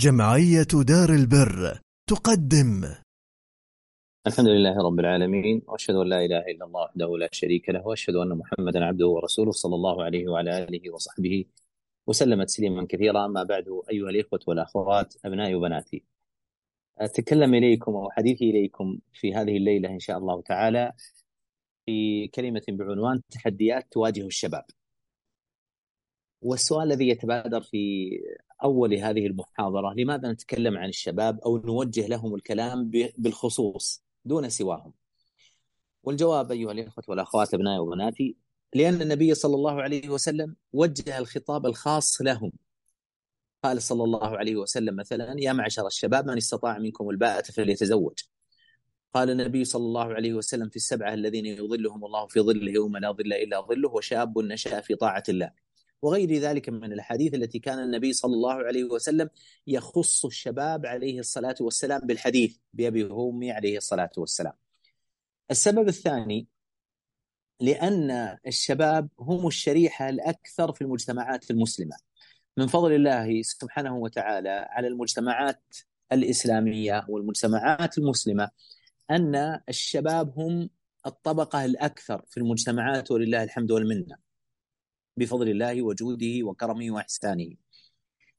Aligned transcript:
جمعية 0.00 0.72
دار 0.88 1.10
البر 1.20 1.80
تقدم. 2.06 2.84
الحمد 4.26 4.46
لله 4.48 4.74
رب 4.86 5.00
العالمين 5.00 5.62
وأشهد 5.68 5.94
أن 5.94 6.08
لا 6.08 6.24
إله 6.24 6.38
إلا 6.38 6.64
الله 6.66 6.82
وحده 6.82 7.18
لا 7.18 7.28
شريك 7.32 7.68
له 7.68 7.86
وأشهد 7.86 8.14
أن 8.14 8.28
محمدا 8.28 8.84
عبده 8.84 9.06
ورسوله 9.06 9.50
صلى 9.50 9.74
الله 9.74 10.04
عليه 10.04 10.28
وعلى 10.28 10.64
آله 10.64 10.94
وصحبه 10.94 11.44
وسلم 12.06 12.42
تسليما 12.44 12.86
كثيرا. 12.88 13.26
أما 13.26 13.42
بعد 13.42 13.64
أيها 13.90 14.10
الإخوة 14.10 14.40
والأخوات 14.46 15.14
أبنائي 15.24 15.54
وبناتي 15.54 16.04
أتكلم 16.98 17.54
إليكم 17.54 17.92
أو 17.92 18.10
حديثي 18.10 18.50
إليكم 18.50 18.98
في 19.12 19.34
هذه 19.34 19.56
الليلة 19.56 19.88
إن 19.88 19.98
شاء 19.98 20.18
الله 20.18 20.42
تعالى 20.42 20.92
في 21.86 22.28
كلمة 22.28 22.62
بعنوان 22.68 23.20
تحديات 23.30 23.86
تواجه 23.90 24.26
الشباب. 24.26 24.64
والسؤال 26.42 26.92
الذي 26.92 27.08
يتبادر 27.08 27.60
في 27.60 28.10
أول 28.64 28.94
هذه 28.94 29.26
المحاضرة 29.26 29.94
لماذا 29.94 30.32
نتكلم 30.32 30.78
عن 30.78 30.88
الشباب 30.88 31.40
أو 31.40 31.58
نوجه 31.58 32.06
لهم 32.06 32.34
الكلام 32.34 32.90
بالخصوص 33.18 34.02
دون 34.24 34.48
سواهم؟ 34.50 34.92
والجواب 36.02 36.52
أيها 36.52 36.72
الإخوة 36.72 37.04
والأخوات 37.08 37.54
أبنائي 37.54 37.78
وبناتي 37.78 38.36
لأن 38.74 39.02
النبي 39.02 39.34
صلى 39.34 39.54
الله 39.54 39.82
عليه 39.82 40.08
وسلم 40.08 40.56
وجه 40.72 41.18
الخطاب 41.18 41.66
الخاص 41.66 42.22
لهم. 42.22 42.52
قال 43.64 43.82
صلى 43.82 44.04
الله 44.04 44.38
عليه 44.38 44.56
وسلم 44.56 44.96
مثلا 44.96 45.34
يا 45.38 45.52
معشر 45.52 45.86
الشباب 45.86 46.26
من 46.26 46.36
استطاع 46.36 46.78
منكم 46.78 47.10
الباءة 47.10 47.42
فليتزوج. 47.42 48.18
قال 49.14 49.30
النبي 49.30 49.64
صلى 49.64 49.82
الله 49.84 50.14
عليه 50.14 50.34
وسلم 50.34 50.68
في 50.68 50.76
السبعة 50.76 51.14
الذين 51.14 51.46
يظلهم 51.46 52.04
الله 52.04 52.26
في 52.26 52.40
ظله 52.40 52.72
يوم 52.72 52.96
لا 52.96 53.12
ظل 53.12 53.32
إلا 53.32 53.60
ظله 53.60 53.90
وشاب 53.90 54.38
نشأ 54.38 54.80
في 54.80 54.94
طاعة 54.94 55.22
الله. 55.28 55.50
وغير 56.02 56.32
ذلك 56.38 56.68
من 56.68 56.92
الأحاديث 56.92 57.34
التي 57.34 57.58
كان 57.58 57.78
النبي 57.78 58.12
صلى 58.12 58.34
الله 58.34 58.54
عليه 58.54 58.84
وسلم 58.84 59.30
يخص 59.66 60.24
الشباب 60.24 60.86
عليه 60.86 61.18
الصلاة 61.18 61.54
والسلام 61.60 62.00
بالحديث 62.00 62.56
بأبي 62.72 63.04
وأمي 63.04 63.52
عليه 63.52 63.76
الصلاة 63.76 64.10
والسلام. 64.16 64.52
السبب 65.50 65.88
الثاني 65.88 66.46
لأن 67.60 68.38
الشباب 68.46 69.08
هم 69.20 69.46
الشريحة 69.46 70.08
الأكثر 70.08 70.72
في 70.72 70.82
المجتمعات 70.82 71.50
المسلمة. 71.50 71.96
من 72.56 72.66
فضل 72.66 72.92
الله 72.92 73.42
سبحانه 73.42 73.96
وتعالى 73.96 74.66
على 74.70 74.88
المجتمعات 74.88 75.62
الإسلامية 76.12 77.06
والمجتمعات 77.08 77.98
المسلمة 77.98 78.50
أن 79.10 79.60
الشباب 79.68 80.38
هم 80.38 80.70
الطبقة 81.06 81.64
الأكثر 81.64 82.24
في 82.28 82.36
المجتمعات 82.36 83.10
ولله 83.10 83.42
الحمد 83.42 83.70
والمنة. 83.70 84.29
بفضل 85.16 85.48
الله 85.48 85.82
وجوده 85.82 86.42
وكرمه 86.42 86.90
وإحسانه. 86.90 87.54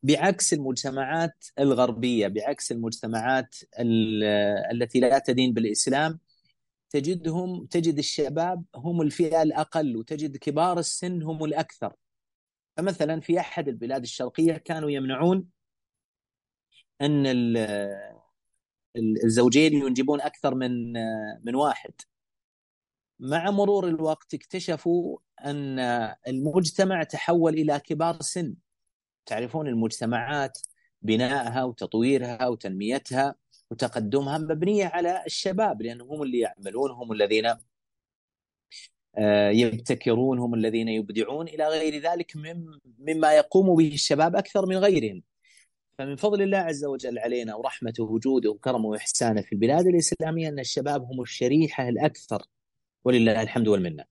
بعكس 0.04 0.54
المجتمعات 0.54 1.46
الغربية 1.60 2.28
بعكس 2.28 2.72
المجتمعات 2.72 3.56
التي 4.72 5.00
لا 5.00 5.20
تدين 5.20 5.54
بالإسلام 5.54 6.20
تجدهم 6.90 7.66
تجد 7.66 7.98
الشباب 7.98 8.64
هم 8.76 9.02
الفئة 9.02 9.42
الأقل 9.42 9.98
وتجد 9.98 10.38
كبار 10.38 10.80
السن 10.80 11.24
هم 11.24 11.44
الأكثر. 11.44 11.94
فمثلا 12.78 13.20
في 13.20 13.40
أحد 13.40 13.68
البلاد 13.68 14.02
الشرقية 14.02 14.54
كانوا 14.54 14.90
يمنعون 14.90 15.48
أن 17.02 17.26
الزوجين 19.24 19.74
ينجبون 19.74 20.22
أكثر 20.22 20.56
من 20.56 20.94
من 21.44 21.56
واحد. 21.56 21.94
مع 23.22 23.52
مرور 23.52 23.88
الوقت 23.88 24.34
اكتشفوا 24.34 25.18
أن 25.46 25.80
المجتمع 26.28 27.04
تحول 27.04 27.54
إلى 27.54 27.80
كبار 27.80 28.22
سن. 28.22 28.56
تعرفون 29.26 29.68
المجتمعات 29.68 30.58
بنائها 31.02 31.64
وتطويرها 31.64 32.48
وتنميتها 32.48 33.36
وتقدمها 33.72 34.38
مبنية 34.38 34.86
على 34.86 35.24
الشباب 35.26 35.82
لأنهم 35.82 36.10
هم 36.12 36.24
اللي 36.24 36.40
يعملون 36.40 36.92
هم 36.92 37.12
الذين 37.12 37.54
آه، 39.18 39.50
يبتكرون 39.50 40.40
هم 40.40 40.54
الذين 40.54 40.88
يبدعون 40.88 41.48
إلى 41.48 41.68
غير 41.68 42.02
ذلك 42.02 42.34
مما 43.00 43.34
يقوم 43.34 43.76
به 43.76 43.94
الشباب 43.94 44.36
أكثر 44.36 44.66
من 44.66 44.78
غيرهم. 44.78 45.24
فمن 45.98 46.16
فضل 46.16 46.42
الله 46.42 46.58
عز 46.58 46.86
وجل 46.86 47.20
علينا 47.20 47.56
ورحمته 47.56 48.04
وجوده 48.04 48.50
وكرمه 48.50 48.86
وإحسانه 48.86 49.42
في 49.42 49.54
البلاد 49.54 49.88
الإسلامية 49.88 50.50
أن 50.50 50.60
الشباب 50.60 51.04
هم 51.04 51.22
الشريحة 51.22 51.90
الأكثر 51.90 52.46
ولله 53.06 53.42
الحمد 53.42 53.68
والمنة. 53.68 54.06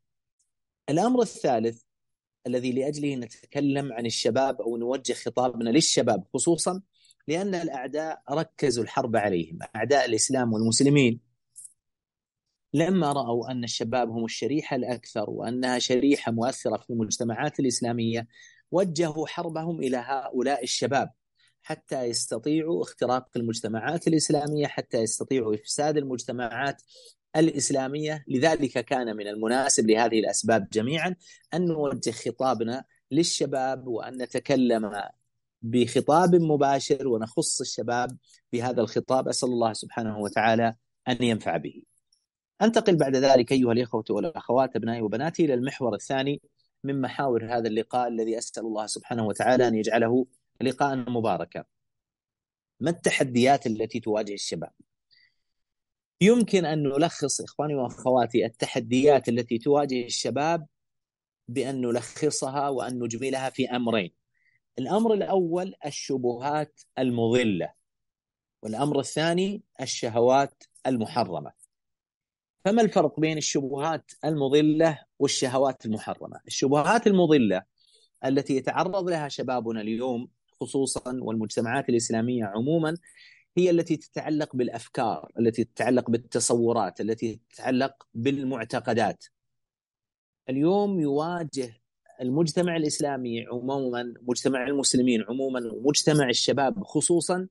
الأمر 0.89 1.23
الثالث 1.23 1.83
الذي 2.47 2.73
لأجله 2.73 3.15
نتكلم 3.15 3.93
عن 3.93 4.07
الشباب 4.07 4.61
أو 4.61 4.77
نوجه 4.77 5.13
خطابنا 5.13 5.71
للشباب 5.71 6.25
خصوصا 6.35 6.83
لأن 7.29 7.55
الأعداء 7.55 8.23
ركزوا 8.31 8.85
الحرب 8.85 9.17
عليهم، 9.17 9.59
أعداء 9.77 10.05
الإسلام 10.05 10.53
والمسلمين 10.53 11.21
لما 12.75 13.13
رأوا 13.13 13.51
أن 13.51 13.65
الشباب 13.65 14.11
هم 14.11 14.25
الشريحة 14.25 14.77
الأكثر 14.77 15.31
وأنها 15.31 15.79
شريحة 15.79 16.33
مؤثرة 16.33 16.77
في 16.77 16.91
المجتمعات 16.91 17.61
الإسلامية 17.61 18.29
وجهوا 18.71 19.27
حربهم 19.27 19.81
إلى 19.83 19.97
هؤلاء 19.97 20.63
الشباب 20.65 21.11
حتى 21.63 22.03
يستطيعوا 22.03 22.83
اختراق 22.83 23.29
المجتمعات 23.37 24.09
الإسلامية 24.09 24.67
حتى 24.67 24.99
يستطيعوا 24.99 25.55
إفساد 25.55 25.97
المجتمعات 25.97 26.83
الإسلامية 27.37 28.25
لذلك 28.29 28.85
كان 28.85 29.17
من 29.17 29.27
المناسب 29.29 29.91
لهذه 29.91 30.19
الأسباب 30.21 30.69
جميعا 30.73 31.17
أن 31.55 31.67
نوجه 31.67 32.11
خطابنا 32.11 32.85
للشباب 33.11 33.87
وأن 33.87 34.23
نتكلم 34.23 34.93
بخطاب 35.63 36.35
مباشر 36.35 37.09
ونخص 37.09 37.61
الشباب 37.61 38.17
بهذا 38.53 38.81
الخطاب. 38.81 39.29
أسأل 39.29 39.49
الله 39.49 39.73
سبحانه 39.73 40.19
وتعالى 40.19 40.75
أن 41.09 41.23
ينفع 41.23 41.57
به. 41.57 41.83
أنتقل 42.63 42.97
بعد 42.97 43.17
ذلك 43.17 43.53
أيها 43.53 43.73
الإخوة 43.73 44.05
والأخوات 44.11 44.77
أبنائي 44.77 45.03
وبناتي 45.03 45.45
إلى 45.45 45.55
المحور 45.55 45.95
الثاني 45.95 46.43
من 46.85 47.01
محاور 47.01 47.45
هذا 47.45 47.69
اللقاء 47.69 48.09
الذي 48.09 48.39
أسأل 48.39 48.63
الله 48.63 48.87
سبحانه 48.87 49.27
وتعالى 49.27 49.69
أن 49.69 49.75
يجعله 49.75 50.27
لقاء 50.61 50.97
مباركا. 50.97 51.65
ما 52.81 52.91
التحديات 52.91 53.67
التي 53.67 54.01
تواجه 54.01 54.35
الشباب؟ 54.35 54.73
يمكن 56.21 56.65
أن 56.65 56.83
نلخص 56.83 57.41
إخواني 57.41 57.75
وأخواتي 57.75 58.47
التحديات 58.47 59.29
التي 59.29 59.59
تواجه 59.59 60.05
الشباب 60.05 60.67
بأن 61.49 61.81
نلخصها 61.81 62.69
وأن 62.69 62.99
نجملها 63.03 63.51
في 63.51 63.71
أمرين. 63.71 64.11
الأمر 64.79 65.15
الأول 65.15 65.75
الشبهات 65.87 66.81
المضلة 66.99 67.73
والأمر 68.63 69.01
الثاني 69.01 69.63
الشهوات 69.81 70.65
المحرمة. 70.87 71.53
فما 72.65 72.83
الفرق 72.83 73.21
بين 73.21 73.39
الشبهات 73.39 74.13
المضلة 74.25 74.99
والشهوات 75.19 75.87
المحرمة؟ 75.87 76.41
الشبهات 76.47 77.07
المضلة 77.07 77.63
التي 78.25 78.57
يتعرض 78.57 79.09
لها 79.09 79.29
شبابنا 79.29 79.81
اليوم 79.81 80.29
خصوصا 80.61 81.19
والمجتمعات 81.23 81.89
الإسلامية 81.89 82.45
عموما 82.45 82.97
هي 83.57 83.71
التي 83.71 83.97
تتعلق 83.97 84.57
بالأفكار، 84.57 85.33
التي 85.39 85.65
تتعلق 85.65 86.11
بالتصورات، 86.11 87.01
التي 87.01 87.41
تتعلق 87.51 88.07
بالمعتقدات. 88.15 89.25
اليوم 90.49 91.01
يواجه 91.01 91.81
المجتمع 92.21 92.77
الإسلامي 92.77 93.47
عموما، 93.47 94.15
مجتمع 94.23 94.67
المسلمين 94.67 95.23
عموما، 95.29 95.73
ومجتمع 95.73 96.29
الشباب 96.29 96.85
خصوصا 96.85 97.49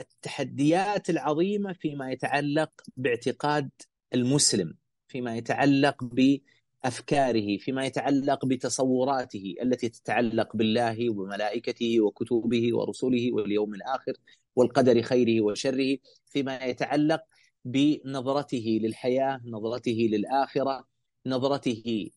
التحديات 0.00 1.10
العظيمة 1.10 1.72
فيما 1.72 2.12
يتعلق 2.12 2.70
باعتقاد 2.96 3.70
المسلم، 4.14 4.74
فيما 5.08 5.36
يتعلق 5.36 6.04
ب 6.04 6.38
أفكاره 6.84 7.58
فيما 7.58 7.84
يتعلق 7.84 8.46
بتصوراته 8.46 9.54
التي 9.62 9.88
تتعلق 9.88 10.56
بالله 10.56 11.10
وملائكته 11.10 12.00
وكتبه 12.00 12.76
ورسله 12.76 13.32
واليوم 13.32 13.74
الآخر 13.74 14.12
والقدر 14.56 15.02
خيره 15.02 15.44
وشره 15.44 15.96
فيما 16.26 16.64
يتعلق 16.64 17.20
بنظرته 17.64 18.78
للحياة، 18.82 19.40
نظرته 19.44 20.08
للآخرة، 20.12 20.84
نظرته 21.26 22.10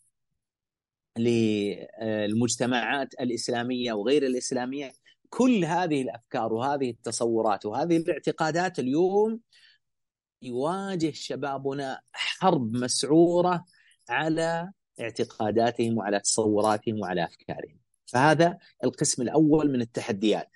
للمجتمعات 1.18 3.14
الإسلامية 3.14 3.94
وغير 3.94 4.26
الإسلامية، 4.26 4.92
كل 5.30 5.66
هذه 5.66 6.02
الأفكار 6.02 6.54
وهذه 6.54 6.90
التصورات 6.90 7.66
وهذه 7.66 7.98
الاعتقادات 7.98 8.80
اليوم 8.80 9.40
يواجه 10.42 11.12
شبابنا 11.12 12.02
حرب 12.14 12.74
مسعورة 12.74 13.66
على 14.10 14.72
اعتقاداتهم 15.00 15.98
وعلى 15.98 16.20
تصوراتهم 16.20 17.00
وعلى 17.00 17.24
أفكارهم. 17.24 17.80
فهذا 18.06 18.58
القسم 18.84 19.22
الأول 19.22 19.72
من 19.72 19.82
التحديات 19.82 20.50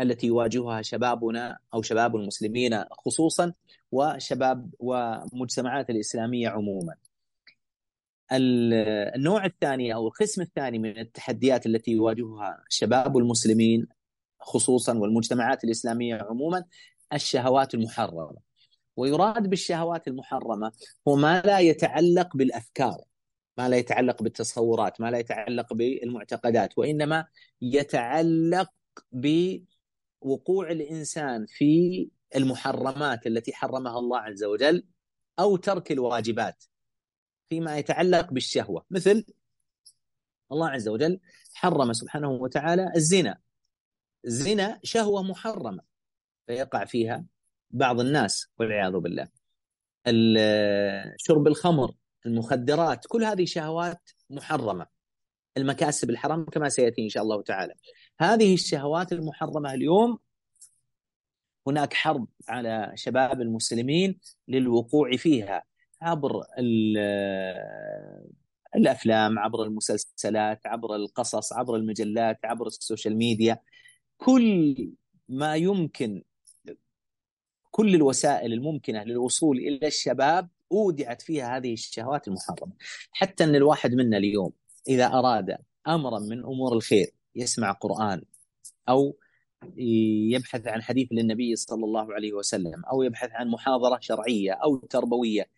التي 0.00 0.26
يواجهها 0.26 0.82
شبابنا 0.82 1.58
أو 1.74 1.82
شباب 1.82 2.16
المسلمين 2.16 2.84
خصوصا 2.90 3.52
وشباب 3.92 4.70
ومجتمعات 4.78 5.90
الإسلامية 5.90 6.48
عموما. 6.48 6.94
النوع 8.32 9.44
الثاني 9.44 9.94
أو 9.94 10.06
القسم 10.06 10.42
الثاني 10.42 10.78
من 10.78 10.98
التحديات 10.98 11.66
التي 11.66 11.90
يواجهها 11.90 12.64
شباب 12.68 13.16
المسلمين 13.18 13.86
خصوصا 14.40 14.98
والمجتمعات 14.98 15.64
الإسلامية 15.64 16.14
عموما 16.14 16.64
الشهوات 17.12 17.74
المحرمه 17.74 18.45
ويراد 18.96 19.50
بالشهوات 19.50 20.08
المحرمة 20.08 20.72
هو 21.08 21.16
ما 21.16 21.40
لا 21.40 21.60
يتعلق 21.60 22.36
بالأفكار 22.36 23.04
ما 23.58 23.68
لا 23.68 23.76
يتعلق 23.76 24.22
بالتصورات 24.22 25.00
ما 25.00 25.10
لا 25.10 25.18
يتعلق 25.18 25.72
بالمعتقدات 25.72 26.78
وإنما 26.78 27.26
يتعلق 27.62 28.70
بوقوع 29.12 30.70
الإنسان 30.70 31.46
في 31.48 32.08
المحرمات 32.36 33.26
التي 33.26 33.52
حرمها 33.52 33.98
الله 33.98 34.18
عز 34.18 34.44
وجل 34.44 34.84
أو 35.38 35.56
ترك 35.56 35.92
الواجبات 35.92 36.64
فيما 37.48 37.78
يتعلق 37.78 38.32
بالشهوة. 38.32 38.84
مثل 38.90 39.24
الله 40.52 40.68
عز 40.68 40.88
وجل 40.88 41.20
حرم 41.54 41.92
سبحانه 41.92 42.30
وتعالى 42.30 42.92
الزنا. 42.96 43.38
الزنا 44.24 44.80
شهوة 44.82 45.22
محرمة 45.22 45.82
فيقع 46.46 46.84
فيها 46.84 47.24
بعض 47.70 48.00
الناس 48.00 48.48
والعياذ 48.58 48.92
بالله. 48.92 49.28
شرب 51.16 51.46
الخمر 51.46 51.92
المخدرات 52.26 53.06
كل 53.08 53.24
هذه 53.24 53.44
شهوات 53.44 54.10
محرمة. 54.30 54.86
المكاسب 55.56 56.10
الحرام 56.10 56.44
كما 56.44 56.68
سيأتي 56.68 57.02
إن 57.02 57.08
شاء 57.08 57.22
الله 57.22 57.42
تعالى. 57.42 57.74
هذه 58.20 58.54
الشهوات 58.54 59.12
المحرمة 59.12 59.74
اليوم 59.74 60.18
هناك 61.66 61.94
حرب 61.94 62.28
على 62.48 62.92
شباب 62.94 63.40
المسلمين 63.40 64.20
للوقوع 64.48 65.16
فيها 65.16 65.64
عبر 66.02 66.42
الأفلام 68.76 69.38
عبر 69.38 69.62
المسلسلات 69.62 70.66
عبر 70.66 70.94
القصص 70.94 71.52
عبر 71.52 71.76
المجلات 71.76 72.38
عبر 72.44 72.66
السوشيال 72.66 73.16
ميديا. 73.16 73.58
كل 74.16 74.90
ما 75.28 75.56
يمكن 75.56 76.22
كل 77.76 77.94
الوسائل 77.94 78.52
الممكنة 78.52 79.02
للوصول 79.02 79.58
إلى 79.58 79.86
الشباب 79.86 80.48
أودعت 80.72 81.22
فيها 81.22 81.56
هذه 81.56 81.72
الشهوات 81.72 82.28
المحرمة. 82.28 82.72
حتى 83.12 83.44
إن 83.44 83.54
الواحد 83.54 83.94
منا 83.94 84.16
اليوم 84.16 84.52
إذا 84.88 85.06
أراد 85.06 85.58
أمرا 85.88 86.18
من 86.18 86.38
أمور 86.38 86.72
الخير 86.72 87.10
يسمع 87.34 87.72
قرآن 87.72 88.22
أو 88.88 89.16
يبحث 90.32 90.66
عن 90.66 90.82
حديث 90.82 91.08
للنبي 91.12 91.56
صلى 91.56 91.84
الله 91.84 92.14
عليه 92.14 92.32
وسلم 92.32 92.84
أو 92.84 93.02
يبحث 93.02 93.30
عن 93.32 93.48
محاضرة 93.48 93.98
شرعية 94.00 94.52
أو 94.52 94.76
تربوية 94.76 95.50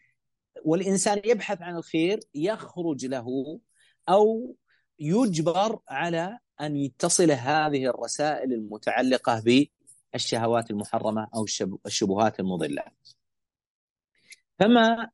والإنسان 0.65 1.21
يبحث 1.25 1.63
عن 1.63 1.77
الخير 1.77 2.21
يخرج 2.35 3.07
له 3.07 3.61
أو 4.09 4.57
يجبر 4.99 5.79
على 5.89 6.39
أن 6.61 6.77
يتصل 6.77 7.31
هذه 7.31 7.85
الرسائل 7.87 8.53
المتعلقة 8.53 9.43
بالشهوات 10.19 10.71
المحرمة 10.71 11.29
أو 11.35 11.47
الشبهات 11.87 12.41
المضلة. 12.41 12.83
فما 14.59 15.11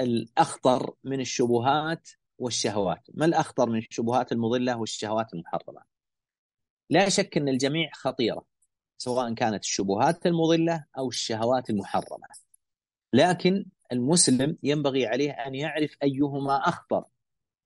الأخطر 0.00 0.94
من 1.04 1.20
الشبهات 1.20 2.10
والشهوات؟ 2.38 3.06
ما 3.14 3.24
الأخطر 3.24 3.68
من 3.70 3.78
الشبهات 3.78 4.32
المضلة 4.32 4.76
والشهوات 4.78 5.34
المحرمة؟ 5.34 5.82
لا 6.90 7.08
شك 7.08 7.36
أن 7.36 7.48
الجميع 7.48 7.90
خطيرة 7.94 8.44
سواء 8.98 9.34
كانت 9.34 9.64
الشبهات 9.64 10.26
المضلة 10.26 10.84
أو 10.98 11.08
الشهوات 11.08 11.70
المحرمة. 11.70 12.28
لكن 13.12 13.66
المسلم 13.92 14.58
ينبغي 14.62 15.06
عليه 15.06 15.30
أن 15.30 15.54
يعرف 15.54 15.96
أيهما 16.02 16.68
أخطر 16.68 17.04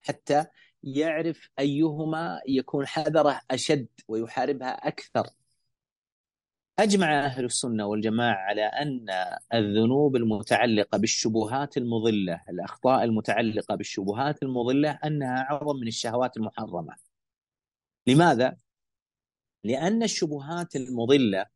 حتى 0.02 0.46
يعرف 0.82 1.48
أيهما 1.58 2.40
يكون 2.48 2.86
حذره 2.86 3.40
أشد 3.50 3.88
ويحاربها 4.08 4.88
أكثر. 4.88 5.26
أجمع 6.78 7.24
أهل 7.24 7.44
السنة 7.44 7.86
والجماعة 7.86 8.34
على 8.34 8.62
أن 8.62 9.06
الذنوب 9.54 10.16
المتعلقة 10.16 10.98
بالشبهات 10.98 11.76
المضلة، 11.76 12.40
الأخطاء 12.48 13.04
المتعلقة 13.04 13.74
بالشبهات 13.74 14.42
المضلة 14.42 14.90
أنها 15.04 15.46
أعظم 15.50 15.76
من 15.76 15.88
الشهوات 15.88 16.36
المحرمة. 16.36 16.94
لماذا؟ 18.06 18.56
لأن 19.64 20.02
الشبهات 20.02 20.76
المضلة 20.76 21.46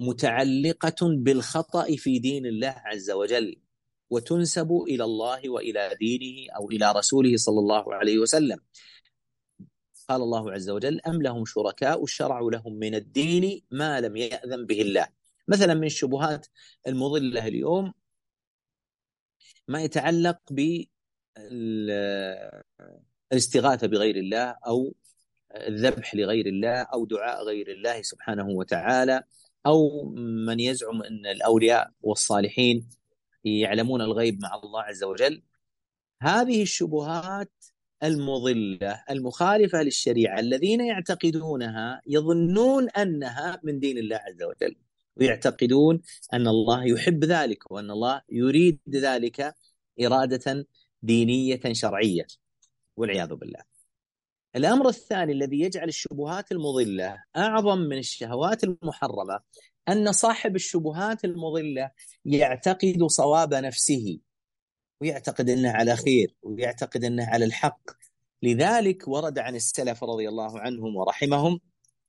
متعلقة 0.00 0.96
بالخطأ 1.02 1.96
في 1.96 2.18
دين 2.18 2.46
الله 2.46 2.74
عز 2.84 3.10
وجل 3.10 3.56
وتنسب 4.10 4.72
إلى 4.88 5.04
الله 5.04 5.50
وإلى 5.50 5.96
دينه 6.00 6.52
أو 6.56 6.70
إلى 6.70 6.92
رسوله 6.92 7.36
صلى 7.36 7.58
الله 7.58 7.94
عليه 7.94 8.18
وسلم. 8.18 8.58
قال 10.08 10.22
الله 10.22 10.52
عز 10.52 10.70
وجل: 10.70 11.00
أم 11.00 11.22
لهم 11.22 11.44
شركاء 11.44 12.06
شرعوا 12.06 12.50
لهم 12.50 12.72
من 12.74 12.94
الدين 12.94 13.62
ما 13.70 14.00
لم 14.00 14.16
يأذن 14.16 14.66
به 14.66 14.82
الله. 14.82 15.06
مثلا 15.48 15.74
من 15.74 15.86
الشبهات 15.86 16.46
المضلة 16.86 17.46
اليوم 17.46 17.92
ما 19.68 19.82
يتعلق 19.82 20.38
بالاستغاثه 23.30 23.86
بغير 23.86 24.16
الله 24.16 24.56
أو 24.66 24.94
الذبح 25.56 26.14
لغير 26.14 26.46
الله 26.46 26.82
أو 26.82 27.04
دعاء 27.04 27.44
غير 27.44 27.72
الله 27.72 28.02
سبحانه 28.02 28.48
وتعالى 28.48 29.22
أو 29.66 30.04
من 30.46 30.60
يزعم 30.60 31.02
أن 31.02 31.26
الأولياء 31.26 31.90
والصالحين 32.00 32.88
يعلمون 33.44 34.00
الغيب 34.00 34.40
مع 34.42 34.54
الله 34.54 34.82
عز 34.82 35.04
وجل 35.04 35.42
هذه 36.22 36.62
الشبهات 36.62 37.52
المضلة 38.02 39.04
المخالفة 39.10 39.82
للشريعة 39.82 40.40
الذين 40.40 40.80
يعتقدونها 40.80 42.00
يظنون 42.06 42.90
أنها 42.90 43.60
من 43.62 43.78
دين 43.78 43.98
الله 43.98 44.16
عز 44.16 44.42
وجل 44.42 44.76
ويعتقدون 45.16 46.02
أن 46.32 46.48
الله 46.48 46.84
يحب 46.84 47.24
ذلك 47.24 47.70
وأن 47.70 47.90
الله 47.90 48.22
يريد 48.28 48.78
ذلك 48.88 49.54
إرادة 50.04 50.66
دينية 51.02 51.60
شرعية 51.72 52.26
والعياذ 52.96 53.34
بالله. 53.34 53.60
الأمر 54.56 54.88
الثاني 54.88 55.32
الذي 55.32 55.60
يجعل 55.60 55.88
الشبهات 55.88 56.52
المضلة 56.52 57.24
أعظم 57.36 57.78
من 57.78 57.98
الشهوات 57.98 58.64
المحرمة 58.64 59.40
أن 59.88 60.12
صاحب 60.12 60.56
الشبهات 60.56 61.24
المضلة 61.24 61.90
يعتقد 62.24 63.04
صواب 63.06 63.54
نفسه 63.54 64.18
ويعتقد 65.02 65.50
إنه 65.50 65.70
على 65.70 65.96
خير 65.96 66.34
ويعتقد 66.42 67.04
إنه 67.04 67.26
على 67.26 67.44
الحق. 67.44 67.90
لذلك 68.42 69.08
ورد 69.08 69.38
عن 69.38 69.54
السلف 69.54 70.04
رضي 70.04 70.28
الله 70.28 70.60
عنهم 70.60 70.96
ورحمهم 70.96 71.60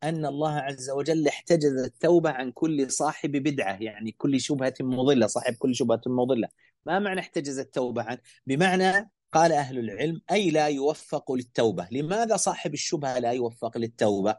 أن 0.03 0.25
الله 0.25 0.51
عز 0.51 0.89
وجل 0.89 1.27
احتجز 1.27 1.83
التوبه 1.85 2.29
عن 2.29 2.51
كل 2.51 2.91
صاحب 2.91 3.31
بدعة 3.31 3.77
يعني 3.81 4.11
كل 4.11 4.39
شبهة 4.39 4.73
مضلة 4.81 5.27
صاحب 5.27 5.53
كل 5.53 5.75
شبهة 5.75 6.01
مضلة. 6.07 6.47
ما 6.85 6.99
معنى 6.99 7.19
احتجز 7.19 7.59
التوبة 7.59 8.03
عن؟ 8.03 8.17
بمعنى 8.47 9.11
قال 9.31 9.51
أهل 9.51 9.79
العلم 9.79 10.21
أي 10.31 10.51
لا 10.51 10.67
يوفق 10.67 11.31
للتوبة. 11.31 11.87
لماذا 11.91 12.37
صاحب 12.37 12.73
الشبهة 12.73 13.19
لا 13.19 13.31
يوفق 13.31 13.77
للتوبة؟ 13.77 14.37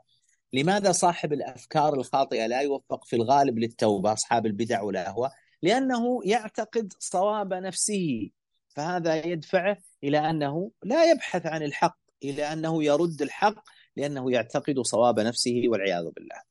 لماذا 0.53 0.93
صاحب 0.93 1.33
الأفكار 1.33 1.95
الخاطئة 1.95 2.47
لا 2.47 2.61
يوفق 2.61 3.05
في 3.05 3.17
الغالب 3.17 3.59
للتوبة 3.59 4.13
أصحاب 4.13 4.47
البدع 4.47 4.83
والأهواء؟ 4.83 5.33
لأنه 5.63 6.21
يعتقد 6.25 6.93
صواب 6.99 7.55
نفسه. 7.55 8.31
فهذا 8.75 9.27
يدفعه 9.27 9.77
إلى 10.05 10.31
أنه 10.31 10.71
لا 10.83 11.11
يبحث 11.11 11.47
عن 11.47 11.63
الحق 11.63 11.99
إلى 12.23 12.53
أنه 12.53 12.85
يرد 12.85 13.23
الحق 13.23 13.65
لأنه 13.97 14.33
يعتقد 14.33 14.81
صواب 14.81 15.21
نفسه 15.21 15.63
والعياذ 15.67 16.11
بالله. 16.11 16.43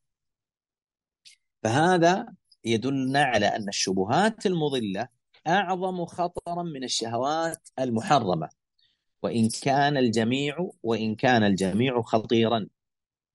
فهذا 1.63 2.27
يدلنا 2.65 3.24
على 3.24 3.46
أن 3.46 3.68
الشبهات 3.70 4.46
المضلة 4.46 5.08
أعظم 5.48 6.06
خطرا 6.06 6.63
من 6.63 6.84
الشهوات 6.84 7.70
المحرمة 7.80 8.50
وإن 9.24 9.50
كان 9.63 9.98
الجميع 9.98 10.70
وإن 10.84 11.15
كان 11.15 11.44
الجميع 11.44 12.01
خطيرا 12.01 12.68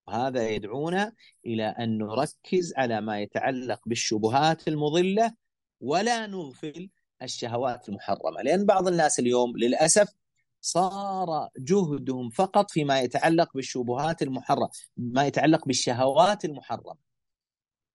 وهذا 0.07 0.49
يدعونا 0.49 1.13
إلى 1.45 1.65
أن 1.65 1.97
نركز 1.97 2.73
على 2.77 3.01
ما 3.01 3.21
يتعلق 3.21 3.79
بالشبهات 3.85 4.67
المضلة 4.67 5.33
ولا 5.81 6.27
نغفل 6.27 6.89
الشهوات 7.21 7.89
المحرمة. 7.89 8.41
لأن 8.41 8.65
بعض 8.65 8.87
الناس 8.87 9.19
اليوم 9.19 9.57
للأسف 9.57 10.13
صار 10.61 11.49
جهدهم 11.57 12.29
فقط 12.29 12.71
فيما 12.71 13.01
يتعلق 13.01 13.53
بالشبهات 13.55 14.21
المحرمة 14.21 14.69
ما 14.97 15.27
يتعلق 15.27 15.65
بالشهوات 15.65 16.45
المحرمة. 16.45 16.95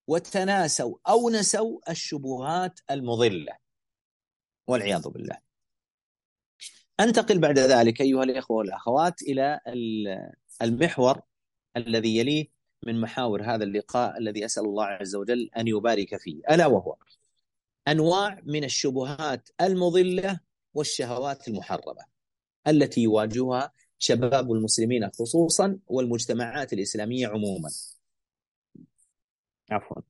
وتناسوا 0.06 0.96
أو 1.08 1.30
نسوا 1.30 1.90
الشبهات 1.90 2.80
المضلة. 2.90 3.56
والعياذ 4.66 5.08
بالله. 5.08 5.38
أنتقل 7.00 7.38
بعد 7.38 7.58
ذلك 7.58 8.00
أيها 8.00 8.22
الإخوة 8.22 8.56
والأخوات 8.56 9.22
إلى 9.22 9.60
المحور 10.62 11.20
الذي 11.76 12.16
يليه 12.16 12.46
من 12.86 13.00
محاور 13.00 13.42
هذا 13.42 13.64
اللقاء 13.64 14.18
الذي 14.18 14.44
أسأل 14.44 14.64
الله 14.64 14.84
عز 14.84 15.14
وجل 15.14 15.50
أن 15.56 15.68
يبارك 15.68 16.16
فيه. 16.16 16.42
ألا 16.50 16.66
وهو. 16.66 16.96
أنواع 17.88 18.40
من 18.44 18.64
الشبهات 18.64 19.48
المضلة 19.60 20.40
والشهوات 20.74 21.48
المحرمة 21.48 22.04
التي 22.66 23.00
يواجهها 23.00 23.72
شباب 23.98 24.52
المسلمين 24.52 25.10
خصوصا 25.10 25.78
والمجتمعات 25.86 26.72
الإسلامية 26.72 27.28
عموما. 27.28 27.70
عفوا 29.70 30.02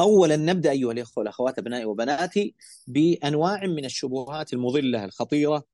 اولا 0.00 0.36
نبدأ 0.36 0.70
أيها 0.70 0.92
الإخوة 0.92 1.14
والأخوات 1.18 1.58
أبنائي 1.58 1.84
وبناتي 1.84 2.54
بأنواع 2.86 3.66
من 3.66 3.84
الشبهات 3.84 4.52
المضلة 4.52 5.04
الخطيرة 5.04 5.66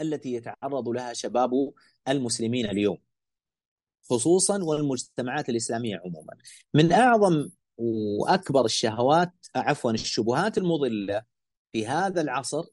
التي 0.00 0.32
يتعرض 0.32 0.88
لها 0.88 1.12
شباب 1.12 1.72
المسلمين 2.08 2.66
اليوم 2.66 2.98
خصوصا 4.10 4.62
والمجتمعات 4.62 5.48
الإسلامية 5.48 6.00
عموما 6.04 6.36
من 6.74 6.92
أعظم 6.92 7.48
وأكبر 7.80 8.64
الشهوات 8.64 9.32
عفوا 9.56 9.90
الشبهات 9.90 10.58
المضلة 10.58 11.22
في 11.72 11.86
هذا 11.86 12.20
العصر 12.20 12.64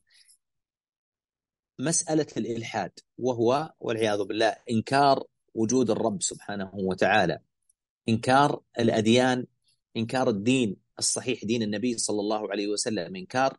مسألة 1.80 2.28
الإلحاد 2.38 2.92
وهو 3.18 3.74
والعياذ 3.80 4.24
بالله 4.24 4.56
إنكار 4.72 5.24
وجود 5.56 5.90
الرب 5.90 6.22
سبحانه 6.22 6.72
وتعالى 6.74 7.40
إنكار 8.10 8.62
الأديان 8.80 9.46
إنكار 9.98 10.30
الدين 10.30 10.78
الصحيح 11.00 11.46
دين 11.46 11.64
النبي 11.64 11.98
صلى 11.98 12.20
الله 12.20 12.52
عليه 12.52 12.68
وسلم 12.68 13.16
إنكار 13.16 13.58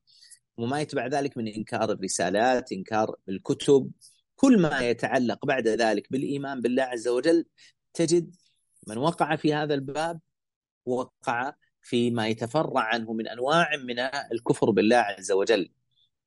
وما 0.57 0.81
يتبع 0.81 1.07
ذلك 1.07 1.37
من 1.37 1.49
إنكار 1.49 1.93
الرسالات 1.93 2.73
إنكار 2.73 3.17
الكتب 3.28 3.90
كل 4.37 4.62
ما 4.62 4.81
يتعلق 4.81 5.47
بعد 5.47 5.69
ذلك 5.69 6.12
بالإيمان 6.12 6.61
بالله 6.61 6.83
عز 6.83 7.09
وجل 7.09 7.47
تجد 7.95 8.37
من 8.87 8.99
وقع 8.99 9.37
في 9.37 9.55
هذا 9.55 9.75
الباب 9.75 10.21
وقع 10.88 11.52
فيما 11.83 12.28
يتفرع 12.28 12.83
عنه 12.83 13.12
من 13.12 13.28
أنواع 13.28 13.76
من 13.76 13.99
الكفر 14.33 14.71
بالله 14.71 14.97
عز 14.97 15.33
وجل. 15.33 15.71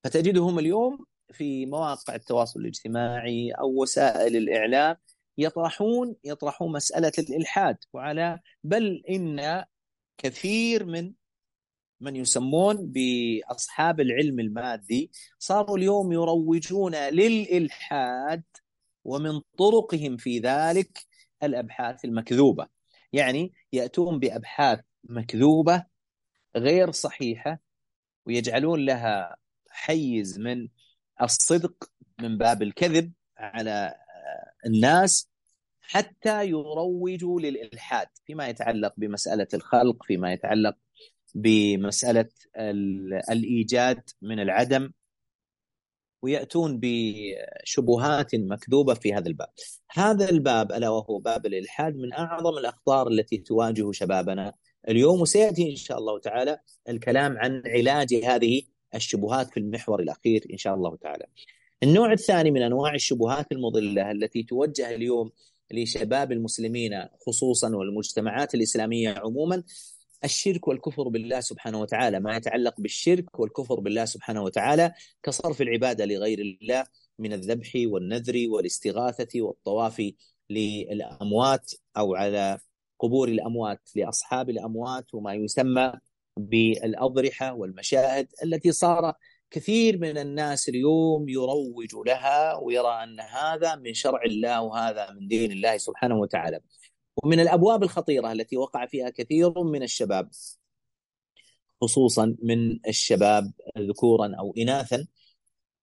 فتجدهم 0.03 0.59
اليوم 0.59 1.05
في 1.31 1.65
مواقع 1.65 2.15
التواصل 2.15 2.59
الاجتماعي 2.59 3.51
أو 3.51 3.81
وسائل 3.81 4.37
الإعلام 4.37 4.95
يطرحون 5.37 6.15
يطرحون 6.23 6.71
مسألة 6.71 7.11
الإلحاد 7.19 7.77
وعلى 7.93 8.39
بل 8.63 9.03
إن 9.09 9.65
كثير 10.17 10.85
من 10.85 11.13
من 12.01 12.15
يسمون 12.15 12.77
بأصحاب 12.91 13.99
العلم 13.99 14.39
المادي 14.39 15.11
صاروا 15.39 15.77
اليوم 15.77 16.11
يروجون 16.11 16.95
للإلحاد 16.95 18.43
ومن 19.03 19.41
طرقهم 19.57 20.17
في 20.17 20.39
ذلك 20.39 20.99
الأبحاث 21.43 22.05
المكذوبة. 22.05 22.80
يعني 23.13 23.53
يأتون 23.73 24.19
بأبحاث 24.19 24.79
مكذوبة 25.03 25.85
غير 26.55 26.91
صحيحة 26.91 27.59
ويجعلون 28.25 28.85
لها 28.85 29.35
حيز 29.69 30.39
من 30.39 30.67
الصدق 31.21 31.91
من 32.19 32.37
باب 32.37 32.61
الكذب 32.61 33.11
على 33.37 33.95
الناس 34.65 35.29
حتى 35.81 36.45
يروجوا 36.47 37.41
للإلحاد 37.41 38.07
فيما 38.25 38.47
يتعلق 38.47 38.93
بمسألة 38.97 39.47
الخلق 39.53 40.03
فيما 40.03 40.33
يتعلق 40.33 40.77
بمسألة 41.35 42.29
الإيجاد 43.31 44.09
من 44.21 44.39
العدم. 44.39 44.91
ويأتون 46.21 46.79
بشبهات 46.81 48.35
مكذوبة 48.35 48.93
في 48.93 49.13
هذا 49.13 49.27
الباب. 49.27 49.49
هذا 49.91 50.29
الباب 50.29 50.71
ألا 50.71 50.89
وهو 50.89 51.19
باب 51.19 51.45
الإلحاد 51.45 51.95
من 51.95 52.13
أعظم 52.13 52.57
الأخطار 52.57 53.07
التي 53.07 53.37
تواجه 53.37 53.91
شبابنا 53.91 54.53
اليوم 54.89 55.21
وسيأتي 55.21 55.71
إن 55.71 55.75
شاء 55.75 55.97
الله 55.97 56.19
تعالى 56.19 56.59
الكلام 56.89 57.37
عن 57.37 57.63
علاج 57.65 58.13
هذه 58.13 58.61
الشبهات 58.95 59.49
في 59.49 59.59
المحور 59.59 59.99
الأخير 59.99 60.47
إن 60.51 60.57
شاء 60.57 60.75
الله 60.75 60.95
تعالى. 60.95 61.25
النوع 61.83 62.13
الثاني 62.13 62.51
من 62.51 62.61
أنواع 62.61 62.95
الشبهات 62.95 63.51
المضلة 63.51 64.11
التي 64.11 64.43
توجه 64.43 64.95
اليوم 64.95 65.31
لشباب 65.73 66.31
المسلمين 66.31 66.91
خصوصا 67.27 67.75
والمجتمعات 67.75 68.55
الإسلامية 68.55 69.09
عموما 69.09 69.63
الشرك 70.23 70.67
والكفر 70.67 71.07
بالله 71.07 71.39
سبحانه 71.39 71.81
وتعالى 71.81 72.19
ما 72.19 72.35
يتعلق 72.35 72.81
بالشرك 72.81 73.39
والكفر 73.39 73.79
بالله 73.79 74.05
سبحانه 74.05 74.43
وتعالى 74.43 74.93
كصرف 75.23 75.61
العبادة 75.61 76.05
لغير 76.05 76.39
الله 76.39 76.85
من 77.19 77.33
الذبح 77.33 77.71
والنذر 77.75 78.45
والاستغاثة 78.49 79.41
والطواف 79.41 80.11
للأموات 80.49 81.71
أو 81.97 82.15
على 82.15 82.59
قبور 82.99 83.27
الأموات 83.27 83.79
لأصحاب 83.95 84.49
الأموات 84.49 85.13
وما 85.13 85.33
يسمى 85.33 85.93
بالأضرحة 86.37 87.53
والمشاهد 87.53 88.27
التي 88.43 88.71
صار 88.71 89.13
كثير 89.51 89.97
من 89.97 90.17
الناس 90.17 90.69
اليوم 90.69 91.29
يروج 91.29 91.95
لها 92.05 92.55
ويرى 92.55 93.03
أن 93.03 93.19
هذا 93.19 93.75
من 93.75 93.93
شرع 93.93 94.23
الله 94.25 94.61
وهذا 94.61 95.11
من 95.11 95.27
دين 95.27 95.51
الله 95.51 95.77
سبحانه 95.77 96.15
وتعالى. 96.15 96.59
ومن 97.23 97.39
الأبواب 97.39 97.83
الخطيرة 97.83 98.31
التي 98.31 98.57
وقع 98.57 98.85
فيها 98.85 99.09
كثير 99.09 99.63
من 99.63 99.83
الشباب 99.83 100.29
خصوصا 101.81 102.35
من 102.43 102.79
الشباب 102.87 103.51
ذكورا 103.77 104.35
أو 104.39 104.53
اناثا 104.57 105.07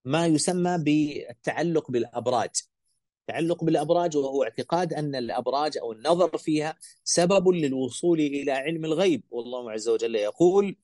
ما 0.05 0.27
يسمى 0.27 0.79
بالتعلق 0.79 1.91
بالأبراج. 1.91 2.51
التعلق 3.29 3.65
بالأبراج 3.65 4.17
وهو 4.17 4.43
اعتقاد 4.43 4.93
أن 4.93 5.15
الأبراج 5.15 5.79
أو 5.79 5.93
النظر 5.93 6.39
فيها 6.39 6.77
سبب 7.05 7.49
للوصول 7.49 8.21
إلى 8.21 8.53
علم 8.53 8.85
الغيب 8.85 9.23
والله 9.31 9.71
عز 9.73 9.89
وجل 9.89 10.15
يقول 10.15 10.77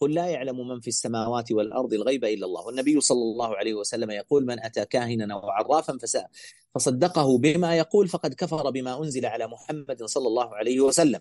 قل 0.00 0.14
لا 0.14 0.26
يعلم 0.26 0.68
من 0.68 0.80
في 0.80 0.88
السماوات 0.88 1.52
والأرض 1.52 1.92
الغيب 1.92 2.24
إلا 2.24 2.46
الله، 2.46 2.66
والنبي 2.66 3.00
صلى 3.00 3.22
الله 3.22 3.56
عليه 3.56 3.74
وسلم 3.74 4.10
يقول 4.10 4.46
من 4.46 4.60
أتى 4.60 4.84
كاهنا 4.84 5.34
أو 5.34 5.50
عرافا 5.50 5.98
فصدقه 6.74 7.38
بما 7.38 7.76
يقول 7.76 8.08
فقد 8.08 8.34
كفر 8.34 8.70
بما 8.70 8.98
أنزل 9.04 9.26
على 9.26 9.46
محمد 9.46 10.02
صلى 10.02 10.26
الله 10.26 10.56
عليه 10.56 10.80
وسلم. 10.80 11.20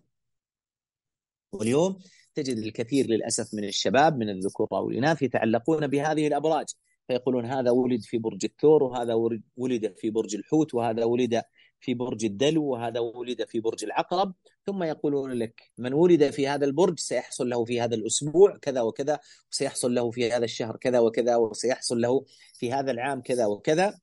واليوم 1.51 1.99
تجد 2.35 2.57
الكثير 2.57 3.07
للأسف 3.07 3.53
من 3.53 3.63
الشباب 3.63 4.17
من 4.17 4.29
الذكور 4.29 4.67
أو 4.71 4.89
الإناث 4.89 5.21
يتعلقون 5.21 5.87
بهذه 5.87 6.27
الأبراج، 6.27 6.67
فيقولون 7.07 7.45
هذا 7.45 7.71
ولد 7.71 8.01
في 8.01 8.17
برج 8.17 8.45
الثور 8.45 8.83
وهذا 8.83 9.13
ولد 9.57 9.93
في 9.97 10.09
برج 10.09 10.35
الحوت 10.35 10.73
وهذا 10.73 11.03
ولد 11.03 11.41
في 11.79 11.93
برج 11.93 12.25
الدلو 12.25 12.65
وهذا 12.65 12.99
ولد 12.99 13.45
في 13.47 13.59
برج 13.59 13.83
العقرب. 13.83 14.33
ثم 14.65 14.83
يقولون 14.83 15.31
لك 15.31 15.71
من 15.77 15.93
ولد 15.93 16.29
في 16.29 16.47
هذا 16.47 16.65
البرج 16.65 16.99
سيحصل 16.99 17.49
له 17.49 17.65
في 17.65 17.81
هذا 17.81 17.95
الأسبوع 17.95 18.57
كذا 18.57 18.81
وكذا 18.81 19.19
وسيحصل 19.51 19.95
له 19.95 20.11
في 20.11 20.31
هذا 20.31 20.45
الشهر 20.45 20.77
كذا 20.77 20.99
وكذا 20.99 21.35
وسيحصل 21.35 22.01
له 22.01 22.25
في 22.53 22.73
هذا 22.73 22.91
العام 22.91 23.21
كذا 23.21 23.45
وكذا. 23.45 23.99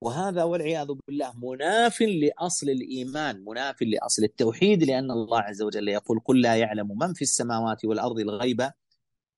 وهذا 0.00 0.42
والعياذ 0.44 0.86
بالله 1.06 1.32
مناف 1.42 2.02
لأصل 2.02 2.70
الإيمان 2.70 3.44
مناف 3.44 3.82
لأصل 3.82 4.24
التوحيد 4.24 4.82
لأن 4.84 5.10
الله 5.10 5.40
عز 5.40 5.62
وجل 5.62 5.88
يقول 5.88 6.20
قل 6.20 6.40
لا 6.40 6.56
يعلم 6.56 6.98
من 6.98 7.14
في 7.14 7.22
السماوات 7.22 7.84
والأرض 7.84 8.18
الغيب 8.18 8.70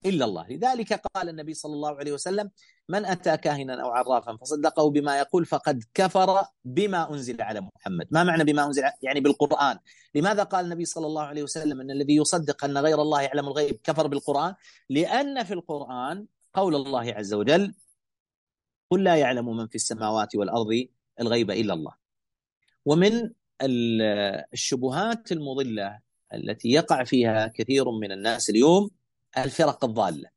إلا 0.07 0.25
الله. 0.25 0.49
لذلك 0.49 0.93
قال 1.15 1.29
النبي 1.29 1.55
صلى 1.55 1.73
الله 1.73 1.97
عليه 1.97 2.13
وسلم 2.13 2.51
من 2.89 3.05
أتى 3.05 3.37
كاهنا 3.37 3.83
أو 3.83 3.89
عرافا 3.89 4.37
فصدقه 4.37 4.91
بما 4.91 5.19
يقول 5.19 5.47
فقد 5.47 5.85
كفر 5.95 6.45
بما 6.65 7.13
أنزل 7.13 7.43
على 7.43 7.61
محمد. 7.61 8.09
ما 8.11 8.25
معنى 8.25 8.45
بما 8.45 8.67
أنزل 8.67 8.83
يعني 9.03 9.21
بالقرآن. 9.21 9.79
لماذا 10.15 10.43
قال 10.43 10.65
النبي 10.65 10.85
صلى 10.85 11.07
الله 11.07 11.23
عليه 11.23 11.43
وسلم 11.43 11.81
إن 11.81 11.91
الذي 11.91 12.17
يصدق 12.17 12.65
أن 12.65 12.79
غير 12.79 13.03
الله 13.03 13.23
يعلم 13.23 13.49
الغيب 13.49 13.81
كفر 13.85 14.07
بالقرآن؟ 14.07 14.55
لأن 14.91 15.45
في 15.45 15.55
القرآن 15.55 16.27
قول 16.55 16.75
الله 16.75 17.13
عز 17.13 17.35
وجل 17.35 17.75
قل 18.91 19.05
لا 19.05 19.17
يعلم 19.17 19.57
من 19.57 19.67
في 19.67 19.75
السماوات 19.75 20.37
والأرض 20.37 20.87
الغيب 21.21 21.51
إلا 21.51 21.75
الله. 21.75 21.93
ومن 22.85 23.31
الشبهات 24.53 25.33
المضلة 25.33 26.01
التي 26.35 26.69
يقع 26.69 27.05
فيها 27.05 27.47
كثير 27.47 27.91
من 27.91 28.13
الناس 28.13 28.51
اليوم 28.51 28.91
الفرق 29.39 29.85
الضالة. 29.85 30.31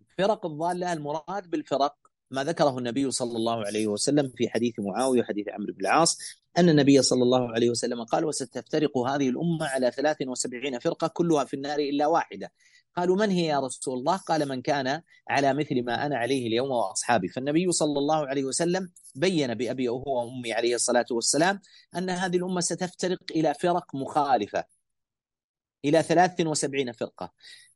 الفرق 0.00 0.46
الضالة 0.46 0.92
المراد 0.92 1.50
بالفرق 1.50 1.96
ما 2.30 2.44
ذكره 2.44 2.78
النبي 2.78 3.10
صلى 3.10 3.36
الله 3.36 3.66
عليه 3.66 3.86
وسلم 3.86 4.32
في 4.36 4.48
حديث 4.48 4.74
معاوية 4.78 5.20
وحديث 5.20 5.48
عمرو 5.48 5.72
بن 5.72 5.80
العاص 5.80 6.18
أن 6.58 6.68
النبي 6.68 7.02
صلى 7.02 7.22
الله 7.22 7.52
عليه 7.52 7.70
وسلم 7.70 8.04
قال 8.04 8.24
وستفترق 8.24 8.98
هذه 8.98 9.28
الأمة 9.28 9.66
على 9.66 9.90
73 9.90 10.78
فرقة 10.78 11.08
كلها 11.08 11.44
في 11.44 11.54
النار 11.54 11.78
إلا 11.78 12.06
واحدة 12.06 12.52
قالوا 12.96 13.16
من 13.16 13.30
هي 13.30 13.46
يا 13.46 13.60
رسول 13.60 13.98
الله؟ 13.98 14.16
قال 14.16 14.48
من 14.48 14.62
كان 14.62 15.02
على 15.28 15.54
مثل 15.54 15.84
ما 15.84 16.06
أنا 16.06 16.16
عليه 16.18 16.46
اليوم 16.46 16.70
وأصحابي، 16.70 17.28
فالنبي 17.28 17.72
صلى 17.72 17.98
الله 17.98 18.26
عليه 18.26 18.44
وسلم 18.44 18.90
بين 19.14 19.54
بأبي 19.54 19.88
وهو 19.88 20.26
وأمي 20.26 20.52
عليه 20.52 20.74
الصلاة 20.74 21.06
والسلام 21.10 21.60
أن 21.96 22.10
هذه 22.10 22.36
الأمة 22.36 22.60
ستفترق 22.60 23.22
إلى 23.30 23.54
فرق 23.54 23.94
مخالفة 23.94 24.64
إلى 25.84 26.02
73 26.02 26.92
فرقة. 26.92 27.32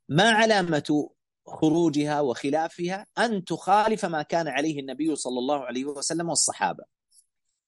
ما 0.09 0.31
علامة 0.31 1.09
خروجها 1.47 2.21
وخلافها 2.21 3.05
أن 3.17 3.45
تخالف 3.45 4.05
ما 4.05 4.21
كان 4.21 4.47
عليه 4.47 4.79
النبي 4.79 5.15
صلى 5.15 5.39
الله 5.39 5.65
عليه 5.65 5.85
وسلم 5.85 6.29
والصحابة. 6.29 6.83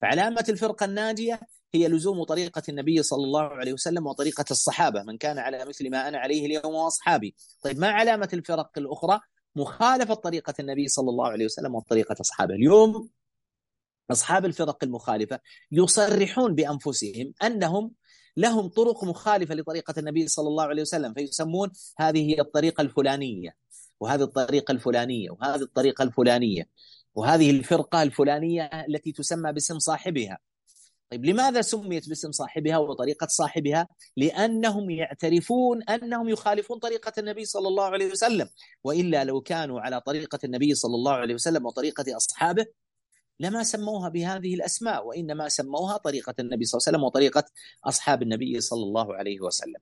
فعلامة 0.02 0.46
الفرقة 0.50 0.86
الناجية 0.86 1.40
هي 1.74 1.88
لزوم 1.88 2.24
طريقة 2.24 2.62
النبي 2.70 3.04
صلى 3.04 3.24
الله 3.24 3.42
عليه 3.42 3.74
وسلم 3.74 4.08
وطريقة 4.08 4.46
الصحابة 4.52 5.04
من 5.04 5.18
كان 5.18 5.40
على 5.40 5.66
مثل 5.66 5.90
ما 5.90 6.08
أنا 6.08 6.18
عليه 6.18 6.46
اليوم 6.46 6.74
وأصحابي. 6.76 7.36
طيب 7.62 7.80
ما 7.80 7.88
علامة 7.90 8.30
الفرق 8.34 8.72
الأخرى؟ 8.78 9.20
مخالفة 9.56 10.14
طريقة 10.14 10.54
النبي 10.60 10.88
صلى 10.88 11.10
الله 11.10 11.28
عليه 11.28 11.46
وسلم 11.46 11.76
وطريقة 11.76 12.16
أصحابه. 12.22 12.54
اليوم 12.54 13.10
أصحاب 14.12 14.46
الفرق 14.46 14.84
المخالفة 14.84 15.40
يصرحون 15.72 16.56
بأنفسهم 16.56 17.34
أنهم 17.44 17.92
لهم 18.38 18.68
طرق 18.68 19.04
مخالفة 19.04 19.56
لطريقة 19.56 19.94
النبي 19.98 20.28
صلى 20.28 20.48
الله 20.48 20.64
عليه 20.64 20.82
وسلم 20.82 21.14
فيسمون 21.14 21.72
هذه 21.98 22.30
هي 22.32 22.42
الطريقة 22.42 22.82
الفلانية 22.82 23.56
وهذه 24.00 24.24
الطريقة 24.24 24.72
الفلانية 24.72 25.30
وهذه 25.30 25.62
الطريقة 25.62 26.04
الفلانية 26.04 26.70
وهذه 27.16 27.52
الفرقة 27.52 28.04
الفلانية 28.04 28.64
التي 28.64 29.12
تسمى 29.12 29.54
باسم 29.54 29.80
صاحبها 29.80 30.38
طيب 31.12 31.26
لماذا 31.26 31.62
سميت 31.62 32.10
باسم 32.10 32.32
صاحبها 32.32 32.78
وطريقة 32.78 33.28
صاحبها؟ 33.30 33.88
لأنهم 34.18 34.90
يعترفون 34.90 35.84
أنهم 35.84 36.30
يخالفون 36.30 36.80
طريقة 36.80 37.14
النبي 37.18 37.46
صلى 37.46 37.68
الله 37.68 37.86
عليه 37.86 38.12
وسلم 38.12 38.50
وإلا 38.84 39.24
لو 39.24 39.42
كانوا 39.42 39.82
على 39.82 40.02
طريقة 40.02 40.40
النبي 40.44 40.76
صلى 40.76 40.96
الله 40.96 41.12
عليه 41.12 41.34
وسلم 41.34 41.66
وطريقة 41.66 42.18
أصحابه 42.18 42.66
لما 43.40 43.64
سموها 43.64 44.10
بهذه 44.10 44.54
الأسماء 44.56 45.08
وإنما 45.08 45.50
سموها 45.50 45.98
طريقة 45.98 46.34
النبي 46.40 46.66
صلى 46.66 46.78
الله 46.78 46.88
عليه 46.88 46.98
وسلم 46.98 47.04
وطريقة 47.04 47.44
أصحاب 47.84 48.22
النبي 48.22 48.62
صلى 48.62 48.84
الله 48.84 49.16
عليه 49.16 49.42
وسلم. 49.42 49.80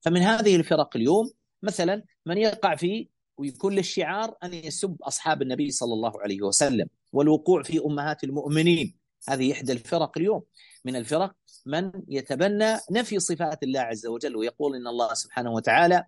فمن 0.00 0.22
هذه 0.22 0.56
الفرق 0.56 0.96
اليوم 0.96 1.30
مثلا 1.62 2.02
من 2.26 2.38
يقع 2.38 2.76
في 2.76 3.08
ويكون 3.36 3.74
للشعار 3.74 4.36
أن 4.42 4.54
يسب 4.54 4.96
أصحاب 5.02 5.42
النبي 5.42 5.70
صلى 5.70 5.94
الله 5.94 6.20
عليه 6.22 6.42
وسلم 6.42 6.86
والوقوع 7.12 7.62
في 7.62 7.78
أمهات 7.78 8.24
المؤمنين. 8.24 8.96
هذه 9.28 9.52
إحدى 9.52 9.72
الفرق 9.72 10.18
اليوم. 10.18 10.42
من 10.84 10.96
الفرق 10.96 11.34
من 11.66 11.92
يتبنى 12.08 12.76
نفي 12.90 13.18
صفات 13.18 13.62
الله 13.62 13.80
عز 13.80 14.06
وجل 14.06 14.36
ويقول 14.36 14.76
إن 14.76 14.86
الله 14.86 15.14
سبحانه 15.14 15.52
وتعالى 15.52 16.04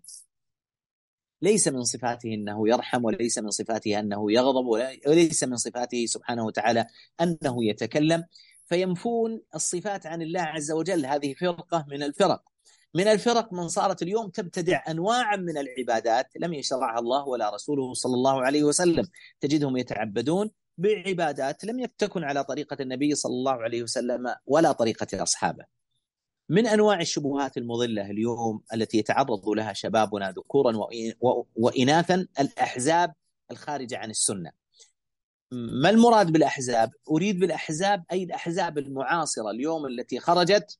ليس 1.42 1.68
من 1.68 1.84
صفاته 1.84 2.34
أنه 2.34 2.68
يرحم 2.68 3.04
وليس 3.04 3.38
من 3.38 3.50
صفاته 3.50 3.98
أنه 3.98 4.32
يغضب 4.32 4.66
وليس 5.06 5.44
من 5.44 5.56
صفاته 5.56 6.06
سبحانه 6.06 6.46
وتعالى 6.46 6.86
أنه 7.20 7.64
يتكلم. 7.64 8.24
فينفون 8.66 9.40
الصفات 9.54 10.06
عن 10.06 10.22
الله 10.22 10.40
عز 10.40 10.70
وجل. 10.72 11.06
هذه 11.06 11.34
فرقة 11.34 11.86
من 11.88 12.02
الفرق. 12.02 12.42
من 12.94 13.08
الفرق 13.08 13.52
من 13.52 13.68
صارت 13.68 14.02
اليوم 14.02 14.28
تبتدع 14.28 14.82
انواعا 14.88 15.36
من 15.36 15.58
العبادات 15.58 16.28
لم 16.36 16.52
يشرعها 16.52 16.98
الله 16.98 17.28
ولا 17.28 17.54
رسوله 17.54 17.94
صلى 17.94 18.14
الله 18.14 18.42
عليه 18.42 18.64
وسلم. 18.64 19.08
تجدهم 19.40 19.76
يتعبدون 19.76 20.50
بعبادات 20.78 21.64
لم 21.64 21.84
تكن 21.98 22.24
على 22.24 22.44
طريقة 22.44 22.76
النبي 22.80 23.14
صلى 23.14 23.32
الله 23.32 23.52
عليه 23.52 23.82
وسلم 23.82 24.34
ولا 24.46 24.72
طريقة 24.72 25.22
أصحابه. 25.22 25.81
من 26.48 26.66
أنواع 26.66 27.00
الشبهات 27.00 27.56
المضلة 27.56 28.10
اليوم 28.10 28.62
التي 28.74 28.98
يتعرض 28.98 29.48
لها 29.48 29.72
شبابنا 29.72 30.30
ذكورا 30.30 30.88
وإناثا 31.54 32.26
الأحزاب 32.40 33.14
الخارجة 33.50 33.98
عن 33.98 34.10
السنة 34.10 34.50
ما 35.52 35.90
المراد 35.90 36.32
بالأحزاب؟ 36.32 36.90
أريد 37.10 37.38
بالأحزاب 37.38 38.04
أي 38.12 38.24
الأحزاب 38.24 38.78
المعاصرة 38.78 39.50
اليوم 39.50 39.86
التي 39.86 40.20
خرجت 40.20 40.78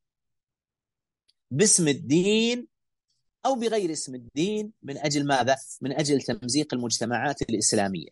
باسم 1.51 1.89
الدين 1.89 2.67
أو 3.47 3.55
بغير 3.55 3.93
اسم 3.93 4.15
الدين 4.15 4.73
من 4.83 4.99
أجل 4.99 5.27
ماذا؟ 5.27 5.57
من 5.81 5.93
أجل 5.93 6.23
تمزيق 6.23 6.75
المجتمعات 6.75 7.43
الإسلامية 7.43 8.09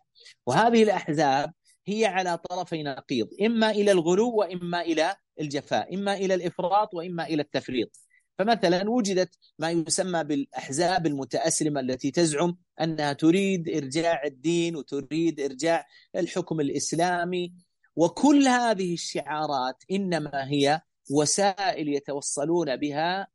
وهذه 0.47 0.83
الأحزاب 0.83 1.53
هي 1.91 2.07
على 2.07 2.39
طرفي 2.39 2.83
نقيض 2.83 3.29
إما 3.43 3.71
إلى 3.71 3.91
الغلو 3.93 4.35
وإما 4.35 4.81
إلى 4.81 5.17
الجفاء 5.41 5.95
إما 5.95 6.15
إلى 6.15 6.35
الإفراط 6.35 6.95
وإما 6.95 7.27
إلى 7.27 7.43
التفريط. 7.43 7.97
فمثلا 8.39 8.91
وجدت 8.91 9.39
ما 9.59 9.71
يسمى 9.71 10.25
بالأحزاب 10.25 11.07
المتأسلمة 11.07 11.81
التي 11.81 12.11
تزعم 12.11 12.57
أنها 12.81 13.13
تريد 13.13 13.69
إرجاع 13.69 14.25
الدين 14.25 14.77
وتريد 14.77 15.41
إرجاع 15.41 15.87
الحكم 16.17 16.61
الإسلامي. 16.61 17.55
وكل 17.97 18.49
هذه 18.49 18.95
الشعارات 18.95 19.85
إنما 19.91 20.49
هي 20.51 20.81
وسائل 21.11 21.89
يتوصلون 21.89 22.77
بها 22.77 23.29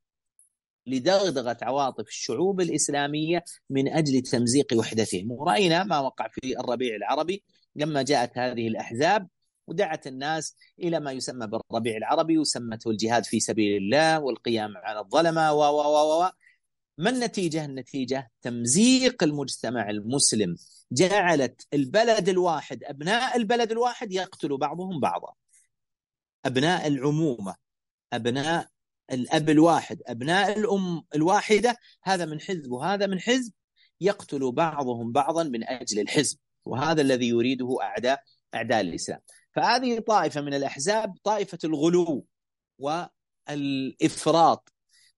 لدغدغة 0.87 1.57
عواطف 1.61 2.07
الشعوب 2.07 2.61
الإسلامية 2.61 3.43
من 3.69 3.87
أجل 3.87 4.21
تمزيق 4.21 4.67
وحدتهم، 4.73 5.31
ورأينا 5.31 5.83
ما 5.83 5.99
وقع 5.99 6.27
في 6.27 6.59
الربيع 6.59 6.95
العربي 6.95 7.43
لما 7.75 8.01
جاءت 8.01 8.37
هذه 8.37 8.67
الأحزاب 8.67 9.27
ودعت 9.67 10.07
الناس 10.07 10.55
إلى 10.79 10.99
ما 10.99 11.11
يسمى 11.11 11.47
بالربيع 11.47 11.97
العربي 11.97 12.37
وسمته 12.37 12.91
الجهاد 12.91 13.25
في 13.25 13.39
سبيل 13.39 13.77
الله 13.77 14.19
والقيام 14.19 14.77
على 14.77 14.99
الظلمة 14.99 15.53
و 15.53 15.59
و 15.59 15.81
و 15.81 16.23
و 16.23 16.29
ما 16.97 17.09
النتيجة؟ 17.09 17.65
النتيجة 17.65 18.31
تمزيق 18.41 19.23
المجتمع 19.23 19.89
المسلم 19.89 20.55
جعلت 20.91 21.67
البلد 21.73 22.29
الواحد 22.29 22.83
أبناء 22.83 23.37
البلد 23.37 23.71
الواحد 23.71 24.11
يقتل 24.11 24.57
بعضهم 24.57 24.99
بعضا. 24.99 25.33
أبناء 26.45 26.87
العمومة 26.87 27.55
أبناء 28.13 28.67
الأب 29.11 29.49
الواحد 29.49 30.01
أبناء 30.07 30.59
الأم 30.59 31.03
الواحدة 31.15 31.77
هذا 32.03 32.25
من 32.25 32.41
حزب 32.41 32.71
وهذا 32.71 33.07
من 33.07 33.19
حزب 33.19 33.53
يقتل 34.01 34.51
بعضهم 34.51 35.11
بعضا 35.11 35.43
من 35.43 35.63
أجل 35.63 35.99
الحزب 35.99 36.37
وهذا 36.65 37.01
الذي 37.01 37.27
يريده 37.27 37.77
أعداء 37.81 38.23
أعداء 38.55 38.81
الإسلام. 38.81 39.19
فهذه 39.55 39.99
طائفة 39.99 40.41
من 40.41 40.53
الأحزاب 40.53 41.15
طائفة 41.23 41.59
الغلو 41.63 42.25
والإفراط 42.79 44.73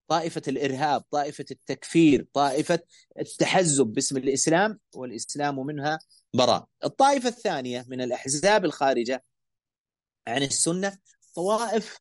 طائفة 0.07 0.41
الإرهاب 0.47 1.01
طائفة 1.11 1.45
التكفير 1.51 2.27
طائفة 2.33 2.79
التحزب 3.19 3.87
باسم 3.87 4.17
الإسلام 4.17 4.79
والإسلام 4.95 5.65
منها 5.65 5.99
براء. 6.33 6.67
الطائفة 6.83 7.29
الثانية 7.29 7.85
من 7.87 8.01
الأحزاب 8.01 8.65
الخارجة 8.65 9.23
عن 10.27 10.43
السنة 10.43 10.97
طوائف 11.35 11.99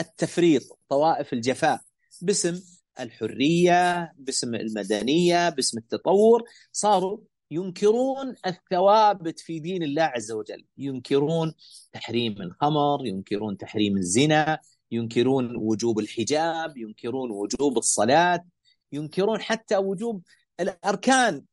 التفريط 0.00 0.78
طوائف 0.88 1.32
الجفاء 1.32 1.80
باسم 2.22 2.62
الحرية 3.00 4.12
باسم 4.16 4.54
المدنية 4.54 5.48
باسم 5.48 5.78
التطور 5.78 6.42
صاروا 6.72 7.18
ينكرون 7.52 8.36
الثوابت 8.46 9.40
في 9.40 9.60
دين 9.60 9.82
الله 9.82 10.02
عز 10.02 10.32
وجل. 10.32 10.64
ينكرون 10.78 11.54
تحريم 11.92 12.42
الخمر 12.42 13.06
ينكرون 13.06 13.56
تحريم 13.56 13.96
الزنا 13.96 14.58
ينكرون 14.90 15.56
وجوب 15.56 15.98
الحجاب 15.98 16.76
ينكرون 16.76 17.30
وجوب 17.30 17.78
الصلاة 17.78 18.44
ينكرون 18.92 19.40
حتى 19.40 19.76
وجوب 19.76 20.22
الأركان. 20.60 21.44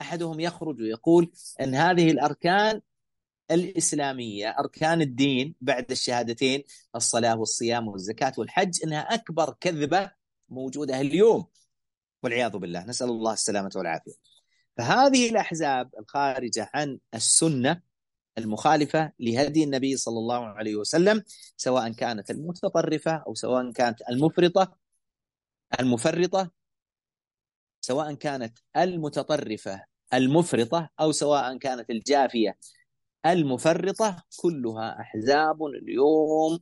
أحدهم 0.00 0.40
يخرج 0.40 0.80
ويقول 0.80 1.32
أن 1.60 1.74
هذه 1.74 2.10
الأركان 2.10 2.80
الإسلامية 3.50 4.48
أركان 4.58 5.00
الدين 5.00 5.54
بعد 5.60 5.90
الشهادتين 5.90 6.62
الصلاة 6.96 7.38
والصيام 7.38 7.88
والزكاة 7.88 8.32
والحج 8.38 8.84
أنها 8.84 9.00
أكبر 9.00 9.54
كذبة 9.60 10.10
موجودة 10.48 11.00
اليوم. 11.00 11.46
والعياذ 12.22 12.58
بالله. 12.58 12.84
نسأل 12.86 13.08
الله 13.08 13.32
السلامة 13.32 13.70
والعافية. 13.76 14.12
فهذه 14.80 15.30
الأحزاب 15.30 15.90
الخارجة 15.98 16.70
عن 16.74 16.98
السنة 17.14 17.82
المخالفة 18.38 19.12
لهدي 19.20 19.64
النبي 19.64 19.96
صلى 19.96 20.18
الله 20.18 20.46
عليه 20.46 20.76
وسلم 20.76 21.22
سواء 21.56 21.92
كانت 21.92 22.30
المتطرفة 22.30 23.12
أو 23.26 23.34
سواء 23.34 23.72
كانت 23.72 24.02
المفرطة 24.10 24.76
المفرطة 25.80 26.50
سواء 27.80 28.14
كانت 28.14 28.58
المتطرفة 28.76 29.84
المفرطة 30.14 30.90
أو 31.00 31.12
سواء 31.12 31.56
كانت 31.58 31.90
الجافية 31.90 32.58
المفرطة 33.26 34.24
كلها 34.36 35.00
أحزاب 35.00 35.64
اليوم 35.64 36.58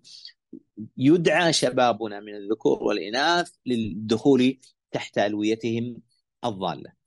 يدعى 0.97 1.53
شبابنا 1.53 2.21
من 2.21 2.35
الذكور 2.35 2.83
والإناث 2.83 3.51
للدخول 3.67 4.59
تحت 4.91 5.19
ألويتهم 5.19 6.03
الضالة. 6.45 6.98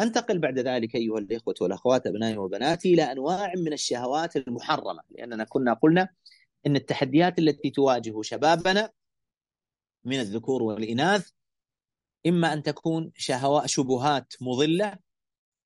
أنتقل 0.00 0.38
بعد 0.38 0.58
ذلك 0.58 0.94
أيها 0.94 1.18
الإخوة 1.18 1.54
والأخوات 1.60 2.06
أبنائي 2.06 2.36
وبناتي 2.36 2.94
إلى 2.94 3.02
أنواع 3.02 3.52
من 3.56 3.72
الشهوات 3.72 4.36
المحرمة 4.36 5.02
لأننا 5.10 5.44
كنا 5.44 5.74
قلنا 5.74 6.08
إن 6.66 6.76
التحديات 6.76 7.38
التي 7.38 7.70
تواجه 7.70 8.22
شبابنا 8.22 8.90
من 10.04 10.20
الذكور 10.20 10.62
والإناث 10.62 11.30
إما 12.26 12.52
أن 12.52 12.62
تكون 12.62 13.12
شهوات 13.16 13.66
شبهات 13.66 14.34
مضلة 14.40 14.98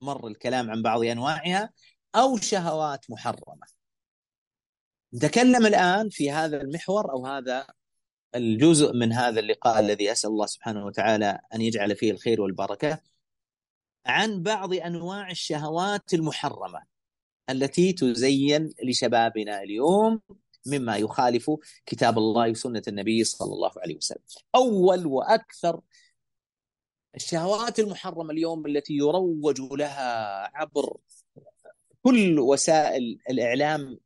مر 0.01 0.27
الكلام 0.27 0.71
عن 0.71 0.83
بعض 0.83 1.05
أنواعها 1.05 1.71
أو 2.15 2.37
شهوات 2.37 3.11
محرمة. 3.11 3.67
نتكلم 5.15 5.67
الآن 5.67 6.09
في 6.09 6.31
هذا 6.31 6.61
المحور 6.61 7.13
أو 7.13 7.27
هذا 7.27 7.67
الجزء 8.35 8.93
من 8.93 9.13
هذا 9.13 9.41
اللقاء 9.41 9.81
الذي 9.81 10.13
أسأل 10.13 10.31
الله 10.31 10.47
سبحانه 10.47 10.87
وتعالى 10.87 11.41
أن 11.55 11.61
يجعل 11.61 11.97
فيه 11.97 12.11
الخير 12.11 12.41
والبركة 12.41 13.01
عن 14.07 14.43
بعض 14.43 14.75
أنواع 14.75 15.31
الشهوات 15.31 16.15
المحرمة 16.15 16.83
التي 17.51 17.93
تزين 17.93 18.71
لشبابنا 18.85 19.63
اليوم 19.63 20.21
مما 20.67 20.97
يخالف 20.97 21.51
كتاب 21.87 22.19
الله 22.19 22.51
وسنة 22.51 22.83
النبي 22.89 23.25
صلى 23.25 23.53
الله 23.53 23.71
عليه 23.77 23.97
وسلم. 23.97 24.23
أول 24.55 25.07
وأكثر 25.07 25.81
الشهوات 27.15 27.79
المحرمة 27.79 28.31
اليوم 28.31 28.67
التي 28.67 28.95
يروج 28.95 29.61
لها 29.61 30.51
عبر 30.57 30.97
كل 32.03 32.39
وسائل 32.39 33.19
الإعلام 33.31 33.99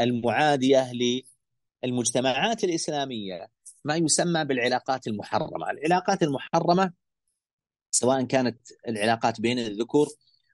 المعادية 0.00 0.92
للمجتمعات 1.84 2.64
الإسلامية 2.64 3.48
ما 3.84 3.96
يسمى 3.96 4.44
بالعلاقات 4.44 5.06
المحرمة، 5.06 5.70
العلاقات 5.70 6.22
المحرمة 6.22 6.92
سواء 7.94 8.22
كانت 8.22 8.58
العلاقات 8.88 9.40
بين 9.40 9.58
الذكور 9.58 10.08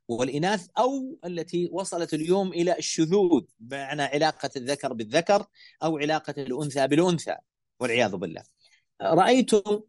والإناث 0.09 0.67
أو 0.79 1.19
التي 1.25 1.69
وصلت 1.73 2.15
اليوم 2.15 2.53
إلى 2.53 2.79
الشذوذ 2.79 3.43
بمعنى 3.61 4.03
علاقة 4.03 4.51
الذكر 4.57 4.93
بالذكر 4.93 5.47
أو 5.83 5.99
علاقة 5.99 6.35
الأنثى 6.39 6.87
بالأنثى 6.87 7.37
والعياذ 7.81 8.17
بالله. 8.17 8.43
رأيتم 9.03 9.81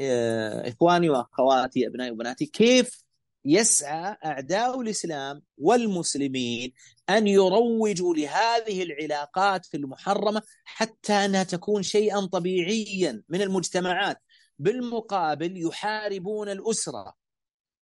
آه، 0.00 0.68
إخواني 0.68 1.10
وأخواتي 1.10 1.86
أبنائي 1.86 2.10
وبناتي 2.10 2.46
كيف 2.46 3.04
يسعى 3.44 4.16
أعداء 4.24 4.80
الإسلام 4.80 5.42
والمسلمين 5.58 6.72
أن 7.10 7.26
يروجوا 7.26 8.14
لهذه 8.14 8.82
العلاقات 8.82 9.74
المحرمة 9.74 10.42
حتى 10.64 11.12
أنها 11.12 11.42
تكون 11.42 11.82
شيئا 11.82 12.26
طبيعيا 12.26 13.22
من 13.28 13.42
المجتمعات. 13.42 14.16
بالمقابل 14.62 15.66
يحاربون 15.66 16.48
الأسرة 16.48 17.14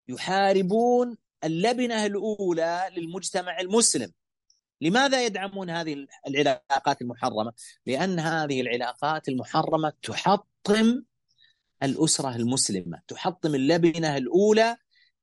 يحاربون 0.08 1.16
اللبنة 1.44 2.06
الأولى 2.06 2.90
للمجتمع 2.96 3.60
المسلم 3.60 4.12
لماذا 4.80 5.24
يدعمون 5.24 5.70
هذه 5.70 6.06
العلاقات 6.26 7.02
المحرمة؟ 7.02 7.52
لأن 7.86 8.18
هذه 8.18 8.60
العلاقات 8.60 9.28
المحرمة 9.28 9.92
تحطم 10.02 11.02
الأسرة 11.82 12.36
المسلمة 12.36 13.00
تحطم 13.08 13.54
اللبنة 13.54 14.16
الأولى 14.16 14.76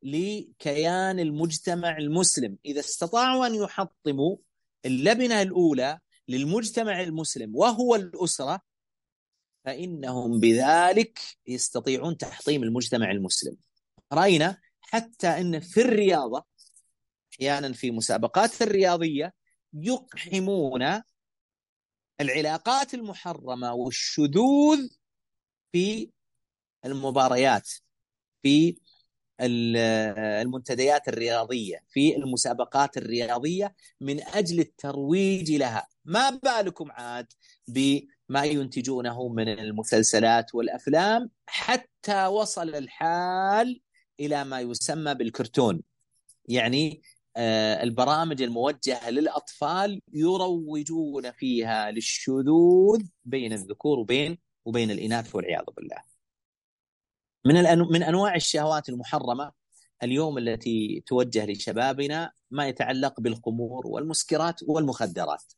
لكيان 0.03 1.19
المجتمع 1.19 1.97
المسلم 1.97 2.57
إذا 2.65 2.79
استطاعوا 2.79 3.47
أن 3.47 3.55
يحطموا 3.55 4.37
اللبنة 4.85 5.41
الأولى 5.41 5.99
للمجتمع 6.27 7.01
المسلم 7.01 7.55
وهو 7.55 7.95
الأسرة 7.95 8.61
فإنهم 9.67 10.39
بذلك 10.39 11.19
يستطيعون 11.47 12.17
تحطيم 12.17 12.63
المجتمع 12.63 13.11
المسلم. 13.11 13.57
رأينا 14.13 14.57
حتى 14.81 15.27
أن 15.27 15.59
في 15.59 15.81
الرياضة 15.81 16.45
أحيانا 17.33 17.73
في 17.73 17.91
مسابقات 17.91 18.61
الرياضية 18.61 19.33
يقحمون 19.73 21.01
العلاقات 22.21 22.93
المحرمة 22.93 23.73
والشذوذ 23.73 24.87
في 25.71 26.09
المباريات 26.85 27.69
في 28.43 28.77
المنتديات 29.41 31.07
الرياضية 31.07 31.83
في 31.89 32.15
المسابقات 32.15 32.97
الرياضية 32.97 33.75
من 34.01 34.23
أجل 34.23 34.59
الترويج 34.59 35.51
لها. 35.51 35.87
ما 36.05 36.29
بالكم 36.29 36.91
عاد 36.91 37.33
بما 38.29 38.43
ينتجونه 38.43 39.27
من 39.27 39.49
المسلسلات 39.49 40.55
والأفلام 40.55 41.29
حتى 41.47 42.25
وصل 42.25 42.75
الحال 42.75 43.81
إلى 44.19 44.43
ما 44.43 44.59
يسمى 44.59 45.13
بالكرتون 45.13 45.81
يعني 46.45 47.01
آه، 47.37 47.83
البرامج 47.83 48.41
الموجهة 48.41 49.09
للأطفال 49.09 50.01
يروجون 50.13 51.31
فيها 51.31 51.91
للشذوذ 51.91 53.03
بين 53.25 53.53
الذكور 53.53 53.99
وبين 53.99 54.37
وبين 54.65 54.91
الإناث 54.91 55.35
والعياذ 55.35 55.63
بالله 55.77 55.97
من 57.45 57.79
من 57.91 58.03
أنواع 58.03 58.35
الشهوات 58.35 58.89
المحرمة 58.89 59.51
اليوم 60.03 60.37
التي 60.37 61.03
توجه 61.05 61.45
لشبابنا 61.45 62.31
ما 62.51 62.67
يتعلق 62.67 63.19
بالخمور 63.19 63.87
والمسكرات 63.87 64.59
والمخدرات. 64.67 65.53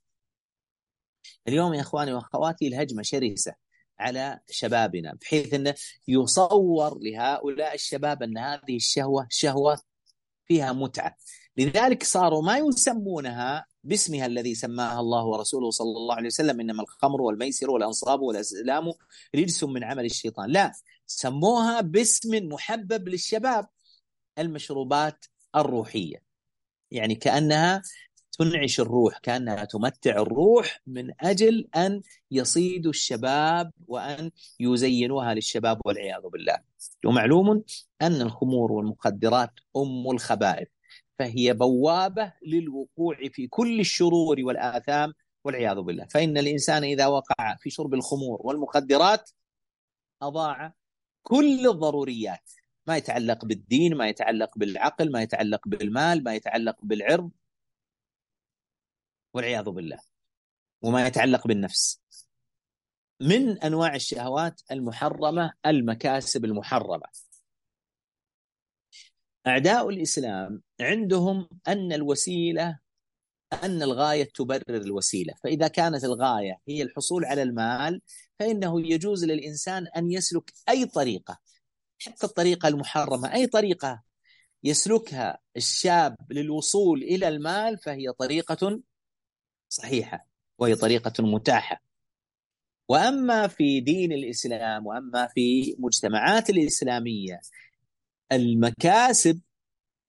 اليوم 1.47 1.73
يا 1.73 1.81
إخواني 1.81 2.13
وأخواتي 2.13 2.67
الهجمة 2.67 3.01
شرسة 3.03 3.53
على 3.99 4.39
شبابنا 4.49 5.17
بحيث 5.21 5.53
إنه 5.53 5.75
يصور 6.07 6.99
لهؤلاء 7.01 7.75
الشباب 7.75 8.23
إن 8.23 8.37
هذه 8.37 8.75
الشهوة 8.75 9.27
شهوة 9.29 9.81
فيها 10.45 10.73
متعة، 10.73 11.15
لذلك 11.57 12.03
صاروا 12.03 12.41
ما 12.41 12.57
يسمونها 12.57 13.65
باسمها 13.83 14.25
الذي 14.25 14.55
سماها 14.55 14.99
الله 14.99 15.25
ورسوله 15.25 15.69
صلى 15.69 15.97
الله 15.97 16.15
عليه 16.15 16.27
وسلم 16.27 16.59
إنما 16.59 16.83
الخمر 16.83 17.21
والميسر 17.21 17.71
والأنصاب 17.71 18.21
والازلام 18.21 18.93
رجس 19.35 19.63
من 19.63 19.83
عمل 19.83 20.05
الشيطان، 20.05 20.49
لا 20.49 20.71
سموها 21.07 21.81
باسم 21.81 22.29
محبب 22.47 23.09
للشباب 23.09 23.67
المشروبات 24.37 25.25
الروحية. 25.55 26.23
يعني 26.91 27.15
كأنها 27.15 27.81
تنعش 28.39 28.79
الروح 28.79 29.17
كأنها 29.17 29.65
تمتع 29.65 30.11
الروح 30.11 30.81
من 30.87 31.11
أجل 31.21 31.67
أن 31.75 32.01
يصيدوا 32.31 32.91
الشباب 32.91 33.71
وأن 33.87 34.31
يزينوها 34.59 35.33
للشباب 35.33 35.81
والعياذ 35.85 36.21
بالله. 36.33 36.57
ومعلوم 37.05 37.63
أن 38.01 38.21
الخمور 38.21 38.71
والمخدرات 38.71 39.51
أم 39.77 40.11
الخبائث 40.11 40.67
فهي 41.19 41.53
بوابة 41.53 42.33
للوقوع 42.47 43.15
في 43.33 43.47
كل 43.47 43.79
الشرور 43.79 44.37
والآثام 44.41 45.13
والعياذ 45.43 45.81
بالله. 45.81 46.05
فإن 46.05 46.37
الإنسان 46.37 46.83
إذا 46.83 47.07
وقع 47.07 47.55
في 47.59 47.69
شرب 47.69 47.93
الخمور 47.93 48.41
والمخدرات 48.43 49.29
أضاع 50.21 50.73
كل 51.23 51.67
الضروريات. 51.69 52.51
ما 52.87 52.97
يتعلق 52.97 53.45
بالدين 53.45 53.95
ما 53.95 54.07
يتعلق 54.07 54.57
بالعقل 54.57 55.11
ما 55.11 55.21
يتعلق 55.21 55.67
بالمال 55.67 56.23
ما 56.23 56.35
يتعلق 56.35 56.75
بالعرض 56.83 57.31
والعياذ 59.33 59.69
بالله 59.69 59.99
وما 60.81 61.07
يتعلق 61.07 61.47
بالنفس. 61.47 62.01
من 63.21 63.57
أنواع 63.57 63.95
الشهوات 63.95 64.61
المحرمة؟ 64.71 65.53
المكاسب 65.65 66.45
المحرمة. 66.45 67.07
أعداء 69.47 69.89
الإسلام 69.89 70.61
عندهم 70.81 71.49
أن 71.67 71.93
الوسيلة 71.93 72.79
أن 73.63 73.83
الغاية 73.83 74.23
تبرر 74.23 74.63
الوسيلة، 74.81 75.33
فإذا 75.43 75.67
كانت 75.67 76.03
الغاية 76.03 76.57
هي 76.67 76.81
الحصول 76.81 77.25
على 77.25 77.43
المال 77.43 78.01
فإنه 78.39 78.81
يجوز 78.81 79.25
للإنسان 79.25 79.87
أن 79.87 80.11
يسلك 80.11 80.53
أي 80.69 80.85
طريقة 80.85 81.39
حتى 81.99 82.25
الطريقة 82.25 82.67
المحرمة، 82.67 83.33
أي 83.33 83.47
طريقة 83.47 84.03
يسلكها 84.63 85.39
الشاب 85.57 86.15
للوصول 86.29 87.03
إلى 87.03 87.27
المال 87.27 87.77
فهي 87.77 88.11
طريقة 88.11 88.81
صحيحة 89.69 90.27
وهي 90.57 90.75
طريقة 90.75 91.23
متاحة. 91.23 91.83
وأما 92.89 93.47
في 93.47 93.79
دين 93.79 94.11
الإسلام 94.11 94.85
وأما 94.87 95.27
في 95.27 95.75
مجتمعات 95.79 96.49
الإسلامية 96.49 97.39
المكاسب 98.31 99.41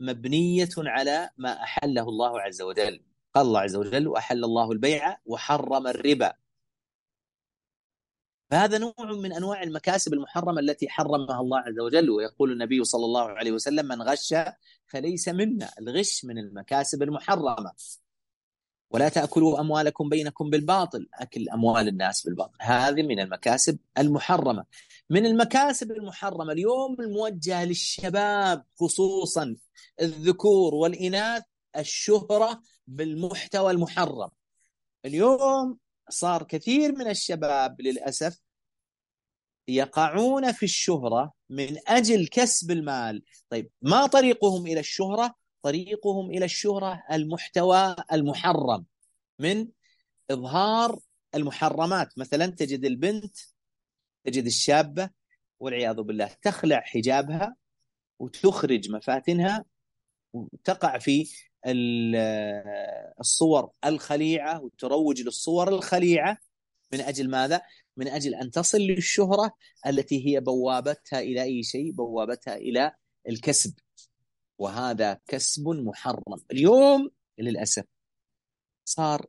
مبنية 0.00 0.68
على 0.78 1.30
ما 1.36 1.62
أحله 1.62 2.02
الله 2.02 2.40
عز 2.40 2.62
وجل. 2.62 3.02
قال 3.34 3.46
الله 3.46 3.60
عز 3.60 3.76
وجل 3.76 4.08
وأحل 4.08 4.44
الله 4.44 4.72
البيع 4.72 5.16
وحرم 5.26 5.86
الربا. 5.86 6.32
فهذا 8.50 8.78
نوع 8.78 8.94
من 8.98 9.32
أنواع 9.32 9.62
المكاسب 9.62 10.14
المحرمة 10.14 10.60
التي 10.60 10.88
حرمها 10.88 11.40
الله 11.40 11.58
عز 11.58 11.78
وجل. 11.78 12.10
ويقول 12.10 12.52
النبي 12.52 12.84
صلى 12.84 13.04
الله 13.04 13.28
عليه 13.28 13.52
وسلم 13.52 13.86
من 13.86 14.02
غش 14.02 14.34
فليس 14.86 15.28
منا. 15.28 15.70
الغش 15.78 16.24
من 16.24 16.38
المكاسب 16.38 17.02
المحرمة. 17.02 17.72
ولا 18.90 19.08
تأكلوا 19.08 19.60
أموالكم 19.60 20.08
بينكم 20.08 20.50
بالباطل. 20.50 21.08
أكل 21.14 21.48
أموال 21.48 21.88
الناس 21.88 22.22
بالباطل. 22.22 22.56
هذه 22.60 23.02
من 23.02 23.20
المكاسب 23.20 23.78
المحرمة. 23.98 24.64
من 25.10 25.26
المكاسب 25.26 25.90
المحرمة 25.90 26.52
اليوم 26.52 26.96
الموجهة 27.00 27.64
للشباب 27.64 28.64
خصوصا 28.80 29.56
الذكور 30.00 30.74
والإناث 30.74 31.42
الشهرة 31.76 32.62
بالمحتوى 32.86 33.70
المحرم. 33.70 34.30
اليوم 35.04 35.78
صار 36.08 36.42
كثير 36.42 36.92
من 36.92 37.08
الشباب 37.08 37.80
للأسف 37.80 38.40
يقعون 39.68 40.52
في 40.52 40.62
الشهرة 40.62 41.32
من 41.50 41.76
أجل 41.88 42.26
كسب 42.26 42.70
المال. 42.70 43.22
طيب 43.50 43.70
ما 43.82 44.06
طريقهم 44.06 44.66
إلى 44.66 44.80
الشهرة؟ 44.80 45.34
طريقهم 45.62 46.30
إلى 46.30 46.44
الشهرة 46.44 47.04
المحتوى 47.12 47.96
المحرم 48.12 48.84
من 49.38 49.68
إظهار 50.30 50.98
المحرمات 51.34 52.18
مثلا 52.18 52.46
تجد 52.46 52.84
البنت 52.84 53.36
تجد 54.24 54.46
الشابة 54.46 55.10
والعياذ 55.60 56.02
بالله 56.02 56.36
تخلع 56.42 56.80
حجابها 56.80 57.56
وتخرج 58.18 58.90
مفاتنها 58.90 59.64
وتقع 60.32 60.98
في 60.98 61.30
الصور 63.20 63.70
الخليعة 63.84 64.62
وتروج 64.62 65.22
للصور 65.22 65.68
الخليعة 65.68 66.38
من 66.92 67.00
أجل 67.00 67.30
ماذا؟ 67.30 67.62
من 67.96 68.08
أجل 68.08 68.34
أن 68.34 68.50
تصل 68.50 68.78
للشهرة 68.78 69.52
التي 69.86 70.26
هي 70.26 70.40
بوابتها 70.40 71.20
إلى 71.20 71.42
أي 71.42 71.62
شيء؟ 71.62 71.92
بوابتها 71.92 72.56
إلى 72.56 72.92
الكسب 73.28 73.74
وهذا 74.60 75.20
كسب 75.26 75.68
محرم. 75.68 76.40
اليوم 76.52 77.10
للأسف 77.38 77.84
صار 78.84 79.26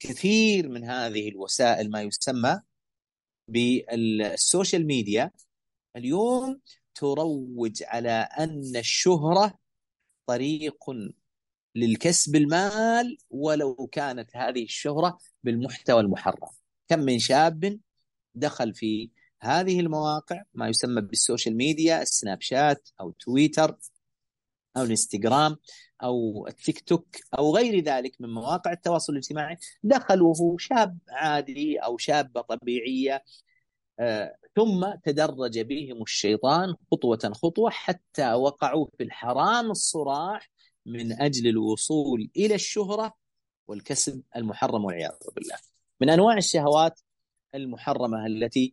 كثير 0.00 0.68
من 0.68 0.84
هذه 0.84 1.28
الوسائل 1.28 1.90
ما 1.90 2.02
يسمى 2.02 2.60
بال 3.48 3.83
social 3.83 4.86
media 4.86 5.30
اليوم 5.96 6.60
تروج 6.94 7.82
على 7.82 8.28
أن 8.38 8.76
الشهرة 8.76 9.58
طريق 10.26 10.90
للكسب 11.74 12.36
المال 12.36 13.18
ولو 13.30 13.88
كانت 13.92 14.36
هذه 14.36 14.64
الشهرة 14.64 15.18
بالمحتوى 15.42 16.00
المحرم. 16.00 16.48
كم 16.88 17.00
من 17.00 17.18
شاب 17.18 17.80
دخل 18.34 18.74
في 18.74 19.10
هذه 19.40 19.80
المواقع 19.80 20.42
ما 20.54 20.68
يسمى 20.68 21.00
بال 21.00 21.14
social 21.14 21.56
media 21.56 22.02
السناب 22.02 22.40
شات 22.40 22.88
أو 23.00 23.10
تويتر 23.10 23.78
أو 24.76 24.82
الإنستغرام 24.82 25.56
أو 26.02 26.46
التيك 26.48 26.80
توك 26.80 27.16
أو 27.38 27.56
غير 27.56 27.80
ذلك 27.84 28.16
من 28.20 28.28
مواقع 28.28 28.72
التواصل 28.72 29.12
الاجتماعي 29.12 29.56
دخل 29.82 30.22
وهو 30.22 30.58
شاب 30.58 30.98
عادي 31.08 31.78
أو 31.78 31.98
شابة 31.98 32.40
طبيعية 32.40 33.24
آه، 34.00 34.36
ثم 34.56 34.94
تدرج 35.04 35.60
بهم 35.60 36.02
الشيطان 36.02 36.74
خطوة 36.92 37.32
خطوة 37.34 37.70
حتى 37.70 38.32
وقعوا 38.32 38.86
في 38.98 39.02
الحرام 39.04 39.70
الصراح 39.70 40.50
من 40.86 41.12
أجل 41.12 41.48
الوصول 41.48 42.30
إلى 42.36 42.54
الشهرة 42.54 43.14
والكسب 43.68 44.22
المحرم 44.36 44.84
والعياذ 44.84 45.18
بالله. 45.36 45.56
من 46.00 46.10
أنواع 46.10 46.36
الشهوات 46.36 47.00
المحرمة 47.54 48.26
التي 48.26 48.72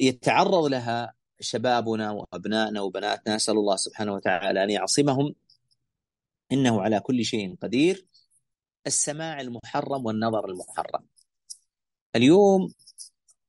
يتعرض 0.00 0.64
لها 0.64 1.14
شبابنا 1.40 2.10
وأبنائنا 2.10 2.80
وبناتنا 2.80 3.36
نسال 3.36 3.54
الله 3.54 3.76
سبحانه 3.76 4.14
وتعالى 4.14 4.64
أن 4.64 4.70
يعصمهم 4.70 5.34
إنه 6.52 6.82
على 6.82 7.00
كل 7.00 7.24
شيء 7.24 7.56
قدير 7.62 8.06
السماع 8.86 9.40
المحرم 9.40 10.06
والنظر 10.06 10.50
المحرم. 10.50 11.06
اليوم 12.16 12.72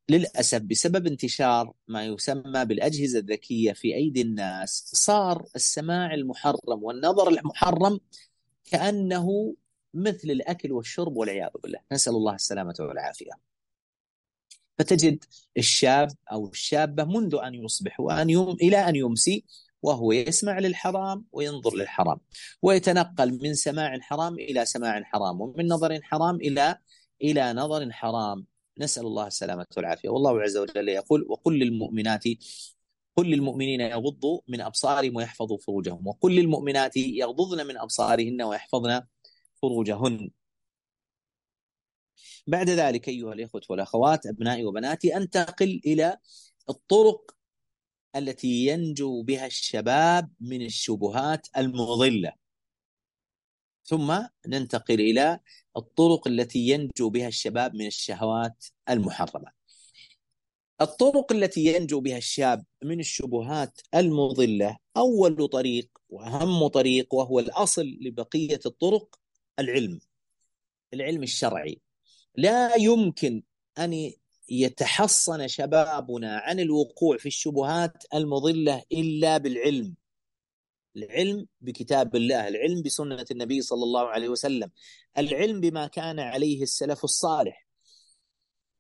للأسف 0.10 0.62
بسبب 0.62 1.08
انتشار 1.08 1.74
ما 1.88 2.06
يسمى 2.06 2.66
بالأجهزة 2.66 3.20
الذكية 3.20 3.74
في 3.74 3.96
أيدي 3.96 4.22
الناس 4.22 4.92
صار 4.94 5.46
السماع 5.56 6.14
المحرم 6.14 6.84
والنظر 6.84 7.30
المحرم 7.30 8.00
كأنه 8.66 9.56
مثل 9.94 10.30
الأكل 10.30 10.72
والشرب 10.72 11.18
والعياذ 11.18 11.50
بالله، 11.64 11.80
نسأل 11.92 12.14
الله 12.14 12.36
السلامة 12.36 12.76
والعافية. 12.80 13.51
فتجد 14.82 15.24
الشاب 15.58 16.12
أو 16.32 16.50
الشابة 16.50 17.04
منذ 17.04 17.36
أن 17.44 17.56
يصبح 17.56 18.00
وأن 18.00 18.30
يوم 18.30 18.58
إلى 18.62 18.78
أن 18.78 18.96
يمسي 18.96 19.46
وهو 19.82 20.12
يسمع 20.12 20.60
للحرام 20.60 21.26
وينظر 21.32 21.76
للحرام 21.76 22.18
ويتنقل 22.62 23.40
من 23.44 23.54
سماع 23.54 24.00
حرام 24.00 24.34
إلى 24.34 24.66
سماع 24.66 25.04
حرام 25.04 25.42
ومن 25.42 25.68
نظر 25.68 26.02
حرام 26.02 26.36
إلى 26.36 26.78
إلى 27.22 27.54
نظر 27.54 27.92
حرام. 27.92 28.46
نسأل 28.78 29.06
الله 29.06 29.28
السلامة 29.28 29.66
والعافية. 29.78 30.10
والله 30.10 30.42
عز 30.42 30.58
وجل 30.58 30.90
يقول 30.90 31.26
وقل 31.30 31.60
للمؤمنات 31.60 32.24
قل 33.16 33.26
للمؤمنين 33.26 33.82
يغضوا 33.82 34.42
من 34.48 34.62
أبصارهم 34.62 35.16
ويحفظوا 35.16 35.58
فروجهم 35.58 36.08
وقل 36.08 36.36
للمؤمنات 36.36 36.98
يغضضن 36.98 37.68
من 37.68 37.78
أبصارهن 37.78 38.42
ويحفظن 38.42 39.02
فروجهن. 39.62 40.32
بعد 42.48 42.70
ذلك 42.70 43.10
أيها 43.10 43.34
الإخوة 43.34 43.62
والأخوات 43.70 44.26
أبنائي 44.26 44.66
وبناتي 44.66 45.18
انتقل 45.18 45.82
إلى 45.86 46.18
الطرق 46.70 47.36
التي 48.16 48.66
ينجو 48.66 49.22
بها 49.22 49.46
الشباب 49.46 50.32
من 50.40 50.62
الشبهات 50.62 51.48
المضلة 51.58 52.34
ثم 53.84 54.20
ننتقل 54.48 55.02
إلى 55.02 55.40
الطرق 55.78 56.28
التي 56.28 56.60
ينجو 56.60 57.10
بها 57.10 57.28
الشباب 57.28 57.76
من 57.76 57.88
الشهوات 57.88 58.66
المحرمة. 58.90 59.52
الطرق 60.82 61.32
التي 61.32 61.66
ينجو 61.66 62.00
بها 62.00 62.18
الشاب 62.18 62.66
من 62.84 63.00
الشبهات 63.00 63.82
المضلة 63.96 64.78
أول 64.98 65.48
طريق 65.48 65.90
وأهم 66.10 66.68
طريق 66.68 67.14
وهو 67.14 67.40
الأصل 67.40 67.98
لبقية 68.02 68.60
الطرق 68.66 69.20
العلم. 69.60 70.00
العلم 70.94 71.24
الشرعي. 71.24 71.82
لا 72.36 72.76
يمكن 72.76 73.44
أن 73.80 74.12
يتحصن 74.50 75.48
شبابنا 75.48 76.38
عن 76.38 76.60
الوقوع 76.60 77.18
في 77.18 77.26
الشبهات 77.26 78.04
المضلة 78.14 78.84
إلا 78.92 79.38
بالعلم. 79.38 79.96
العلم 80.96 81.48
بكتاب 81.62 82.16
الله 82.16 82.48
العلم 82.48 82.82
بسنة 82.82 83.26
النبي 83.32 83.62
صلى 83.62 83.84
الله 83.84 84.08
عليه 84.08 84.30
وسلم 84.30 84.72
العلم 85.18 85.60
بما 85.62 85.88
كان 85.88 86.20
عليه 86.20 86.64
السلف 86.64 87.04
الصالح 87.04 87.68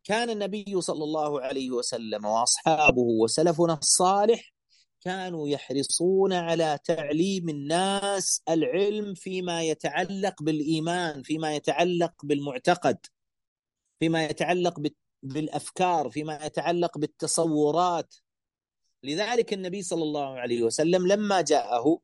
كان 0.03 0.29
النبي 0.29 0.81
صلى 0.81 1.03
الله 1.03 1.41
عليه 1.41 1.71
وسلم 1.71 2.25
وأصحابه 2.25 3.01
وسلفنا 3.01 3.73
الصالح 3.73 4.53
كانوا 5.01 5.49
يحرصون 5.49 6.33
على 6.33 6.79
تعليم 6.83 7.49
الناس 7.49 8.41
العلم 8.49 9.13
فيما 9.13 9.63
يتعلق 9.63 10.43
بالإيمان 10.43 11.23
فيما 11.23 11.55
يتعلق 11.55 12.13
بالمعتقد 12.23 12.97
فيما 14.01 14.25
يتعلق 14.25 14.79
بالأفكار 15.23 16.09
فيما 16.09 16.45
يتعلق 16.45 16.97
بالتصورات. 16.97 18.15
لذلك 19.03 19.53
النبي 19.53 19.81
صلى 19.81 20.03
الله 20.03 20.39
عليه 20.39 20.63
وسلم 20.63 21.07
لما 21.07 21.41
جاءه 21.41 21.99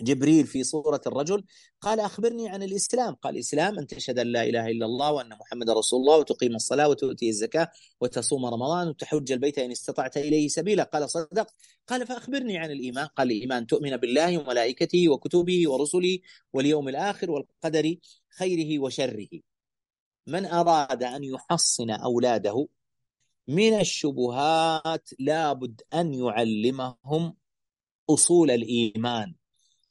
جبريل 0.00 0.46
في 0.46 0.64
صورة 0.64 1.00
الرجل 1.06 1.44
قال 1.80 2.00
أخبرني 2.00 2.48
عن 2.48 2.62
الإسلام. 2.62 3.14
قال 3.14 3.34
الإسلام 3.34 3.78
أن 3.78 3.86
تشهد 3.86 4.18
أن 4.18 4.26
لا 4.26 4.42
إله 4.44 4.66
إلا 4.66 4.86
الله 4.86 5.12
وأن 5.12 5.28
محمد 5.28 5.70
رسول 5.70 6.00
الله 6.00 6.18
وتقيم 6.18 6.54
الصلاة 6.54 6.88
وتؤتي 6.88 7.28
الزكاة 7.28 7.70
وتصوم 8.00 8.46
رمضان 8.46 8.88
وتحج 8.88 9.32
البيت 9.32 9.58
إن 9.58 9.70
استطعت 9.70 10.16
إليه 10.16 10.48
سبيلا. 10.48 10.82
قال 10.82 11.10
صدقت. 11.10 11.54
قال 11.86 12.06
فأخبرني 12.06 12.58
عن 12.58 12.70
الإيمان. 12.70 13.06
قال 13.06 13.30
الإيمان 13.30 13.66
تؤمن 13.66 13.96
بالله 13.96 14.38
وملائكته 14.38 15.08
وكتبه 15.08 15.70
ورسله 15.70 16.18
واليوم 16.52 16.88
الآخر 16.88 17.30
والقدر 17.30 17.96
خيره 18.38 18.78
وشره. 18.78 19.28
من 20.28 20.46
أراد 20.46 21.02
أن 21.02 21.24
يحصن 21.24 21.90
أولاده 21.90 22.68
من 23.48 23.80
الشبهات 23.80 25.10
لابد 25.18 25.82
أن 25.94 26.14
يعلمهم 26.14 27.36
أصول 28.10 28.50
الإيمان. 28.50 29.34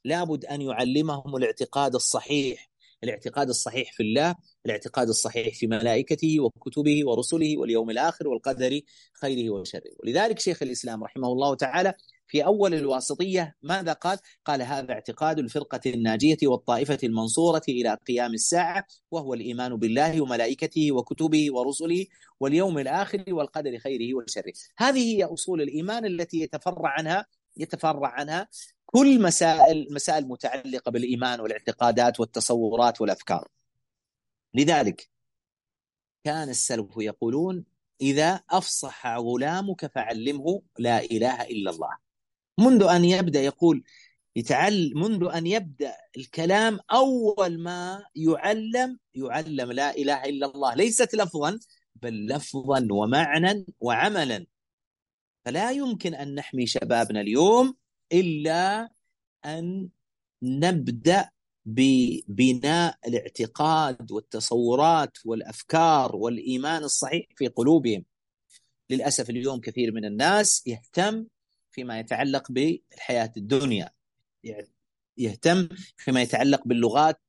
لابد 0.04 0.44
أن 0.44 0.62
يعلمهم 0.62 1.36
الاعتقاد 1.36 1.94
الصحيح 1.94 2.70
الاعتقاد 3.04 3.48
الصحيح 3.48 3.92
في 3.92 4.02
الله 4.02 4.34
الاعتقاد 4.66 5.08
الصحيح 5.08 5.54
في 5.54 5.66
ملائكته 5.66 6.40
وكتبه 6.40 7.08
ورسله 7.08 7.58
واليوم 7.58 7.90
الآخر 7.90 8.28
والقدر 8.28 8.80
خيره 9.12 9.50
وشره. 9.50 9.90
ولذلك 10.02 10.38
شيخ 10.38 10.62
الإسلام 10.62 11.04
رحمه 11.04 11.28
الله 11.28 11.54
تعالى 11.54 11.94
في 12.28 12.44
أول 12.44 12.74
الواسطية 12.74 13.56
ماذا 13.62 13.92
قال؟ 13.92 14.18
قال 14.44 14.62
هذا 14.62 14.92
اعتقاد 14.92 15.38
الفرقة 15.38 15.80
الناجية 15.86 16.36
والطائفة 16.42 16.98
المنصورة 17.04 17.62
إلى 17.68 17.98
قيام 18.06 18.34
الساعة 18.34 18.86
وهو 19.10 19.34
الإيمان 19.34 19.76
بالله 19.76 20.20
وملائكته 20.20 20.92
وكتبه 20.92 21.54
ورسله 21.54 22.06
واليوم 22.40 22.78
الآخر 22.78 23.24
والقدر 23.28 23.78
خيره 23.78 24.16
وشره. 24.16 24.52
هذه 24.78 25.16
هي 25.16 25.24
أصول 25.24 25.62
الإيمان 25.62 26.06
التي 26.06 26.40
يتفرع 26.40 26.90
عنها 26.90 27.26
يتفرع 27.56 28.08
عنها 28.08 28.48
كل 28.86 29.22
مسائل 29.22 29.88
مسائل 29.90 30.28
متعلقة 30.28 30.90
بالإيمان 30.90 31.40
والاعتقادات 31.40 32.20
والتصورات 32.20 33.00
والأفكار. 33.00 33.48
لذلك 34.54 35.08
كان 36.24 36.48
السلف 36.48 36.86
يقولون 36.98 37.64
إذا 38.00 38.40
أفصح 38.50 39.06
غلامك 39.06 39.86
فعلمه 39.86 40.62
لا 40.78 41.00
إله 41.04 41.42
إلا 41.42 41.70
الله. 41.70 42.07
منذ 42.58 42.82
أن 42.82 43.04
يبدأ 43.04 43.40
يقول 43.42 43.84
يتعلم 44.36 45.00
منذ 45.02 45.28
أن 45.34 45.46
يبدأ 45.46 45.96
الكلام 46.16 46.78
أول 46.92 47.58
ما 47.58 48.04
يعلم 48.14 48.98
يعلم 49.14 49.72
لا 49.72 49.96
إله 49.96 50.24
إلا 50.24 50.46
الله. 50.46 50.74
ليست 50.74 51.14
لفظا 51.14 51.58
بل 51.94 52.26
لفظا 52.26 52.88
ومعنى 52.90 53.66
وعملا. 53.80 54.46
فلا 55.44 55.70
يمكن 55.70 56.14
أن 56.14 56.34
نحمي 56.34 56.66
شبابنا 56.66 57.20
اليوم 57.20 57.76
إلا 58.12 58.90
أن 59.44 59.88
نبدأ 60.42 61.30
ببناء 61.64 62.98
الاعتقاد 63.06 64.12
والتصورات 64.12 65.18
والأفكار 65.24 66.16
والإيمان 66.16 66.84
الصحيح 66.84 67.26
في 67.36 67.48
قلوبهم. 67.48 68.04
للأسف 68.90 69.30
اليوم 69.30 69.60
كثير 69.60 69.92
من 69.92 70.04
الناس 70.04 70.66
يهتم 70.66 71.26
فيما 71.78 71.98
يتعلق 71.98 72.52
بالحياة 72.52 73.32
الدنيا. 73.36 73.90
يهتم 75.16 75.68
فيما 75.96 76.22
يتعلق 76.22 76.62
باللغات. 76.66 77.20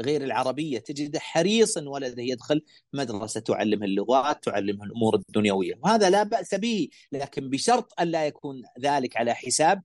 غير 0.00 0.24
العربية 0.24 0.78
تجد 0.78 1.16
حريصا 1.16 1.88
ولده 1.88 2.22
يدخل 2.22 2.62
مدرسة 2.92 3.40
تعلمه 3.40 3.86
اللغات 3.86 4.44
تعلمه 4.44 4.84
الأمور 4.84 5.14
الدنيوية. 5.14 5.74
وهذا 5.82 6.10
لا 6.10 6.22
بأس 6.22 6.54
به 6.54 6.88
لكن 7.12 7.50
بشرط 7.50 8.00
أن 8.00 8.08
لا 8.08 8.26
يكون 8.26 8.62
ذلك 8.80 9.16
على 9.16 9.34
حساب 9.34 9.82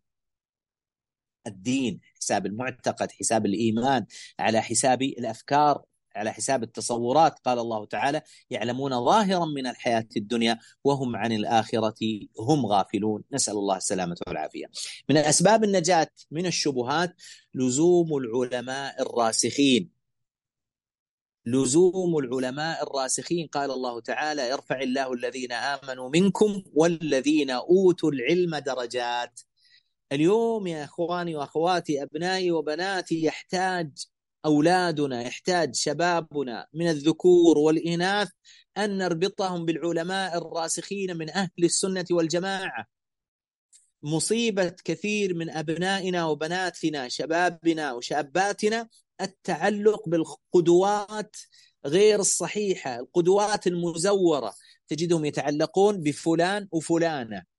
الدين 1.48 2.00
حساب 2.16 2.46
المعتقد 2.46 3.12
حساب 3.12 3.46
الإيمان 3.46 4.06
على 4.40 4.62
حساب 4.62 5.02
الأفكار. 5.02 5.84
على 6.18 6.34
حساب 6.34 6.64
التصورات 6.64 7.40
قال 7.40 7.60
الله 7.60 7.86
تعالى 7.86 8.22
يعلمون 8.50 9.06
ظاهرا 9.06 9.46
من 9.46 9.68
الحياة 9.68 10.08
الدنيا 10.18 10.60
وهم 10.84 11.16
عن 11.16 11.32
الآخرة 11.32 11.96
هم 12.40 12.66
غافلون. 12.66 13.24
نسأل 13.32 13.54
الله 13.54 13.78
السلامة 13.78 14.18
والعافية. 14.28 14.66
من 15.10 15.18
أسباب 15.18 15.64
النجاة 15.64 16.08
من 16.32 16.46
الشبهات 16.46 17.16
لزوم 17.54 18.18
العلماء 18.18 19.02
الراسخين. 19.02 19.98
لزوم 21.46 22.18
العلماء 22.18 22.84
الراسخين 22.84 23.48
قال 23.48 23.72
الله 23.72 24.02
تعالى 24.02 24.50
يرفع 24.50 24.82
الله 24.82 25.14
الذين 25.14 25.52
آمنوا 25.52 26.10
منكم 26.10 26.64
والذين 26.74 27.50
أوتوا 27.50 28.12
العلم 28.12 28.56
درجات. 28.56 29.42
اليوم 30.12 30.68
يا 30.68 30.84
إخواني 30.84 31.36
وأخواتي 31.36 32.04
أبنائي 32.04 32.52
وبناتي 32.52 33.24
يحتاج 33.24 33.90
أولادنا 34.48 35.22
يحتاج 35.22 35.76
شبابنا 35.76 36.68
من 36.74 36.88
الذكور 36.90 37.58
والإناث 37.58 38.30
أن 38.78 38.98
نربطهم 38.98 39.66
بالعلماء 39.66 40.38
الراسخين 40.38 41.18
من 41.18 41.30
أهل 41.30 41.50
السنة 41.64 42.06
والجماعة. 42.12 42.86
مصيبة 44.04 44.76
كثير 44.84 45.34
من 45.34 45.50
أبنائنا 45.50 46.26
وبناتنا 46.26 47.08
شبابنا 47.08 47.94
وشاباتنا 47.94 48.88
التعلق 49.22 50.10
بالقدوات 50.10 51.36
غير 51.86 52.20
الصحيحة 52.20 53.00
القدوات 53.00 53.68
المزورة. 53.68 54.54
تجدهم 54.88 55.26
يتعلقون 55.26 56.04
بفلان 56.04 56.68
وفلانة. 56.72 57.57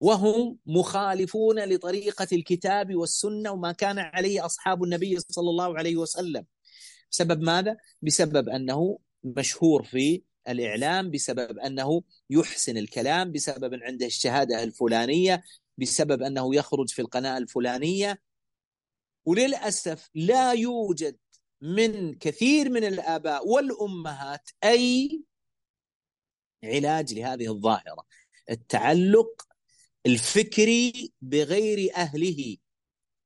وهم 0.00 0.58
مخالفون 0.66 1.64
لطريقة 1.64 2.26
الكتاب 2.32 2.94
والسنة 2.94 3.50
وما 3.50 3.72
كان 3.72 3.98
عليه 3.98 4.46
أصحاب 4.46 4.84
النبي 4.84 5.20
صلى 5.20 5.50
الله 5.50 5.78
عليه 5.78 5.96
وسلم. 5.96 6.46
بسبب 7.10 7.40
ماذا؟ 7.40 7.76
بسبب 8.02 8.48
أنه 8.48 8.98
مشهور 9.24 9.84
في 9.84 10.22
الإعلام 10.48 11.10
بسبب 11.10 11.58
أنه 11.58 12.02
يحسن 12.30 12.76
الكلام 12.76 13.32
بسبب 13.32 13.74
أن 13.74 13.82
عنده 13.82 14.06
الشهادة 14.06 14.62
الفلانية 14.62 15.42
بسبب 15.78 16.22
أنه 16.22 16.54
يخرج 16.54 16.90
في 16.90 17.02
القناة 17.02 17.38
الفلانية. 17.38 18.20
وللأسف 19.24 20.10
لا 20.14 20.52
يوجد 20.52 21.16
من 21.60 22.14
كثير 22.14 22.70
من 22.70 22.84
الآباء 22.84 23.48
والأمهات 23.48 24.50
أي 24.64 25.22
علاج 26.64 27.14
لهذه 27.14 27.50
الظاهرة. 27.50 28.06
التعلق 28.50 29.46
الفكري 30.06 31.12
بغير 31.22 31.90
أهله 31.96 32.56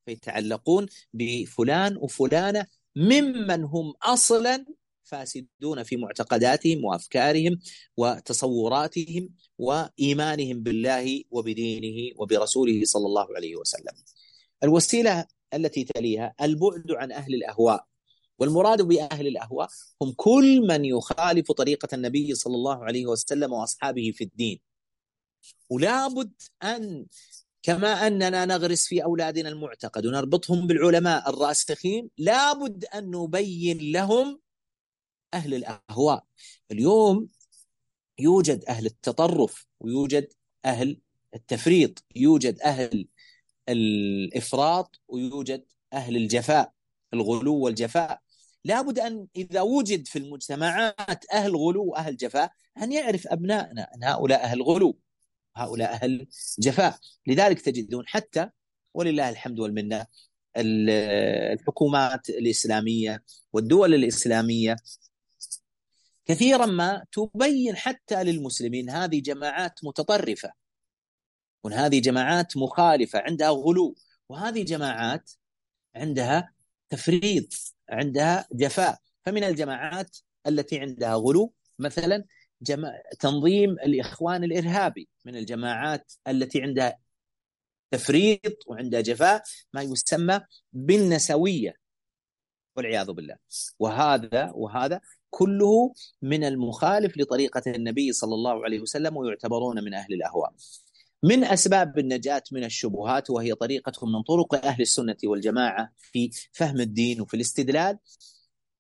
فيتعلقون 0.07 0.87
بفلان 1.13 1.97
وفلانة 1.97 2.67
ممن 2.97 3.65
هم 3.65 3.95
أصلا 4.03 4.67
فاسدون 5.03 5.83
في 5.83 5.97
معتقداتهم 5.97 6.85
وأفكارهم 6.85 7.59
وتصوراتهم 7.97 9.29
وإيمانهم 9.59 10.63
بالله 10.63 11.23
وبدينه 11.31 12.15
وبرسوله 12.17 12.85
صلى 12.85 13.07
الله 13.07 13.27
عليه 13.37 13.57
وسلم. 13.57 13.95
الوسيلة 14.63 15.27
التي 15.55 15.85
تليها 15.85 16.35
البعد 16.43 16.91
عن 16.91 17.13
أهل 17.13 17.35
الأهواء 17.35 17.85
والمراد 18.39 18.83
بأهل 18.83 19.27
الأهواء 19.27 19.69
هم 20.03 20.13
كل 20.17 20.67
من 20.67 20.85
يخالف 20.85 21.53
طريقة 21.53 21.89
النبي 21.95 22.35
صلى 22.35 22.55
الله 22.55 22.85
عليه 22.85 23.07
وسلم 23.07 23.53
وأصحابه 23.53 24.13
في 24.15 24.25
الدين. 24.25 24.70
ولا 25.71 26.09
بد 26.09 26.33
أن 26.63 27.07
كما 27.63 28.07
أننا 28.07 28.45
نغرس 28.45 28.87
في 28.87 29.05
أولادنا 29.05 29.49
المعتقد 29.49 30.07
ونربطهم 30.07 30.67
بالعلماء 30.67 31.31
الراسخين 31.31 32.11
لابد 32.19 32.85
أن 32.85 33.11
نبين 33.11 33.93
لهم 33.93 34.41
أهل 35.35 35.55
الأهواء. 35.55 36.25
اليوم 36.71 37.29
يوجد 38.19 38.65
أهل 38.65 38.87
التطرف 38.87 39.67
ويوجد 39.81 40.33
أهل 40.65 41.01
التفريط 41.35 42.05
يوجد 42.17 42.61
أهل 42.61 43.09
الإفراط 43.69 45.01
ويوجد 45.09 45.65
أهل 45.93 46.17
الجفاء 46.17 46.73
الغلو 47.15 47.55
والجفاء. 47.55 48.21
لابد 48.65 48.99
أن 48.99 49.27
إذا 49.37 49.61
وجد 49.61 50.07
في 50.09 50.19
المجتمعات 50.19 51.25
أهل 51.33 51.57
غلو 51.57 51.85
وأهل 51.85 52.17
جفاء 52.17 52.53
أن 52.83 52.93
يعرف 52.93 53.27
أبنائنا 53.27 53.95
أن 53.95 54.05
هؤلاء 54.05 54.45
أهل 54.45 54.63
غلو. 54.63 54.99
هؤلاء 55.57 55.93
أهل 55.93 56.27
جفاء. 56.59 56.99
لذلك 57.27 57.61
تجدون 57.61 58.05
حتى 58.07 58.49
ولله 58.95 59.29
الحمد 59.29 59.61
والمنة 59.61 60.07
الحكومات 60.57 62.29
الإسلامية 62.31 63.25
والدول 63.53 63.95
الإسلامية 63.95 64.77
كثيرا 66.25 66.67
ما 66.67 67.05
تبين 67.13 67.77
حتى 67.77 68.25
للمسلمين 68.25 68.91
هذه 68.91 69.21
جماعات 69.21 69.85
متطرفة. 69.85 70.53
وهذه 71.65 72.01
جماعات 72.01 72.57
مخالفة 72.57 73.19
عندها 73.19 73.49
غلو 73.49 73.95
وهذه 74.29 74.63
جماعات 74.63 75.31
عندها 75.95 76.53
تفريط 76.89 77.49
عندها 77.91 78.49
جفاء. 78.53 78.99
فمن 79.25 79.45
الجماعات 79.45 80.17
التي 80.47 80.81
عندها 80.81 81.15
غلو 81.15 81.53
مثلا 81.79 82.25
جما... 82.63 83.03
تنظيم 83.21 83.71
الإخوان 83.71 84.45
الإرهابي 84.45 85.09
من 85.25 85.37
الجماعات 85.37 86.13
التي 86.29 86.63
عندها 86.63 86.99
تفريط 87.91 88.59
وعندها 88.67 89.01
جفاء 89.01 89.43
ما 89.73 89.83
يسمى 89.83 90.41
بالنسوية 90.73 91.75
والعياذ 92.77 93.13
بالله 93.13 93.37
وهذا 93.79 94.51
وهذا 94.55 95.01
كله 95.31 95.95
من 96.23 96.45
المخالف 96.45 97.19
لطريقة 97.19 97.63
النبي 97.67 98.13
صلى 98.13 98.35
الله 98.35 98.65
عليه 98.65 98.81
وسلم 98.81 99.17
ويعتبرون 99.17 99.85
من 99.85 99.95
أهل 99.95 100.15
الأهواء. 100.15 100.53
من 101.23 101.45
أسباب 101.45 101.99
النجاة 101.99 102.43
من 102.53 102.65
الشبهات 102.65 103.31
وهي 103.31 103.55
طريقة 103.55 104.07
من 104.07 104.23
طرق 104.23 104.65
أهل 104.65 104.83
السنة 104.83 105.17
والجماعة 105.25 105.93
في 105.99 106.31
فهم 106.53 106.81
الدين 106.81 107.21
وفي 107.21 107.35
الاستدلال 107.35 107.99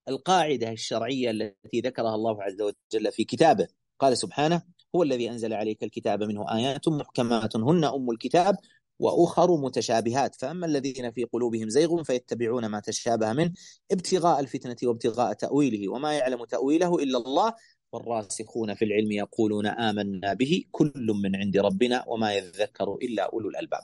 القاعدة 0.08 0.70
الشرعية 0.72 1.30
التي 1.30 1.80
ذكرها 1.80 2.14
الله 2.14 2.42
عز 2.42 2.62
وجل 2.62 3.12
في 3.12 3.24
كتابه 3.24 3.68
قال 3.98 4.18
سبحانه 4.18 4.62
هو 4.96 5.02
الذي 5.02 5.30
أنزل 5.30 5.52
عليك 5.52 5.82
الكتاب 5.82 6.22
منه 6.22 6.54
آيات 6.54 6.88
محكمات 6.88 7.56
هن 7.56 7.84
أم 7.84 8.10
الكتاب 8.10 8.56
وأخر 8.98 9.56
متشابهات 9.56 10.34
فأما 10.34 10.66
الذين 10.66 11.10
في 11.10 11.24
قلوبهم 11.24 11.68
زيغ 11.68 12.02
فيتبعون 12.02 12.66
ما 12.66 12.80
تشابه 12.80 13.32
منه 13.32 13.52
ابتغاء 13.92 14.40
الفتنة 14.40 14.76
وابتغاء 14.82 15.32
تأويله 15.32 15.92
وما 15.92 16.18
يعلم 16.18 16.44
تأويله 16.44 16.98
إلا 16.98 17.18
الله 17.18 17.54
والراسخون 17.92 18.74
في 18.74 18.84
العلم 18.84 19.12
يقولون 19.12 19.66
آمنا 19.66 20.34
به 20.34 20.64
كل 20.70 21.06
من 21.22 21.36
عند 21.36 21.56
ربنا 21.56 22.04
وما 22.06 22.34
يذكر 22.34 22.94
إلا 22.94 23.22
أولو 23.22 23.48
الألباب. 23.48 23.82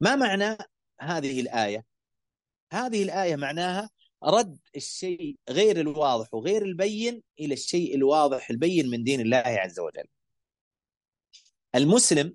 ما 0.00 0.16
معنى 0.16 0.56
هذه 1.00 1.40
الآية؟ 1.40 1.84
هذه 2.72 3.02
الآية 3.02 3.36
معناها 3.36 3.90
رد 4.24 4.58
الشيء 4.76 5.36
غير 5.48 5.80
الواضح 5.80 6.34
وغير 6.34 6.62
البين 6.62 7.22
إلى 7.40 7.54
الشيء 7.54 7.94
الواضح 7.94 8.50
البين 8.50 8.90
من 8.90 9.04
دين 9.04 9.20
الله 9.20 9.42
عز 9.46 9.80
وجل. 9.80 10.06
المسلم 11.74 12.34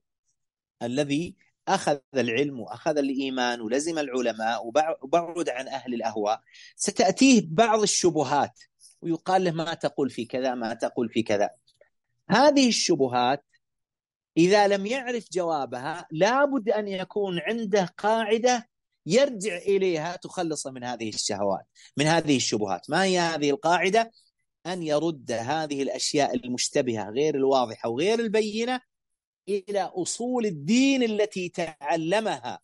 الذي 0.81 1.35
أخذ 1.67 1.99
العلم 2.15 2.59
وأخذ 2.59 2.97
الإيمان 2.97 3.61
ولزم 3.61 3.99
العلماء 3.99 4.67
وبعد 5.01 5.49
عن 5.49 5.67
أهل 5.67 5.93
الأهواء 5.93 6.41
ستأتيه 6.75 7.41
بعض 7.49 7.81
الشبهات 7.81 8.59
ويقال 9.01 9.43
له 9.43 9.51
ما 9.51 9.73
تقول 9.73 10.09
في 10.09 10.25
كذا 10.25 10.55
ما 10.55 10.73
تقول 10.73 11.09
في 11.09 11.23
كذا. 11.23 11.49
هذه 12.29 12.67
الشبهات 12.67 13.45
إذا 14.37 14.67
لم 14.67 14.85
يعرف 14.85 15.27
جوابها 15.31 16.07
لابد 16.11 16.69
أن 16.69 16.87
يكون 16.87 17.39
عنده 17.39 17.85
قاعدة 17.97 18.69
يرجع 19.05 19.57
إليها 19.57 20.15
تخلص 20.15 20.67
من 20.67 20.83
هذه 20.83 21.09
الشهوات 21.09 21.65
من 21.97 22.05
هذه 22.05 22.37
الشبهات. 22.37 22.89
ما 22.89 23.03
هي 23.03 23.19
هذه 23.19 23.49
القاعدة؟ 23.49 24.11
أن 24.65 24.83
يرد 24.83 25.31
هذه 25.31 25.83
الأشياء 25.83 26.35
المشتبهة 26.35 27.09
غير 27.09 27.35
الواضحة 27.35 27.89
وغير 27.89 28.19
البينة 28.19 28.81
إلى 29.49 29.81
أصول 29.81 30.45
الدين 30.45 31.03
التي 31.03 31.49
تعلمها 31.49 32.59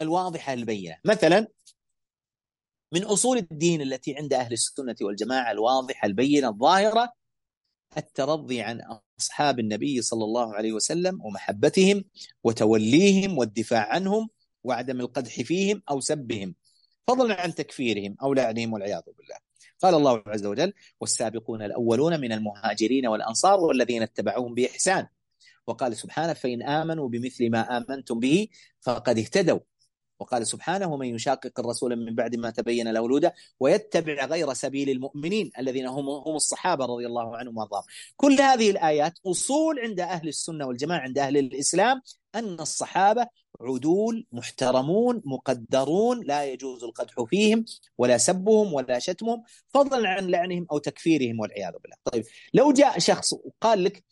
الواضحة 0.00 0.52
البينة. 0.52 0.96
مثلا 1.04 1.48
من 2.92 3.04
أصول 3.04 3.38
الدين 3.38 3.80
التي 3.80 4.16
عند 4.16 4.32
أهل 4.32 4.52
السنة 4.52 4.96
والجماعة 5.00 5.50
الواضحة 5.50 6.06
البينة 6.06 6.48
الظاهرة 6.48 7.12
الترضي 7.96 8.60
عن 8.60 8.80
أصحاب 9.20 9.58
النبي 9.58 10.02
صلى 10.02 10.24
الله 10.24 10.54
عليه 10.54 10.72
وسلم 10.72 11.24
ومحبتهم 11.24 12.04
وتوليهم 12.44 13.38
والدفاع 13.38 13.92
عنهم 13.94 14.28
وعدم 14.64 15.00
القدح 15.00 15.40
فيهم 15.40 15.82
أو 15.90 16.00
سبهم 16.00 16.54
فضلا 17.06 17.40
عن 17.40 17.54
تكفيرهم 17.54 18.16
أو 18.22 18.34
لعنهم 18.34 18.72
والعياذ 18.72 19.02
بالله. 19.18 19.36
قال 19.82 19.94
الله 19.94 20.22
عز 20.26 20.46
وجل: 20.46 20.72
والسابقون 21.00 21.62
الأولون 21.62 22.20
من 22.20 22.32
المهاجرين 22.32 23.06
والأنصار 23.06 23.60
والذين 23.60 24.02
اتبعوهم 24.02 24.54
بإحسان. 24.54 25.06
وقال 25.66 25.96
سبحانه: 25.96 26.32
فإن 26.32 26.62
آمنوا 26.62 27.08
بمثل 27.08 27.50
ما 27.50 27.76
آمنتم 27.76 28.18
به 28.20 28.48
فقد 28.80 29.18
اهتدوا 29.18 29.60
وقال 30.20 30.46
سبحانه 30.46 30.86
ومن 30.86 31.06
يشاقق 31.06 31.60
الرسول 31.60 31.96
من 31.96 32.14
بعد 32.14 32.36
ما 32.36 32.50
تبين 32.50 32.88
له 32.88 33.32
ويتبع 33.60 34.24
غير 34.24 34.52
سبيل 34.52 34.90
المؤمنين 34.90 35.50
الذين 35.58 35.86
هم 35.86 36.08
هم 36.08 36.36
الصحابة 36.36 36.84
رضي 36.84 37.06
الله 37.06 37.36
عنهم 37.36 37.58
وأرضاهم. 37.58 37.84
كل 38.16 38.40
هذه 38.40 38.70
الآيات 38.70 39.18
أصول 39.26 39.80
عند 39.80 40.00
أهل 40.00 40.28
السنة 40.28 40.66
والجماعة 40.66 41.00
عند 41.00 41.18
أهل 41.18 41.36
الإسلام 41.36 42.02
أن 42.34 42.60
الصحابة 42.60 43.26
عدول 43.60 44.26
محترمون 44.32 45.22
مقدرون 45.24 46.20
لا 46.24 46.44
يجوز 46.44 46.84
القدح 46.84 47.22
فيهم 47.22 47.64
ولا 47.98 48.18
سبهم 48.18 48.72
ولا 48.72 48.98
شتمهم 48.98 49.42
فضلا 49.68 50.08
عن 50.08 50.26
لعنهم 50.26 50.66
أو 50.72 50.78
تكفيرهم 50.78 51.40
والعياذ 51.40 51.72
بالله. 51.82 51.96
طيب 52.12 52.24
لو 52.54 52.72
جاء 52.72 52.98
شخص 52.98 53.32
وقال 53.32 53.84
لك 53.84 54.04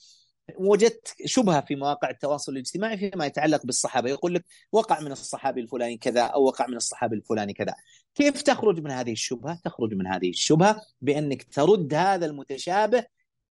وجدت 0.57 1.15
شبهة 1.25 1.61
في 1.61 1.77
مواقع 1.77 2.11
التواصل 2.11 2.53
الاجتماعي 2.53 2.99
فيما 2.99 3.27
يتعلق 3.27 3.67
بالصحابة 3.67 4.11
يقول 4.11 4.35
لك 4.35 4.45
وقع 4.73 5.01
من 5.01 5.13
الصحابي 5.13 5.61
الفلاني 5.61 5.97
كذا 5.97 6.23
أو 6.23 6.45
وقع 6.45 6.67
من 6.67 6.77
الصحابي 6.77 7.17
الفلاني 7.17 7.53
كذا. 7.53 7.75
كيف 8.15 8.43
تخرج 8.43 8.81
من 8.81 8.91
هذه 8.91 9.13
الشبهة؟ 9.13 9.61
تخرج 9.65 9.95
من 9.95 10.07
هذه 10.07 10.31
الشبهة 10.31 10.81
بأنك 11.01 11.43
ترد 11.43 11.95
هذا 11.95 12.27
المتشابه 12.27 13.05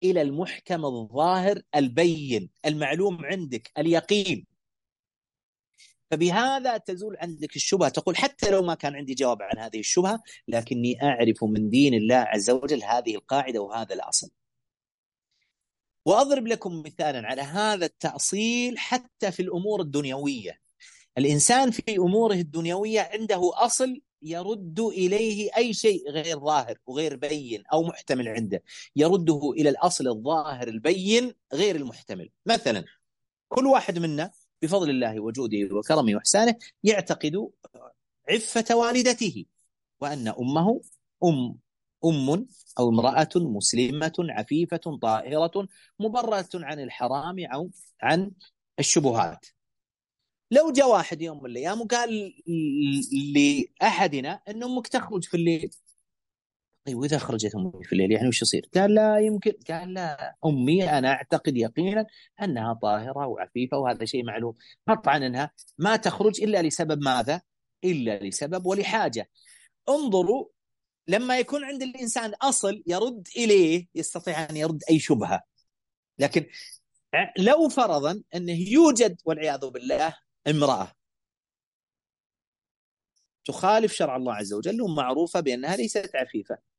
إلى 0.03 0.21
المحكم 0.21 0.85
الظاهر 0.85 1.61
البين 1.75 2.49
المعلوم 2.65 3.25
عندك 3.25 3.71
اليقين. 3.77 4.50
فبهذا 6.11 6.77
تزول 6.77 7.17
عندك 7.19 7.55
الشبهة. 7.55 7.89
تقول 7.89 8.17
حتى 8.17 8.49
لو 8.49 8.61
ما 8.61 8.75
كان 8.75 8.95
عندي 8.95 9.13
جواب 9.13 9.41
عن 9.41 9.57
هذه 9.57 9.79
الشبهة 9.79 10.21
لكني 10.47 11.03
أعرف 11.03 11.43
من 11.43 11.69
دين 11.69 11.93
الله 11.93 12.15
عز 12.15 12.49
وجل 12.49 12.83
هذه 12.83 13.15
القاعدة 13.15 13.61
وهذا 13.61 13.93
الأصل. 13.93 14.29
وأضرب 16.05 16.47
لكم 16.47 16.83
مثالا 16.85 17.27
على 17.27 17.41
هذا 17.41 17.85
التأصيل 17.85 18.77
حتى 18.77 19.31
في 19.31 19.41
الأمور 19.41 19.81
الدنيوية. 19.81 20.59
الإنسان 21.17 21.71
في 21.71 21.97
أموره 21.97 22.33
الدنيوية 22.33 23.09
عنده 23.13 23.51
أصل 23.53 24.01
يرد 24.21 24.79
إليه 24.79 25.49
أي 25.57 25.73
شيء 25.73 26.09
غير 26.09 26.39
ظاهر 26.39 26.77
وغير 26.85 27.15
بين 27.15 27.63
أو 27.73 27.83
محتمل 27.83 28.27
عنده. 28.27 28.63
يرده 28.95 29.51
إلى 29.57 29.69
الأصل 29.69 30.07
الظاهر 30.07 30.67
البين 30.67 31.33
غير 31.53 31.75
المحتمل. 31.75 32.29
مثلا 32.45 32.85
كل 33.49 33.65
واحد 33.65 33.99
منا 33.99 34.31
بفضل 34.61 34.89
الله 34.89 35.19
وجوده 35.19 35.75
وكرمه 35.75 36.15
وإحسانه 36.15 36.55
يعتقد 36.83 37.49
عفة 38.29 38.75
والدته 38.75 39.45
وأن 39.99 40.27
أمه 40.27 40.81
أم 41.23 41.55
أم 42.05 42.47
أو 42.79 42.89
امرأة 42.89 43.29
مسلمة 43.35 44.13
عفيفة 44.19 44.97
طاهرة 45.01 45.67
مبررة 45.99 46.49
عن 46.53 46.79
الحرام 46.79 47.35
أو 47.53 47.69
عن 48.01 48.31
الشبهات. 48.79 49.45
لو 50.51 50.71
جاء 50.71 50.89
واحد 50.89 51.21
يوم 51.21 51.43
من 51.43 51.49
الأيام 51.49 51.81
وقال 51.81 52.33
لأحدنا 53.35 54.41
ان 54.47 54.63
أمك 54.63 54.87
تخرج 54.87 55.23
في 55.23 55.37
الليل 55.37 55.69
طيب 56.85 56.97
وإذا 56.97 57.17
خرجت 57.17 57.55
أمي 57.55 57.83
في 57.83 57.93
الليل 57.93 58.11
يعني 58.11 58.27
وش 58.27 58.41
يصير؟ 58.41 58.69
قال 58.75 58.93
لا 58.93 59.19
يمكن 59.19 59.51
قال 59.69 59.93
لا 59.93 60.35
أمي 60.45 60.89
أنا 60.89 61.09
أعتقد 61.11 61.57
يقينا 61.57 62.05
أنها 62.41 62.73
طاهرة 62.73 63.27
وعفيفة 63.27 63.77
وهذا 63.77 64.05
شيء 64.05 64.25
معلوم 64.25 64.55
قطعا 64.87 65.17
أنها 65.17 65.51
ما 65.77 65.95
تخرج 65.95 66.41
إلا 66.43 66.61
لسبب 66.61 67.03
ماذا؟ 67.03 67.41
إلا 67.83 68.19
لسبب 68.23 68.65
ولحاجة 68.65 69.29
انظروا 69.89 70.47
لما 71.07 71.39
يكون 71.39 71.63
عند 71.63 71.83
الإنسان 71.83 72.33
أصل 72.33 72.83
يرد 72.87 73.27
إليه 73.37 73.87
يستطيع 73.95 74.49
أن 74.49 74.57
يرد 74.57 74.79
أي 74.89 74.99
شبهة 74.99 75.41
لكن 76.19 76.45
لو 77.37 77.69
فرضا 77.69 78.23
انه 78.35 78.69
يوجد 78.69 79.21
والعياذ 79.25 79.69
بالله 79.69 80.15
امرأة 80.47 80.91
تخالف 83.45 83.93
شرع 83.93 84.15
الله 84.15 84.33
عز 84.33 84.53
وجل 84.53 84.81
ومعروفة 84.81 85.39
بأنها 85.39 85.75
ليست 85.75 86.15
عفيفة 86.15 86.70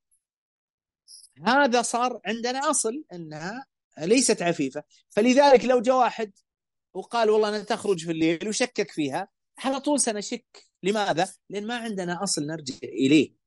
هذا 1.46 1.82
صار 1.82 2.20
عندنا 2.26 2.70
أصل 2.70 3.04
أنها 3.12 3.66
ليست 3.98 4.42
عفيفة. 4.42 4.82
فلذلك 5.10 5.64
لو 5.64 5.80
جاء 5.80 5.96
واحد 5.96 6.32
وقال 6.94 7.30
والله 7.30 7.48
أنا 7.48 7.62
تخرج 7.62 8.04
في 8.04 8.10
الليل 8.10 8.48
وشكك 8.48 8.90
فيها 8.90 9.28
على 9.58 9.80
طول 9.80 10.00
سنشك. 10.00 10.68
لماذا؟ 10.82 11.28
لأن 11.50 11.66
ما 11.66 11.76
عندنا 11.76 12.22
أصل 12.22 12.46
نرجع 12.46 12.74
إليه. 12.84 13.42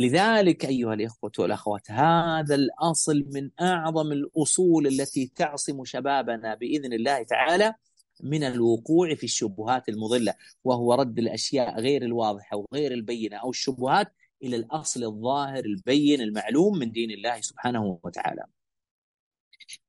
لذلك 0.00 0.64
أيها 0.64 0.94
الإخوة 0.94 1.32
والأخوات 1.38 1.90
هذا 1.90 2.54
الأصل 2.54 3.24
من 3.34 3.50
أعظم 3.60 4.12
الأصول 4.12 4.86
التي 4.86 5.32
تعصم 5.36 5.84
شبابنا 5.84 6.54
بإذن 6.54 6.92
الله 6.92 7.22
تعالى 7.22 7.74
من 8.22 8.44
الوقوع 8.44 9.14
في 9.14 9.24
الشبهات 9.24 9.88
المضلة 9.88 10.34
وهو 10.64 10.94
رد 10.94 11.18
الأشياء 11.18 11.80
غير 11.80 12.02
الواضحة 12.02 12.56
وغير 12.56 12.92
البينة 12.92 13.36
أو 13.36 13.50
الشبهات 13.50 14.12
إلى 14.42 14.56
الأصل 14.56 15.04
الظاهر 15.04 15.64
البين 15.64 16.20
المعلوم 16.20 16.78
من 16.78 16.92
دين 16.92 17.10
الله 17.10 17.40
سبحانه 17.40 18.00
وتعالى. 18.04 18.44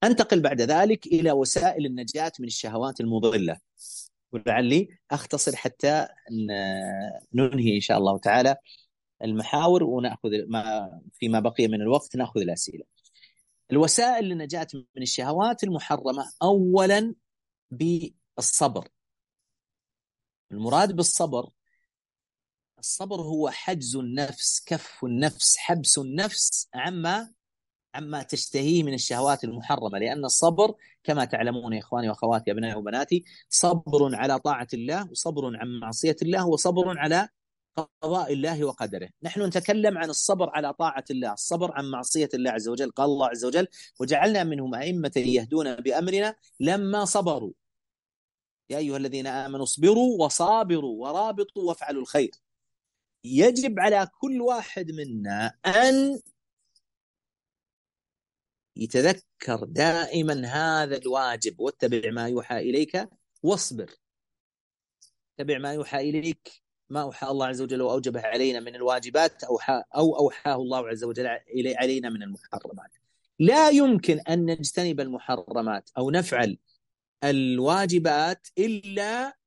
أنتقل 0.03 0.39
بعد 0.39 0.61
ذلك 0.61 1.07
إلى 1.07 1.31
وسائل 1.31 1.85
النجاة 1.85 2.31
من 2.39 2.47
الشهوات 2.47 3.01
المضلة. 3.01 3.59
ولعلي 4.31 4.97
أختصر 5.11 5.55
حتى 5.55 6.07
ننهي 7.33 7.75
إن 7.75 7.81
شاء 7.81 7.97
الله 7.97 8.17
تعالى 8.17 8.55
المحاور 9.23 9.83
ونأخذ 9.83 10.29
ما 10.47 10.91
فيما 11.13 11.39
بقي 11.39 11.67
من 11.67 11.81
الوقت 11.81 12.15
نأخذ 12.15 12.41
الأسئلة. 12.41 12.83
الوسائل 13.71 14.25
للنجاة 14.25 14.67
من 14.73 15.01
الشهوات 15.01 15.63
المحرمة 15.63 16.31
اولا 16.41 17.15
بالصبر. 17.71 18.87
المراد 20.51 20.95
بالصبر 20.95 21.49
الصبر 22.81 23.21
هو 23.21 23.49
حجز 23.49 23.95
النفس 23.95 24.63
كف 24.65 24.99
النفس 25.03 25.57
حبس 25.57 25.97
النفس 25.97 26.67
عما 26.73 27.31
عما 27.95 28.23
تشتهيه 28.23 28.83
من 28.83 28.93
الشهوات 28.93 29.43
المحرمة. 29.43 29.99
لأن 29.99 30.25
الصبر 30.25 30.73
كما 31.03 31.25
تعلمون 31.25 31.73
يا 31.73 31.79
إخواني 31.79 32.09
وأخواتي 32.09 32.51
أبنائي 32.51 32.75
وبناتي 32.75 33.23
صبر 33.49 34.15
على 34.15 34.39
طاعة 34.39 34.67
الله 34.73 35.11
وصبر 35.11 35.57
عن 35.57 35.79
معصية 35.79 36.15
الله 36.21 36.47
وصبر 36.47 36.99
على 36.99 37.29
قضاء 37.77 38.33
الله 38.33 38.65
وقدره. 38.65 39.09
نحن 39.23 39.41
نتكلم 39.41 39.97
عن 39.97 40.09
الصبر 40.09 40.49
على 40.49 40.73
طاعة 40.73 41.05
الله 41.11 41.33
الصبر 41.33 41.71
عن 41.71 41.91
معصية 41.91 42.29
الله 42.33 42.51
عز 42.51 42.67
وجل 42.67 42.91
قال 42.91 43.05
الله 43.05 43.27
عز 43.27 43.45
وجل 43.45 43.67
وجعلنا 43.99 44.43
منهم 44.43 44.75
أئمة 44.75 45.11
يهدون 45.15 45.75
بأمرنا 45.75 46.35
لما 46.59 47.05
صبروا. 47.05 47.51
يا 48.69 48.77
أيها 48.77 48.97
الذين 48.97 49.27
آمنوا 49.27 49.63
اصبروا 49.63 50.25
وصابروا 50.25 51.03
ورابطوا 51.03 51.63
وافعلوا 51.63 52.01
الخير. 52.01 52.31
يجب 53.23 53.79
على 53.79 54.07
كل 54.19 54.41
واحد 54.41 54.91
منا 54.91 55.53
أن 55.65 56.21
يتذكر 58.75 59.63
دائما 59.65 60.45
هذا 60.45 60.97
الواجب 60.97 61.59
واتبع 61.59 62.11
ما 62.11 62.27
يوحى 62.27 62.57
إليك 62.57 63.09
واصبر. 63.43 63.95
اتبع 65.39 65.57
ما 65.57 65.73
يوحى 65.73 66.09
إليك 66.09 66.61
ما 66.89 67.01
أوحى 67.01 67.27
الله 67.27 67.47
عز 67.47 67.61
وجل 67.61 67.81
واوجبه 67.81 68.21
علينا 68.21 68.59
من 68.59 68.75
الواجبات 68.75 69.43
اوحى 69.43 69.83
أو 69.95 70.15
أوحاه 70.15 70.55
الله 70.55 70.87
عز 70.87 71.03
وجل 71.03 71.27
علينا 71.57 72.09
من 72.09 72.23
المحرمات. 72.23 72.91
لا 73.39 73.69
يمكن 73.69 74.19
أن 74.19 74.45
نجتنب 74.45 74.99
المحرمات 74.99 75.89
أو 75.97 76.11
نفعل 76.11 76.57
الواجبات 77.23 78.47
إلا 78.57 79.37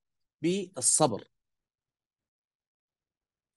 بالصبر. 0.43 1.34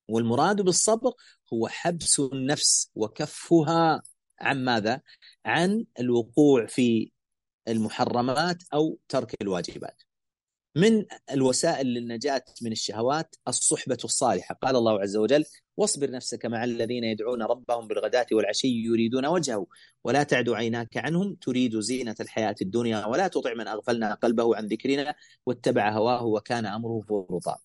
والمراد 0.08 0.62
بالصبر 0.62 1.12
هو 1.54 1.68
حبس 1.68 2.20
النفس 2.20 2.92
وكفها 2.96 4.02
عن 4.40 4.66
ماذا؟ 4.66 5.02
عن 5.46 5.86
الوقوع 6.00 6.66
في 6.66 7.12
المحرمات 7.68 8.64
أو 8.74 9.00
ترك 9.10 9.36
الواجبات. 9.42 10.02
من 10.78 11.06
الوسائل 11.32 11.88
للنجاة 11.88 12.44
من 12.62 12.72
الشهوات 12.72 13.36
الصحبة 13.48 13.98
الصالحة 14.04 14.56
قال 14.56 14.76
الله 14.76 15.02
عز 15.02 15.18
وجل 15.18 15.46
واصبر 15.78 16.12
نفسك 16.12 16.46
مع 16.46 16.64
الذين 16.64 17.04
يدعون 17.04 17.42
ربهم 17.42 17.88
بالغداة 17.88 18.26
والعشي 18.32 18.68
يريدون 18.68 19.26
وجهه 19.26 19.68
ولا 20.04 20.24
تعد 20.24 20.50
عيناك 20.50 20.98
عنهم 20.98 21.36
تريد 21.36 21.80
زينة 21.80 22.16
الحياة 22.20 22.56
الدنيا 22.62 23.06
ولا 23.06 23.28
تطع 23.28 23.54
من 23.54 23.68
أغفلنا 23.68 24.14
قلبه 24.14 24.56
عن 24.56 24.66
ذكرنا 24.68 25.16
واتبع 25.46 25.90
هواه 25.92 26.26
وكان 26.26 26.66
أمره 26.66 27.02
فرطا 27.10 27.58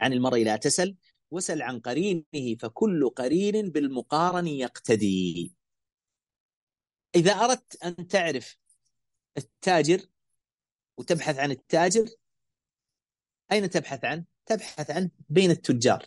عن 0.00 0.12
المرء 0.12 0.44
لا 0.44 0.56
تسل 0.56 0.96
وسل 1.30 1.62
عن 1.62 1.80
قرينه 1.80 2.56
فكل 2.60 3.10
قرين 3.10 3.70
بالمقارن 3.70 4.46
يقتدي 4.46 5.54
إذا 7.14 7.32
أردت 7.32 7.84
أن 7.84 8.06
تعرف 8.06 8.56
التاجر 9.36 10.06
وتبحث 10.96 11.38
عن 11.38 11.50
التاجر 11.50 12.08
أين 13.52 13.70
تبحث 13.70 14.04
عنه؟ 14.04 14.24
تبحث 14.46 14.90
عنه 14.90 15.10
بين 15.28 15.50
التجار 15.50 16.06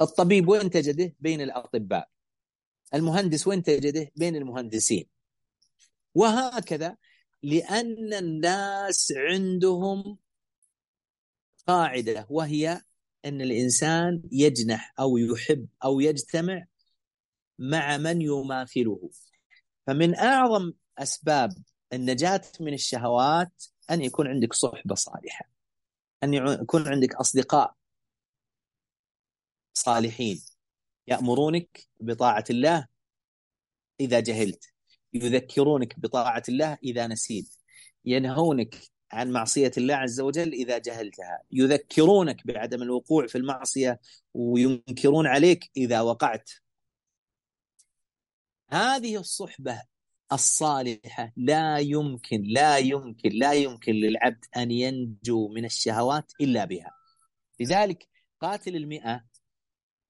الطبيب 0.00 0.48
وين 0.48 0.70
تجده؟ 0.70 1.14
بين 1.20 1.40
الأطباء 1.40 2.08
المهندس 2.94 3.46
وين 3.46 3.62
تجده؟ 3.62 4.10
بين 4.16 4.36
المهندسين 4.36 5.08
وهكذا 6.14 6.96
لأن 7.42 8.14
الناس 8.14 9.12
عندهم 9.16 10.18
قاعدة 11.66 12.26
وهي 12.30 12.82
أن 13.24 13.40
الإنسان 13.40 14.22
يجنح 14.32 14.94
أو 15.00 15.16
يحب 15.16 15.66
أو 15.84 16.00
يجتمع 16.00 16.66
مع 17.58 17.96
من 17.96 18.22
يماثله. 18.22 19.10
فمن 19.86 20.14
أعظم 20.14 20.72
أسباب 20.98 21.50
النجاة 21.92 22.42
من 22.60 22.74
الشهوات 22.74 23.64
أن 23.90 24.02
يكون 24.02 24.26
عندك 24.26 24.52
صحبة 24.52 24.94
صالحة 24.94 25.50
أن 26.24 26.34
يكون 26.34 26.88
عندك 26.88 27.14
أصدقاء 27.14 27.74
صالحين 29.74 30.44
يأمرونك 31.06 31.88
بطاعة 32.00 32.44
الله 32.50 32.86
إذا 34.00 34.20
جهلت 34.20 34.64
يذكرونك 35.14 36.00
بطاعة 36.00 36.42
الله 36.48 36.78
إذا 36.82 37.06
نسيت 37.06 37.54
ينهونك 38.04 38.78
عن 39.12 39.30
معصية 39.30 39.70
الله 39.78 39.94
عز 39.94 40.20
وجل 40.20 40.52
إذا 40.52 40.78
جهلتها. 40.78 41.42
يذكرونك 41.52 42.46
بعدم 42.46 42.82
الوقوع 42.82 43.26
في 43.26 43.38
المعصية 43.38 44.00
وينكرون 44.34 45.26
عليك 45.26 45.70
إذا 45.76 46.00
وقعت. 46.00 46.50
هذه 48.70 49.16
الصحبة 49.16 49.82
الصالحة 50.32 51.32
لا 51.36 51.78
يمكن 51.78 52.42
لا 52.42 52.78
يمكن 52.78 53.30
لا 53.32 53.52
يمكن 53.52 53.92
للعبد 53.92 54.44
أن 54.56 54.70
ينجو 54.70 55.48
من 55.48 55.64
الشهوات 55.64 56.32
إلا 56.40 56.64
بها. 56.64 56.90
لذلك 57.60 58.08
قاتل 58.40 58.76
المئة 58.76 59.24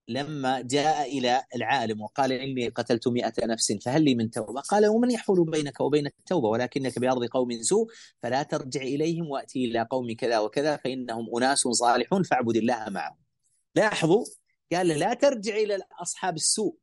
لما 0.09 0.61
جاء 0.61 1.19
إلى 1.19 1.45
العالم 1.57 2.01
وقال 2.01 2.33
إني 2.33 2.69
قتلت 2.69 3.09
مئة 3.09 3.47
نفس 3.47 3.73
فهل 3.73 4.03
لي 4.03 4.15
من 4.15 4.31
توبة؟ 4.31 4.61
قال 4.61 4.87
ومن 4.87 5.11
يحول 5.11 5.51
بينك 5.51 5.81
وبين 5.81 6.07
التوبة 6.07 6.49
ولكنك 6.49 6.99
بأرض 6.99 7.25
قوم 7.25 7.63
سوء 7.63 7.87
فلا 8.23 8.43
ترجع 8.43 8.81
إليهم 8.81 9.31
وأتي 9.31 9.65
إلى 9.65 9.87
قوم 9.91 10.15
كذا 10.15 10.39
وكذا 10.39 10.77
فإنهم 10.77 11.37
أناس 11.37 11.59
صالحون 11.59 12.23
فاعبد 12.23 12.57
الله 12.57 12.89
معهم. 12.89 13.17
لاحظوا؟ 13.75 14.25
قال 14.73 14.87
لا 14.89 15.15
ترجع 15.15 15.57
إلى 15.57 15.79
أصحاب 16.03 16.37
السوء. 16.37 16.77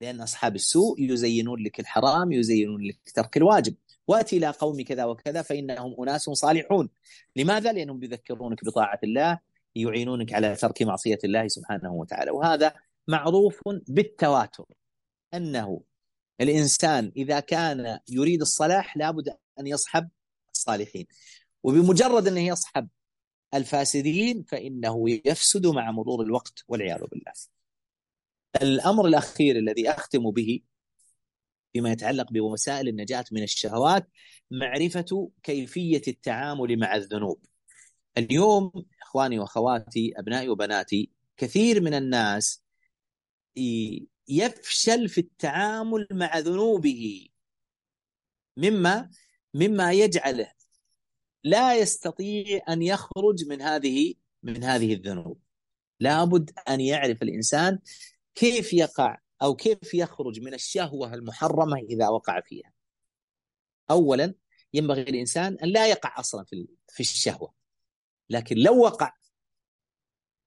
لأن 0.00 0.20
أصحاب 0.20 0.54
السوء 0.54 1.00
يزينون 1.00 1.62
لك 1.62 1.80
الحرام 1.80 2.32
يزينون 2.32 2.82
لك 2.82 2.98
ترك 3.14 3.36
الواجب. 3.36 3.74
وأتي 4.08 4.36
إلى 4.36 4.50
قوم 4.50 4.82
كذا 4.82 5.04
وكذا 5.04 5.42
فإنهم 5.42 6.02
أناس 6.02 6.22
صالحون. 6.22 6.88
لماذا؟ 7.36 7.72
لأنهم 7.72 8.04
يذكرونك 8.04 8.64
بطاعة 8.64 9.00
الله 9.04 9.49
يعينونك 9.74 10.32
على 10.32 10.56
ترك 10.56 10.82
معصية 10.82 11.18
الله 11.24 11.48
سبحانه 11.48 11.92
وتعالى 11.92 12.30
وهذا 12.30 12.74
معروف 13.08 13.60
بالتواتر 13.88 14.64
أنه 15.34 15.82
الإنسان 16.40 17.12
إذا 17.16 17.40
كان 17.40 17.98
يريد 18.08 18.40
الصلاح 18.40 18.96
لابد 18.96 19.36
أن 19.60 19.66
يصحب 19.66 20.08
الصالحين 20.54 21.06
وبمجرد 21.62 22.28
أنه 22.28 22.40
يصحب 22.40 22.88
الفاسدين 23.54 24.42
فإنه 24.42 25.04
يفسد 25.24 25.66
مع 25.66 25.90
مرور 25.90 26.22
الوقت 26.22 26.64
والعياذ 26.68 27.00
بالله. 27.00 27.32
الأمر 28.62 29.06
الأخير 29.06 29.56
الذي 29.56 29.90
أختم 29.90 30.30
به 30.30 30.60
فيما 31.72 31.92
يتعلق 31.92 32.32
بوسائل 32.32 32.88
النجاة 32.88 33.24
من 33.32 33.42
الشهوات 33.42 34.08
معرفة 34.50 35.30
كيفية 35.42 36.02
التعامل 36.08 36.78
مع 36.78 36.96
الذنوب. 36.96 37.44
اليوم 38.18 38.72
إخواني 39.02 39.38
وأخواتي 39.38 40.12
أبنائي 40.16 40.48
وبناتي 40.48 41.10
كثير 41.36 41.80
من 41.80 41.94
الناس 41.94 42.62
يفشل 44.28 45.08
في 45.08 45.20
التعامل 45.20 46.06
مع 46.12 46.38
ذنوبه. 46.38 47.28
مما 48.56 49.10
مما 49.54 49.92
يجعله 49.92 50.52
لا 51.44 51.74
يستطيع 51.78 52.60
أن 52.68 52.82
يخرج 52.82 53.44
من 53.48 53.62
هذه 53.62 54.14
من 54.42 54.64
هذه 54.64 54.94
الذنوب. 54.94 55.40
لابد 56.00 56.50
أن 56.68 56.80
يعرف 56.80 57.22
الإنسان 57.22 57.78
كيف 58.34 58.72
يقع 58.72 59.18
أو 59.42 59.54
كيف 59.54 59.94
يخرج 59.94 60.40
من 60.40 60.54
الشهوة 60.54 61.14
المحرمة 61.14 61.76
إذا 61.78 62.08
وقع 62.08 62.40
فيها. 62.40 62.72
اولا 63.90 64.34
ينبغي 64.74 65.02
الانسان 65.02 65.58
أن 65.62 65.68
لا 65.68 65.86
يقع 65.86 66.20
أصلا 66.20 66.44
في 66.44 66.68
في 66.88 67.00
الشهوة. 67.00 67.59
لكن 68.30 68.56
لو 68.56 68.78
وقع 68.82 69.12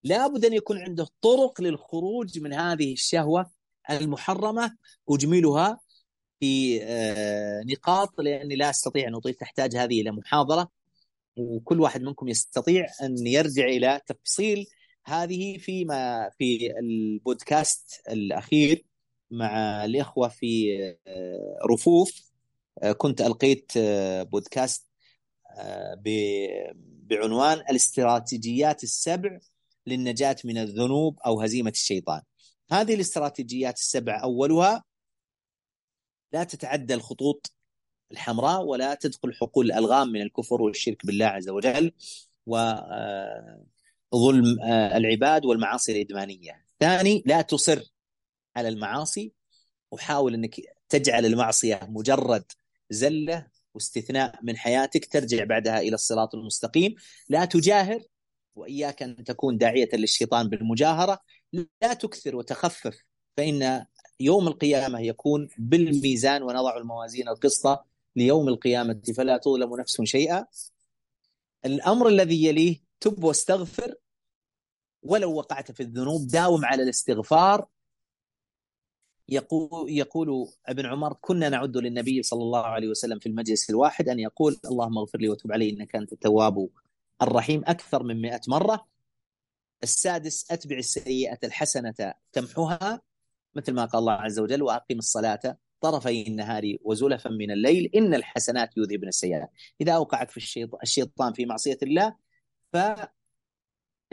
لابد 0.04 0.46
أن 0.46 0.54
يكون 0.54 0.78
عنده 0.78 1.08
طرق 1.22 1.62
للخروج 1.62 2.40
من 2.40 2.54
هذه 2.54 2.94
الشهوة 2.94 3.52
المحرمة 3.90 4.78
اجملها 5.10 5.80
في 6.40 6.80
آه، 6.84 7.64
نقاط 7.66 8.22
لأني 8.22 8.56
لا 8.56 8.70
أستطيع 8.70 9.08
أن 9.08 9.16
أطيل 9.16 9.34
تحتاج 9.34 9.76
هذه 9.76 10.02
إلى 10.02 10.12
محاضرة 10.12 10.70
وكل 11.38 11.82
واحد 11.82 12.02
منكم 12.02 12.28
يستطيع 12.28 12.88
أن 13.04 13.28
يرجع 13.28 13.66
إلى 13.66 14.02
تفصيل 14.08 14.66
هذه 15.06 15.58
فيما 15.58 16.30
في 16.38 16.72
البودكاست 16.80 18.02
الأخير 18.10 18.86
مع 19.32 19.86
الإخوة 19.86 20.28
في 20.28 20.78
آه، 21.08 21.58
رفوف. 21.72 22.34
آه، 22.84 22.92
كنت 22.92 23.22
ألقيت 23.22 23.72
بودكاست 24.32 24.93
بعنوان 27.10 27.58
الاستراتيجيات 27.58 28.84
السبع 28.84 29.40
للنجاة 29.88 30.36
من 30.46 30.58
الذنوب 30.58 31.20
أو 31.26 31.42
هزيمة 31.42 31.70
الشيطان. 31.70 32.22
هذه 32.72 32.94
الاستراتيجيات 32.94 33.78
السبع 33.78 34.24
أولها 34.24 34.84
لا 36.32 36.44
تتعدى 36.44 36.94
الخطوط 36.94 37.54
الحمراء 38.12 38.62
ولا 38.64 38.96
تدخل 38.96 39.34
حقول 39.34 39.66
الألغام 39.66 40.08
من 40.08 40.22
الكفر 40.22 40.62
والشرك 40.62 41.06
بالله 41.06 41.26
عز 41.26 41.50
وجل 41.50 41.92
وظلم 42.46 43.60
آه، 44.64 44.98
العباد 44.98 45.46
والمعاصي 45.46 45.92
الإدمانية. 45.92 46.66
ثاني 46.80 47.24
لا 47.26 47.42
تصر 47.42 47.94
على 48.56 48.68
المعاصي. 48.68 49.34
وحاول 49.92 50.34
أنك 50.34 50.56
تجعل 50.90 51.26
المعصية 51.26 51.80
مجرد 51.90 52.44
زلة 52.90 53.48
واستثناء 53.74 54.40
من 54.44 54.58
حياتك 54.58 55.06
ترجع 55.06 55.44
بعدها 55.44 55.80
إلى 55.80 55.96
الصراط 55.96 56.36
المستقيم. 56.36 56.96
لا 57.30 57.46
تجاهر 57.46 58.04
وإياك 58.56 59.04
أن 59.04 59.24
تكون 59.24 59.58
داعية 59.58 59.90
للشيطان 59.94 60.50
بالمجاهرة. 60.50 61.20
لا 61.54 61.94
تكثر 61.94 62.36
وتخفف 62.36 63.04
فإن 63.38 63.86
يوم 64.20 64.48
القيامة 64.48 65.00
يكون 65.00 65.50
بالميزان 65.58 66.44
ونضع 66.44 66.78
الموازين 66.78 67.28
القسط 67.30 67.86
ليوم 68.16 68.48
القيامة 68.48 69.02
فلا 69.18 69.38
تظلم 69.38 69.80
نفس 69.80 70.02
شيئا. 70.02 70.46
الأمر 71.66 72.08
الذي 72.08 72.46
يليه 72.46 72.82
تب 73.00 73.24
واستغفر. 73.24 73.96
ولو 75.04 75.34
وقعت 75.34 75.72
في 75.72 75.84
الذنوب 75.84 76.28
داوم 76.28 76.66
على 76.66 76.84
الاستغفار. 76.84 77.68
يقول 79.30 79.90
يقول 79.92 80.48
ابن 80.66 80.86
عمر 80.86 81.14
كنا 81.22 81.50
نعد 81.50 81.78
للنبي 81.78 82.24
صلى 82.24 82.42
الله 82.42 82.62
عليه 82.66 82.88
وسلم 82.88 83.20
في 83.20 83.30
المجلس 83.30 83.70
الواحد 83.70 84.10
أن 84.10 84.20
يقول 84.20 84.60
اللهم 84.66 84.98
اغفر 84.98 85.18
لي 85.20 85.30
وتب 85.30 85.52
علي 85.52 85.70
إنك 85.70 85.96
أنت 85.96 86.14
التواب 86.14 86.70
الرحيم 87.22 87.62
أكثر 87.68 88.04
من 88.04 88.22
100 88.22 88.42
مرة. 88.48 88.88
السادس 89.84 90.52
أتبع 90.52 90.78
السيئة 90.78 91.40
الحسنة 91.44 92.14
تمحها 92.32 93.02
مثل 93.56 93.74
ما 93.74 93.86
قال 93.86 94.00
الله 94.00 94.14
عز 94.14 94.40
وجل 94.40 94.64
وأقم 94.64 94.98
الصلاة 94.98 95.58
طرفي 95.82 96.28
النهار 96.28 96.76
وزلفا 96.82 97.30
من 97.30 97.52
الليل 97.52 97.92
إن 97.96 98.14
الحسنات 98.14 98.70
يذهبن 98.78 99.08
السيئات. 99.08 99.50
إذا 99.82 99.92
أوقعك 99.92 100.30
في 100.32 100.68
الشيطان 100.84 101.34
في 101.34 101.46
معصية 101.46 101.78
الله 101.84 102.16
ف 102.74 102.78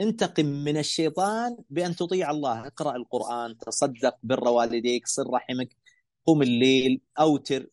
انتقم 0.01 0.45
من 0.45 0.77
الشيطان 0.77 1.57
بأن 1.69 1.95
تطيع 1.95 2.31
الله. 2.31 2.67
اقرأ 2.67 2.95
القرآن 2.95 3.57
تصدق 3.57 4.17
بر 4.23 4.47
والديك 4.47 5.07
صل 5.07 5.29
رحمك 5.33 5.75
قم 6.25 6.41
الليل 6.41 7.01
أوتر 7.19 7.67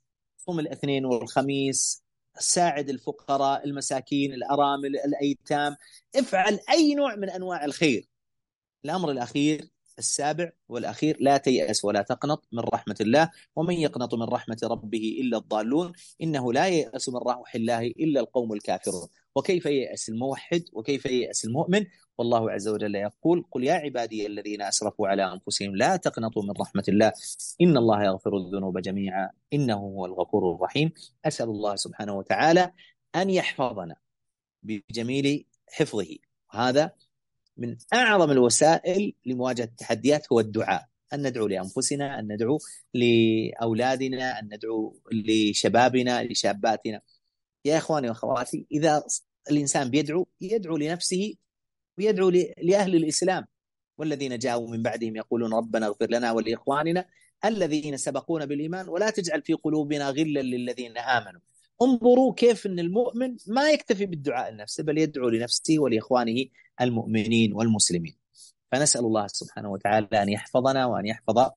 قم 0.47 0.61
الاثنين 0.61 1.05
والخميس 1.05 2.03
ساعد 2.39 2.89
الفقراء 2.89 3.65
المساكين 3.65 4.33
الأرامل 4.35 4.97
الأيتام. 4.97 5.77
افعل 6.17 6.61
أي 6.71 6.95
نوع 6.95 7.17
من 7.17 7.31
أنواع 7.31 7.65
الخير. 7.65 8.09
الأمر 8.85 9.11
الأخير 9.11 9.69
السابع 9.99 10.51
والأخير 10.69 11.17
لا 11.21 11.37
تيأس 11.37 11.85
ولا 11.85 12.03
تقنط 12.03 12.49
من 12.53 12.61
رحمة 12.61 12.97
الله 13.01 13.31
ومن 13.57 13.75
يقنط 13.75 14.15
من 14.15 14.23
رحمة 14.23 14.59
ربه 14.65 15.19
إلا 15.21 15.39
الضالون. 15.39 15.93
إنه 16.23 16.53
لا 16.53 16.67
ييأس 16.67 17.09
من 17.09 17.17
روح 17.17 17.55
الله 17.55 17.87
إلا 17.87 18.21
القوم 18.21 18.53
الكافرون. 18.53 19.09
وكيف 19.39 19.67
ييأس 19.67 20.09
الموحد 20.09 20.65
وكيف 20.73 21.07
ييأس 21.07 21.45
المؤمن؟ 21.45 21.87
والله 22.19 22.51
عز 22.51 22.69
وجل 22.69 22.95
يقول 22.95 23.45
قل 23.51 23.65
يا 23.65 23.73
عبادي 23.73 24.27
الذين 24.27 24.63
أسرفوا 24.63 25.09
على 25.09 25.33
أنفسهم 25.33 25.77
لا 25.77 25.97
تقنطوا 25.97 26.43
من 26.43 26.51
رحمة 26.61 26.85
الله 26.89 27.13
إن 27.61 27.77
الله 27.77 28.05
يغفر 28.05 28.37
الذنوب 28.37 28.79
جميعا 28.79 29.31
إنه 29.53 29.75
هو 29.75 30.07
الغفور 30.07 30.55
الرحيم 30.55 30.93
أسأل 31.25 31.49
الله 31.49 31.77
سبحانه 31.77 32.13
وتعالى 32.13 32.73
أن 33.17 33.31
يحفظنا 33.31 33.97
بجميل 34.63 35.47
حفظه. 35.69 36.17
هذا 36.51 36.93
من 37.57 37.77
أعظم 37.95 38.31
الوسائل 38.31 39.15
لمواجهة 39.27 39.65
التحديات 39.65 40.33
هو 40.33 40.41
الدعاء 40.41 40.87
أن 41.13 41.27
ندعو 41.27 41.47
لأنفسنا 41.47 42.19
أن 42.19 42.33
ندعو 42.33 42.59
لأولادنا 42.95 44.39
أن 44.39 44.45
ندعو 44.45 45.01
لشبابنا 45.13 46.25
لشاباتنا. 46.25 47.01
يا 47.65 47.79
إخواني 47.79 48.09
وأخواتي 48.09 48.67
إذا 48.73 49.05
الإنسان 49.51 49.91
بيدعو 49.91 50.27
يدعو 50.41 50.77
لنفسه 50.77 51.35
ويدعو 51.99 52.31
لأهل 52.63 52.97
الإسلام 52.97 53.45
والذين 53.99 54.39
جاءوا 54.39 54.71
من 54.71 54.83
بعدهم 54.83 55.17
يقولون 55.17 55.55
ربنا 55.55 55.87
اغفر 55.87 56.11
لنا 56.11 56.33
ولإخواننا 56.33 57.05
الذين 57.45 57.97
سبقونا 57.97 58.45
بالإيمان 58.45 58.89
ولا 58.89 59.11
تجعل 59.11 59.43
في 59.43 59.53
قلوبنا 59.53 60.11
غلا 60.11 60.41
للذين 60.41 60.99
آمنوا. 60.99 61.41
انظروا 61.83 62.35
كيف 62.35 62.67
إن 62.67 62.79
المؤمن 62.79 63.37
ما 63.47 63.71
يكتفي 63.71 64.07
بالدعاء 64.07 64.53
لنفسه 64.53 64.85
بل 64.85 64.99
يدعو 64.99 65.29
لنفسه 65.29 65.79
ولإخوانه 65.79 66.45
المؤمنين 66.81 67.53
والمسلمين. 67.53 68.17
فنسأل 68.73 69.01
الله 69.01 69.27
سبحانه 69.27 69.71
وتعالى 69.71 70.23
أن 70.23 70.29
يحفظنا 70.29 70.87
وأن 70.87 71.07
يحفظ 71.07 71.51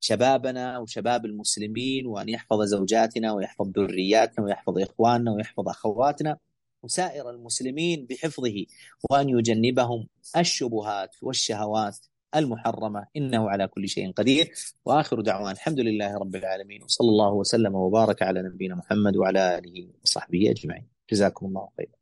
شبابنا 0.00 0.78
وشباب 0.78 1.24
المسلمين 1.26 2.06
وأن 2.06 2.28
يحفظ 2.28 2.62
زوجاتنا 2.62 3.32
ويحفظ 3.32 3.68
ذرياتنا 3.78 4.44
ويحفظ 4.44 4.78
إخواننا 4.78 5.32
ويحفظ 5.32 5.68
أخواتنا. 5.68 6.38
وسائر 6.82 7.30
المسلمين 7.30 8.06
بحفظه 8.06 8.66
وأن 9.10 9.28
يجنبهم 9.28 10.08
الشبهات 10.36 11.16
والشهوات 11.22 11.98
المحرمة. 12.34 13.06
إنه 13.16 13.50
على 13.50 13.68
كل 13.68 13.88
شيء 13.88 14.12
قدير. 14.12 14.52
وآخر 14.84 15.20
دعوانا 15.20 15.50
الحمد 15.50 15.80
لله 15.80 16.18
رب 16.18 16.36
العالمين. 16.36 16.82
وصلى 16.82 17.08
الله 17.08 17.32
وسلم 17.32 17.74
وبارك 17.74 18.22
على 18.22 18.42
نبينا 18.42 18.74
محمد 18.74 19.16
وعلى 19.16 19.58
آله 19.58 19.88
وصحبه 20.04 20.50
أجمعين. 20.50 20.88
جزاكم 21.10 21.46
الله 21.46 21.68
خيرا. 21.76 21.92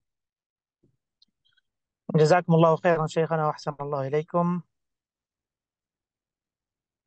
جزاكم 2.17 2.55
الله 2.55 2.77
خيرا 2.77 3.07
شيخنا 3.07 3.47
وأحسن 3.47 3.75
الله 3.81 4.07
إليكم. 4.07 4.61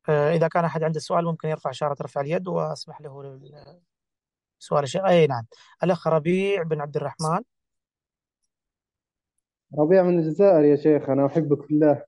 آه، 0.08 0.32
إذا 0.34 0.48
كان 0.48 0.64
أحد 0.64 0.82
عنده 0.82 1.00
سؤال 1.00 1.24
ممكن 1.24 1.48
يرفع 1.48 1.70
إشارة 1.70 1.96
رفع 2.02 2.20
اليد 2.20 2.48
واسمح 2.48 3.00
له 3.00 3.40
سؤال 4.58 4.84
الشيخ 4.84 5.04
أي 5.04 5.26
نعم. 5.26 5.46
الأخ 5.84 6.06
ربيع 6.06 6.62
بن 6.62 6.80
عبد 6.80 6.96
الرحمن. 6.96 7.40
ربيع 9.74 10.02
من 10.02 10.18
الجزائر 10.18 10.64
يا 10.64 10.76
شيخ 10.76 11.10
أنا 11.10 11.26
أحبك 11.26 11.62
في 11.62 11.74
الله. 11.74 12.04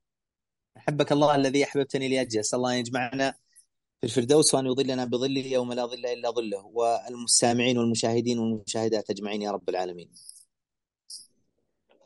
أحبك 0.76 1.12
الله 1.12 1.34
الذي 1.34 1.64
أحببتني 1.64 2.08
لأجله. 2.08 2.40
أسأل 2.40 2.58
الله 2.58 2.72
أن 2.72 2.78
يجمعنا 2.78 3.34
في 4.00 4.04
الفردوس 4.06 4.54
وأن 4.54 4.66
يظلنا 4.66 5.04
بظله 5.04 5.46
يوم 5.46 5.72
لا 5.72 5.86
ظل 5.86 6.06
إلا 6.06 6.30
ظله. 6.30 6.66
والمستمعين 6.66 7.78
والمشاهدين 7.78 8.38
والمشاهدات 8.38 9.10
أجمعين 9.10 9.42
يا 9.42 9.50
رب 9.50 9.68
العالمين. 9.68 10.10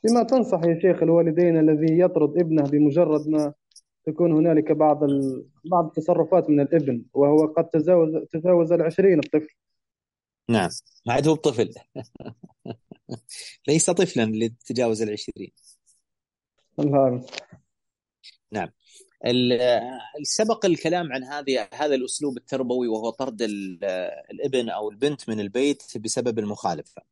بما 0.05 0.23
تنصح 0.23 0.61
يا 0.65 0.79
شيخ 0.83 1.03
الوالدين 1.03 1.59
الذي 1.59 1.99
يطرد 1.99 2.39
ابنه 2.39 2.63
بمجرد 2.63 3.29
ما 3.29 3.53
تكون 4.07 4.33
هنالك 4.33 4.73
بعض 4.73 5.05
ال... 5.05 5.47
بعض 5.65 5.85
التصرفات 5.87 6.51
من 6.51 6.61
الابن 6.61 7.05
وهو 7.15 7.47
قد 7.47 7.69
تجاوز 7.69 8.11
تجاوز 8.33 8.73
العشرين 8.73 9.19
الطفل. 9.19 9.55
نعم 10.49 10.71
ما 11.07 11.13
عاد 11.13 11.29
هو 11.29 11.35
بطفل. 11.35 11.75
ليس 13.69 13.91
طفلا 13.91 14.25
لتجاوز 14.25 15.03
العشرين. 15.03 15.53
الله. 16.79 17.27
نعم. 18.51 18.71
سبق 20.23 20.67
الكلام 20.67 21.13
عن 21.13 21.25
هذه 21.25 21.69
هذا 21.75 21.95
الأسلوب 21.95 22.37
التربوي 22.37 22.89
وهو 22.89 23.11
طرد 23.11 23.43
الإبن 24.31 24.69
أو 24.69 24.91
البنت 24.91 25.29
من 25.29 25.41
البيت 25.41 25.99
بسبب 25.99 26.39
المخالفة. 26.39 27.03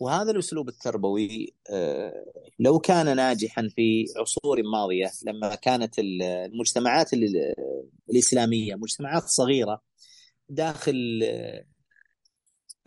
وهذا 0.00 0.30
الأسلوب 0.30 0.68
التربوي 0.68 1.54
آه، 1.70 2.24
لو 2.58 2.78
كان 2.78 3.16
ناجحا 3.16 3.68
في 3.76 4.04
عصور 4.16 4.62
ماضية 4.62 5.10
لما 5.26 5.54
كانت 5.54 5.94
المجتمعات 5.98 7.10
الإسلامية 8.10 8.74
مجتمعات 8.74 9.22
صغيرة 9.22 9.82
داخل 10.48 11.22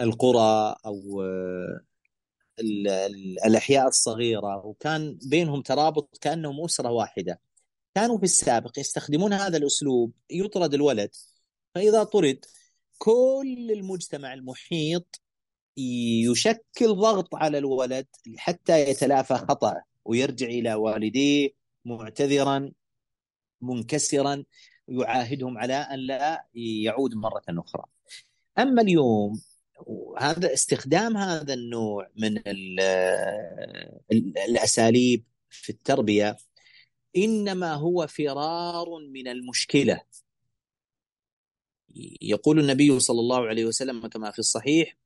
القرى 0.01 0.75
أو 0.85 1.23
الأحياء 3.45 3.87
الصغيرة 3.87 4.65
وكان 4.65 5.19
بينهم 5.29 5.61
ترابط 5.61 6.17
كأنهم 6.21 6.63
أسرة 6.63 6.91
واحدة 6.91 7.39
كانوا 7.95 8.17
في 8.17 8.23
السابق 8.23 8.79
يستخدمون 8.79 9.33
هذا 9.33 9.57
الأسلوب 9.57 10.11
يطرد 10.29 10.73
الولد 10.73 11.09
فإذا 11.75 12.03
طرد 12.03 12.45
كل 12.97 13.71
المجتمع 13.71 14.33
المحيط 14.33 15.21
يشكل 15.77 16.87
ضغط 16.87 17.35
على 17.35 17.57
الولد 17.57 18.07
حتى 18.37 18.89
يتلافى 18.89 19.33
خطأه 19.33 19.83
ويرجع 20.05 20.47
إلى 20.47 20.73
والديه 20.73 21.49
معتذرا 21.85 22.71
منكسرا 23.61 24.43
يعاهدهم 24.87 25.57
على 25.57 25.73
أن 25.73 25.99
لا 25.99 26.45
يعود 26.55 27.15
مرة 27.15 27.43
أخرى. 27.49 27.83
أما 28.59 28.81
اليوم 28.81 29.41
هذا 30.17 30.53
استخدام 30.53 31.17
هذا 31.17 31.53
النوع 31.53 32.09
من 32.15 32.41
الأساليب 34.47 35.23
في 35.49 35.69
التربية 35.69 36.37
إنما 37.17 37.73
هو 37.73 38.07
فرار 38.07 38.85
من 39.13 39.27
المشكلة. 39.27 40.01
يقول 42.21 42.59
النبي 42.59 42.99
صلى 42.99 43.19
الله 43.19 43.47
عليه 43.47 43.65
وسلم 43.65 44.07
كما 44.07 44.31
في 44.31 44.39
الصحيح 44.39 44.97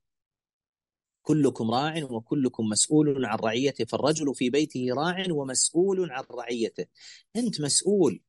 كلكم 1.22 1.70
راع 1.70 2.04
وكلكم 2.10 2.64
مسؤول 2.64 3.24
عن 3.24 3.38
رعيته 3.38 3.84
فالرجل 3.84 4.34
في 4.34 4.50
بيته 4.50 4.86
راع 4.94 5.24
ومسؤول 5.30 6.10
عن 6.10 6.24
رعيته. 6.30 6.86
أنت 7.36 7.60
مسؤول. 7.60 8.20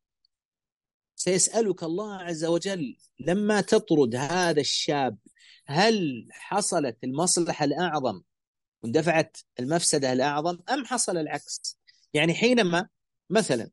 سيسألك 1.15 1.83
الله 1.83 2.15
عز 2.15 2.45
وجل 2.45 2.97
لما 3.19 3.61
تطرد 3.61 4.15
هذا 4.15 4.61
الشاب 4.61 5.17
هل 5.71 6.27
حصلت 6.31 6.97
المصلحة 7.03 7.65
الأعظم 7.65 8.21
واندفعت 8.83 9.37
المفسدة 9.59 10.13
الأعظم 10.13 10.59
أم 10.69 10.85
حصل 10.85 11.17
العكس؟ 11.17 11.79
يعني 12.13 12.33
حينما 12.33 12.87
مثلا 13.29 13.69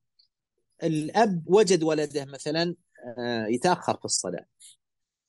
الأب 0.82 1.44
وجد 1.46 1.82
ولده 1.82 2.24
مثلا 2.24 2.74
آه، 3.18 3.46
يتأخر 3.46 3.96
في 3.96 4.04
الصلاة 4.04 4.46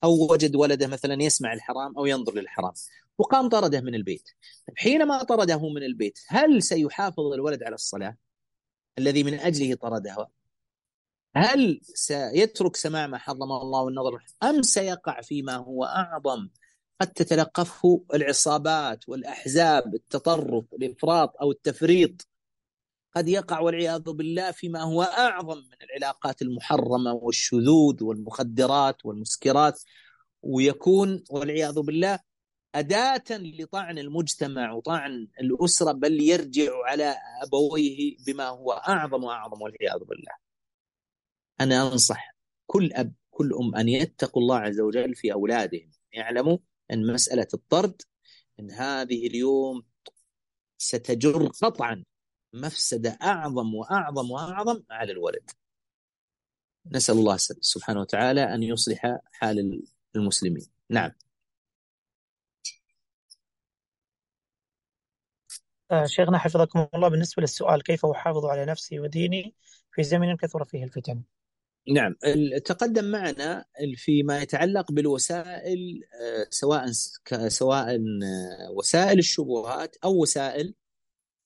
أو 0.03 0.31
وجد 0.31 0.55
ولده 0.55 0.87
مثلا 0.87 1.23
يسمع 1.23 1.53
الحرام 1.53 1.97
أو 1.97 2.05
ينظر 2.05 2.35
للحرام 2.35 2.73
وقام 3.17 3.49
طرده 3.49 3.81
من 3.81 3.95
البيت. 3.95 4.29
حينما 4.77 5.23
طرده 5.23 5.69
من 5.69 5.83
البيت 5.83 6.19
هل 6.27 6.63
سيحافظ 6.63 7.33
الولد 7.33 7.63
على 7.63 7.75
الصلاة 7.75 8.17
الذي 8.97 9.23
من 9.23 9.33
أجله 9.33 9.75
طرده؟ 9.75 10.29
هل 11.35 11.81
سيترك 11.83 12.75
سماع 12.75 13.07
ما 13.07 13.17
حرم 13.17 13.43
الله 13.43 13.81
والنظر؟ 13.81 14.23
أم 14.43 14.61
سيقع 14.61 15.21
فيما 15.21 15.55
هو 15.55 15.85
أعظم؟ 15.85 16.49
قد 16.99 17.07
تتلقفه 17.07 18.03
العصابات 18.13 19.09
والأحزاب 19.09 19.95
التطرف 19.95 20.73
الإفراط 20.73 21.37
أو 21.41 21.51
التفريط. 21.51 22.27
قد 23.15 23.27
يقع 23.27 23.59
والعياذ 23.59 24.01
بالله 24.01 24.51
فيما 24.51 24.81
هو 24.83 25.03
أعظم 25.03 25.57
من 25.57 25.77
العلاقات 25.83 26.41
المحرمة 26.41 27.13
والشذوذ 27.13 28.03
والمخدرات 28.03 29.05
والمسكرات. 29.05 29.81
ويكون 30.41 31.23
والعياذ 31.29 31.79
بالله 31.79 32.19
أداة 32.75 33.23
لطعن 33.31 33.97
المجتمع 33.97 34.71
وطعن 34.71 35.27
الأسرة 35.41 35.91
بل 35.91 36.21
يرجع 36.21 36.71
على 36.85 37.15
أبويه 37.43 38.17
بما 38.27 38.47
هو 38.47 38.71
أعظم 38.71 39.23
وأعظم 39.23 39.61
والعياذ 39.61 39.99
بالله. 39.99 40.31
أنا 41.61 41.87
أنصح 41.93 42.35
كل 42.67 42.93
أب 42.93 43.13
كل 43.31 43.53
أم 43.53 43.75
أن 43.75 43.89
يتقوا 43.89 44.41
الله 44.41 44.57
عز 44.57 44.79
وجل 44.79 45.15
في 45.15 45.33
أولادهم 45.33 45.91
يعلموا 46.11 46.57
أن 46.91 47.13
مسألة 47.13 47.47
الطرد 47.53 48.01
أن 48.59 48.71
هذه 48.71 49.27
اليوم 49.27 49.83
ستجر 50.77 51.47
قطعا 51.47 52.03
مفسدة 52.53 53.17
أعظم 53.21 53.75
وأعظم 53.75 54.31
وأعظم 54.31 54.83
على 54.91 55.11
الولد 55.11 55.51
نسأل 56.85 57.15
الله 57.17 57.37
سبحانه 57.61 58.01
وتعالى 58.01 58.53
أن 58.53 58.63
يصلح 58.63 59.17
حال 59.31 59.81
المسلمين. 60.15 60.65
نعم. 60.89 61.11
آه، 65.91 66.05
شيخنا 66.05 66.37
حفظكم 66.37 66.87
الله. 66.93 67.07
بالنسبة 67.09 67.41
للسؤال 67.41 67.83
كيف 67.83 68.05
أحافظ 68.05 68.45
على 68.45 68.65
نفسي 68.65 68.99
وديني 68.99 69.55
في 69.91 70.03
زمن 70.03 70.37
كثر 70.37 70.63
فيه 70.65 70.83
الفتن؟ 70.83 71.23
نعم 71.87 72.15
تقدم 72.65 73.05
معنا 73.05 73.65
فيما 73.95 74.41
يتعلق 74.41 74.91
بالوسائل 74.91 76.01
آه، 76.21 76.47
سواء 76.49 76.91
سواء 77.47 77.95
آه، 77.95 78.71
وسائل 78.77 79.19
الشبهات 79.19 79.95
أو 80.03 80.21
وسائل 80.21 80.73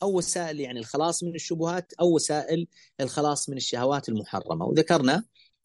أو 0.04 0.18
وسائل 0.18 0.60
يعني 0.60 0.80
الخلاص 0.80 1.24
من 1.24 1.36
الشبهات 1.36 1.94
أو 2.00 2.16
وسائل 2.16 2.68
الخلاص 3.02 3.50
من 3.50 3.58
الشهوات 3.58 4.10
المحرمة. 4.10 4.66
وذكرنا 4.66 5.24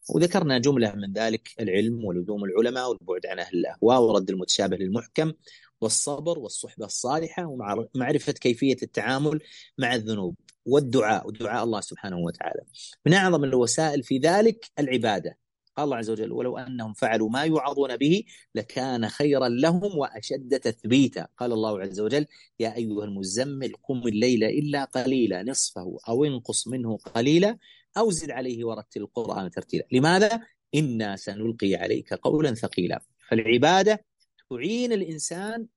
وذكرنا 0.09 0.57
جملة 0.57 0.95
من 0.95 1.13
ذلك 1.13 1.49
العلم 1.59 2.05
ولزوم 2.05 2.43
العلماء 2.43 2.89
والبعد 2.89 3.25
عن 3.25 3.39
أهل 3.39 3.57
الأهواء 3.57 4.01
ورد 4.01 4.29
المتشابه 4.29 4.77
للمحكم. 4.77 5.33
والصبر 5.81 6.39
والصحبة 6.39 6.85
الصالحة 6.85 7.45
ومعرفه 7.45 8.31
كيفية 8.31 8.77
التعامل 8.83 9.39
مع 9.77 9.95
الذنوب 9.95 10.35
والدعاء 10.65 11.27
ودعاء 11.27 11.63
الله 11.63 11.81
سبحانه 11.81 12.17
وتعالى. 12.17 12.61
من 13.05 13.13
أعظم 13.13 13.43
الوسائل 13.43 14.03
في 14.03 14.17
ذلك 14.17 14.71
العبادة. 14.79 15.37
قال 15.79 15.85
الله 15.85 15.97
عز 15.97 16.09
وجل 16.09 16.31
ولو 16.31 16.57
أنهم 16.57 16.93
فعلوا 16.93 17.29
ما 17.29 17.43
يوعظون 17.43 17.97
به 17.97 18.23
لكان 18.55 19.09
خيرا 19.09 19.47
لهم 19.47 19.97
وأشد 19.97 20.59
تثبيتا 20.59 21.27
قال 21.37 21.51
الله 21.51 21.81
عز 21.81 21.99
وجل 21.99 22.25
يا 22.59 22.75
أيها 22.75 23.03
المزمل 23.03 23.73
قم 23.83 24.07
الليل 24.07 24.43
إلا 24.43 24.83
قليلا 24.83 25.43
نصفه 25.43 25.97
أو 26.07 26.25
انقص 26.25 26.67
منه 26.67 26.97
قليلا 26.97 27.57
أو 27.97 28.11
زد 28.11 28.31
عليه 28.31 28.65
ورتل 28.65 29.01
القرآن 29.01 29.51
ترتيلا 29.51 29.87
لماذا؟ 29.91 30.41
إنا 30.75 31.15
سنلقي 31.15 31.75
عليك 31.75 32.13
قولا 32.13 32.53
ثقيلا 32.53 33.01
فالعبادة 33.29 34.05
تعين 34.49 34.93
الإنسان 34.93 35.67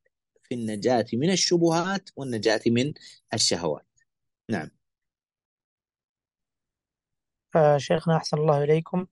في 0.42 0.54
النجاة 0.54 1.06
من 1.12 1.30
الشبهات 1.30 2.10
والنجاة 2.16 2.60
من 2.66 2.92
الشهوات. 3.34 3.86
نعم. 4.50 4.70
آه 7.56 7.78
شيخنا 7.78 8.16
أحسن 8.16 8.38
الله 8.38 8.64
إليكم. 8.64 9.06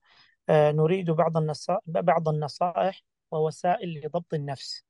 آه 0.49 0.71
نريد 0.71 1.11
بعض 1.11 1.37
النصائح 1.37 1.79
بعض 1.85 2.29
النصائح 2.29 3.03
ووسائل 3.31 4.01
لضبط 4.05 4.33
النفس. 4.33 4.85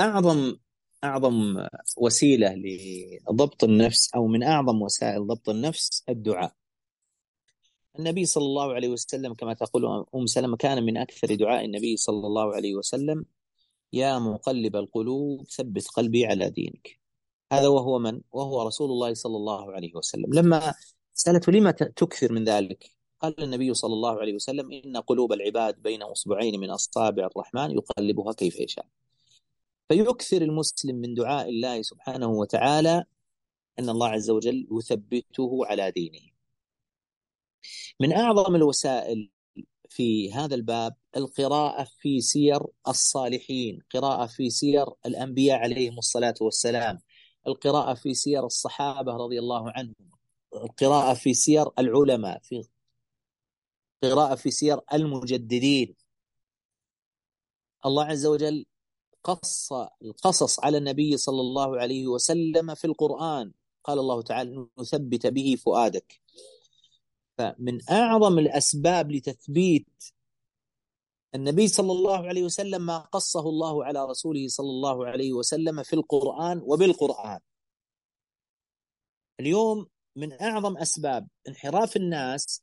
أعظم 0.00 0.56
أعظم 1.04 1.66
وسيلة 1.96 2.54
لضبط 2.54 3.64
النفس 3.64 4.14
أو 4.14 4.26
من 4.26 4.42
أعظم 4.42 4.82
وسائل 4.82 5.26
ضبط 5.26 5.48
النفس 5.48 6.04
الدعاء. 6.08 6.61
النبي 7.98 8.24
صلى 8.24 8.44
الله 8.44 8.74
عليه 8.74 8.88
وسلم 8.88 9.34
كما 9.34 9.54
تقول 9.54 10.04
أم 10.14 10.26
سلمة 10.26 10.56
كان 10.56 10.82
من 10.84 10.96
أكثر 10.96 11.34
دعاء 11.34 11.64
النبي 11.64 11.96
صلى 11.96 12.26
الله 12.26 12.54
عليه 12.54 12.74
وسلم 12.74 13.24
يا 13.92 14.18
مقلب 14.18 14.76
القلوب 14.76 15.46
ثبت 15.50 15.88
قلبي 15.88 16.26
على 16.26 16.50
دينك 16.50 17.00
هذا 17.52 17.68
وهو 17.68 17.98
من؟ 17.98 18.20
وهو 18.32 18.62
رسول 18.62 18.90
الله 18.90 19.14
صلى 19.14 19.36
الله 19.36 19.72
عليه 19.72 19.94
وسلم 19.94 20.34
لما 20.34 20.74
سألته 21.14 21.52
لما 21.52 21.70
تكثر 21.70 22.32
من 22.32 22.44
ذلك؟ 22.44 22.90
قال 23.20 23.42
النبي 23.42 23.74
صلى 23.74 23.92
الله 23.94 24.20
عليه 24.20 24.34
وسلم 24.34 24.72
إن 24.72 24.96
قلوب 24.96 25.32
العباد 25.32 25.82
بين 25.82 26.02
أصبعين 26.02 26.60
من 26.60 26.70
أصابع 26.70 27.26
الرحمن 27.26 27.70
يقلبها 27.70 28.32
كيف 28.32 28.60
يشاء 28.60 28.86
فيكثر 29.88 30.42
المسلم 30.42 30.96
من 30.96 31.14
دعاء 31.14 31.48
الله 31.48 31.82
سبحانه 31.82 32.30
وتعالى 32.30 33.04
أن 33.78 33.88
الله 33.88 34.08
عز 34.08 34.30
وجل 34.30 34.68
يثبته 34.72 35.66
على 35.66 35.90
دينه 35.90 36.31
من 38.00 38.12
أعظم 38.12 38.56
الوسائل 38.56 39.30
في 39.88 40.32
هذا 40.32 40.54
الباب 40.54 40.94
القراءة 41.16 41.88
في 41.98 42.20
سير 42.20 42.60
الصالحين 42.88 43.78
قراءة 43.94 44.26
في 44.26 44.50
سير 44.50 44.86
الأنبياء 45.06 45.58
عليهم 45.58 45.98
الصلاة 45.98 46.34
والسلام 46.40 46.98
القراءة 47.46 47.94
في 47.94 48.14
سير 48.14 48.46
الصحابة 48.46 49.12
رضي 49.12 49.38
الله 49.38 49.70
عنهم 49.70 50.10
القراءة 50.54 51.14
في 51.14 51.34
سير 51.34 51.70
العلماء 51.78 52.40
في 52.42 52.64
قراءة 54.02 54.34
في 54.34 54.50
سير 54.50 54.80
المجددين. 54.92 55.94
الله 57.86 58.04
عز 58.04 58.26
وجل 58.26 58.66
قص 59.24 59.72
القصص 60.02 60.60
على 60.60 60.78
النبي 60.78 61.16
صلى 61.16 61.40
الله 61.40 61.80
عليه 61.80 62.06
وسلم 62.06 62.74
في 62.74 62.84
القرآن. 62.84 63.52
قال 63.84 63.98
الله 63.98 64.22
تعالى 64.22 64.66
نثبت 64.78 65.26
به 65.26 65.56
فؤادك. 65.64 66.20
فمن 67.38 67.90
أعظم 67.90 68.38
الأسباب 68.38 69.12
لتثبيت 69.12 70.12
النبي 71.34 71.68
صلى 71.68 71.92
الله 71.92 72.28
عليه 72.28 72.42
وسلم 72.42 72.86
ما 72.86 72.98
قصه 72.98 73.40
الله 73.40 73.84
على 73.84 74.04
رسوله 74.04 74.48
صلى 74.48 74.70
الله 74.70 75.06
عليه 75.06 75.32
وسلم 75.32 75.82
في 75.82 75.92
القرآن 75.92 76.60
وبالقرآن. 76.64 77.40
اليوم 79.40 79.86
من 80.16 80.40
أعظم 80.40 80.76
أسباب 80.76 81.28
انحراف 81.48 81.96
الناس 81.96 82.62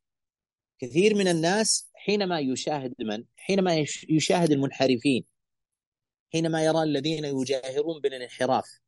كثير 0.79 1.15
من 1.15 1.27
الناس 1.27 1.89
حينما 1.93 2.39
يشاهد 2.39 2.93
من؟ 2.99 3.23
حينما 3.35 3.85
يشاهد 4.09 4.51
المنحرفين. 4.51 5.25
حينما 6.33 6.63
يرى 6.63 6.83
الذين 6.83 7.25
يجاهرون 7.25 8.01
بالانحراف 8.01 8.79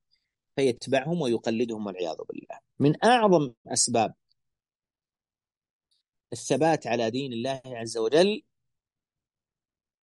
فيتبعهم 0.55 1.21
ويقلدهم 1.21 1.85
والعياذ 1.85 2.17
بالله. 2.29 2.59
من 2.79 3.05
أعظم 3.05 3.53
أسباب 3.67 4.13
الثبات 6.33 6.87
على 6.87 7.09
دين 7.09 7.33
الله 7.33 7.61
عز 7.65 7.97
وجل 7.97 8.43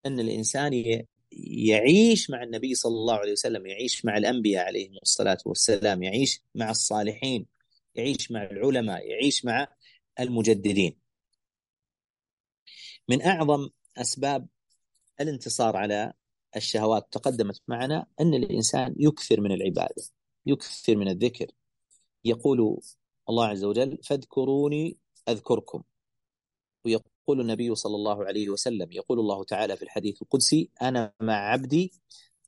أن 0.05 0.19
الإنسان 0.19 0.83
يعيش 1.31 2.29
مع 2.29 2.43
النبي 2.43 2.75
صلى 2.75 2.91
الله 2.95 3.15
عليه 3.15 3.31
وسلم 3.31 3.65
يعيش 3.65 4.05
مع 4.05 4.17
الأنبياء 4.17 4.65
عليهم 4.65 4.97
الصلاة 5.01 5.37
والسلام 5.45 6.03
يعيش 6.03 6.41
مع 6.55 6.69
الصالحين 6.69 7.45
يعيش 7.95 8.31
مع 8.31 8.43
العلماء 8.43 9.07
يعيش 9.07 9.45
مع 9.45 9.67
المجددين. 10.19 10.99
من 13.09 13.21
أعظم 13.21 13.69
أسباب 13.97 14.47
الانتصار 15.21 15.77
على 15.77 16.13
الشهوات 16.55 17.07
تقدمت 17.11 17.61
معنا 17.67 18.05
أن 18.21 18.33
الإنسان 18.33 18.95
يكثر 18.99 19.41
من 19.41 19.51
العبادة 19.51 20.03
يكثر 20.45 20.95
من 20.95 21.07
الذكر. 21.07 21.51
يقول 22.25 22.81
الله 23.29 23.45
عز 23.47 23.63
وجل 23.63 23.97
فاذكروني 24.03 24.97
أذكركم. 25.29 25.83
ويقول 26.87 27.41
النبي 27.41 27.75
صلى 27.75 27.95
الله 27.95 28.25
عليه 28.25 28.49
وسلم 28.49 28.91
يقول 28.91 29.19
الله 29.19 29.43
تعالى 29.43 29.77
في 29.77 29.83
الحديث 29.83 30.21
القدسي 30.21 30.69
أنا 30.81 31.13
مع 31.21 31.33
عبدي 31.33 31.91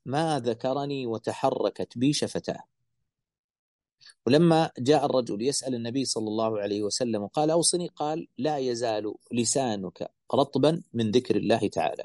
ما 0.06 0.40
ذكرني 0.40 1.06
وتحركت 1.06 1.98
بي 1.98 2.12
شفتاه. 2.12 2.62
ولما 4.26 4.70
جاء 4.78 5.06
الرجل 5.06 5.42
يسأل 5.42 5.74
النبي 5.74 6.04
صلى 6.04 6.28
الله 6.28 6.60
عليه 6.60 6.82
وسلم 6.82 7.26
قال 7.26 7.50
أوصني. 7.50 7.88
قال 7.88 8.28
لا 8.38 8.58
يزال 8.58 9.14
لسانك 9.32 10.10
رطبا 10.34 10.82
من 10.92 11.10
ذكر 11.10 11.36
الله 11.36 11.68
تعالى. 11.68 12.04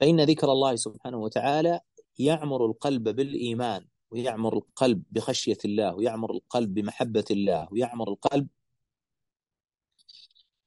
فإن 0.00 0.20
ذكر 0.20 0.52
الله 0.52 0.76
سبحانه 0.76 1.18
وتعالى 1.18 1.80
يعمر 2.18 2.66
القلب 2.66 3.08
بالإيمان 3.08 3.86
ويعمر 4.10 4.56
القلب 4.56 5.02
بخشية 5.10 5.58
الله 5.64 5.94
ويعمر 5.94 6.30
القلب 6.32 6.74
بمحبة 6.74 7.24
الله 7.30 7.68
ويعمر 7.72 8.08
القلب 8.08 8.48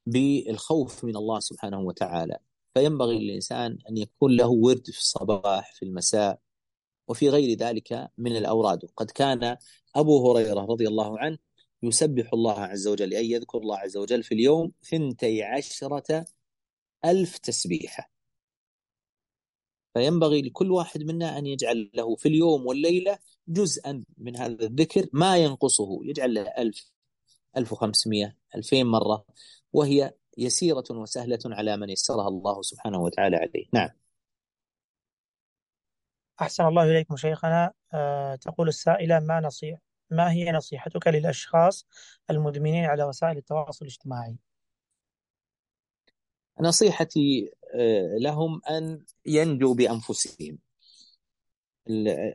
بالخوف 0.06 1.04
من 1.04 1.16
الله 1.16 1.40
سبحانه 1.40 1.80
وتعالى. 1.80 2.38
فينبغي 2.74 3.18
للإنسان 3.18 3.78
أن 3.88 3.96
يكون 3.96 4.36
له 4.36 4.48
ورد 4.48 4.90
في 4.90 4.98
الصباح 4.98 5.74
في 5.74 5.84
المساء 5.84 6.38
وفي 7.08 7.28
غير 7.28 7.58
ذلك 7.58 8.10
من 8.18 8.36
الأوراد. 8.36 8.84
قد 8.96 9.10
كان 9.10 9.56
أبو 9.96 10.30
هريرة 10.30 10.60
رضي 10.60 10.88
الله 10.88 11.18
عنه 11.18 11.38
يسبح 11.82 12.32
الله 12.34 12.60
عز 12.60 12.86
وجل 12.88 13.14
أي 13.14 13.30
يذكر 13.30 13.58
الله 13.58 13.76
عز 13.78 13.96
وجل 13.96 14.22
في 14.22 14.34
اليوم 14.34 14.72
ثنتي 14.90 15.42
عشرة 15.42 16.24
ألف 17.04 17.38
تسبيحة. 17.38 18.10
فينبغي 19.94 20.42
لكل 20.42 20.70
واحد 20.70 21.02
منا 21.02 21.38
أن 21.38 21.46
يجعل 21.46 21.90
له 21.94 22.16
في 22.16 22.28
اليوم 22.28 22.66
والليلة 22.66 23.18
جزءا 23.48 24.04
من 24.18 24.36
هذا 24.36 24.64
الذكر 24.66 25.06
ما 25.12 25.36
ينقصه. 25.36 26.00
يجعل 26.04 26.34
له 26.34 26.42
ألف 26.42 26.92
ألف 27.56 27.72
وخمسمائة 27.72 28.36
ألفين 28.54 28.86
مرة. 28.86 29.24
وهي 29.72 30.12
يسيرة 30.38 30.84
وسهلة 30.90 31.38
على 31.46 31.76
من 31.76 31.90
يسرها 31.90 32.28
الله 32.28 32.62
سبحانه 32.62 32.98
وتعالى 32.98 33.36
عليه. 33.36 33.66
نعم. 33.72 33.90
أحسن 36.40 36.64
الله 36.64 36.82
إليكم 36.82 37.16
شيخنا. 37.16 37.72
أه 37.94 38.34
تقول 38.34 38.68
السائلة 38.68 39.20
ما 39.20 39.40
نصيح 39.40 39.78
ما 40.10 40.32
هي 40.32 40.52
نصيحتك 40.52 41.08
للأشخاص 41.08 41.86
المدمنين 42.30 42.84
على 42.84 43.04
وسائل 43.04 43.36
التواصل 43.36 43.84
الاجتماعي؟ 43.84 44.36
نصيحتي 46.60 47.52
لهم 48.20 48.60
أن 48.70 49.04
ينجوا 49.26 49.74
بأنفسهم. 49.74 50.58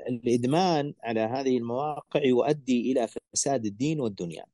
الإدمان 0.10 0.94
على 1.04 1.20
هذه 1.20 1.58
المواقع 1.58 2.26
يؤدي 2.26 2.92
إلى 2.92 3.08
فساد 3.34 3.66
الدين 3.66 4.00
والدنيا. 4.00 4.46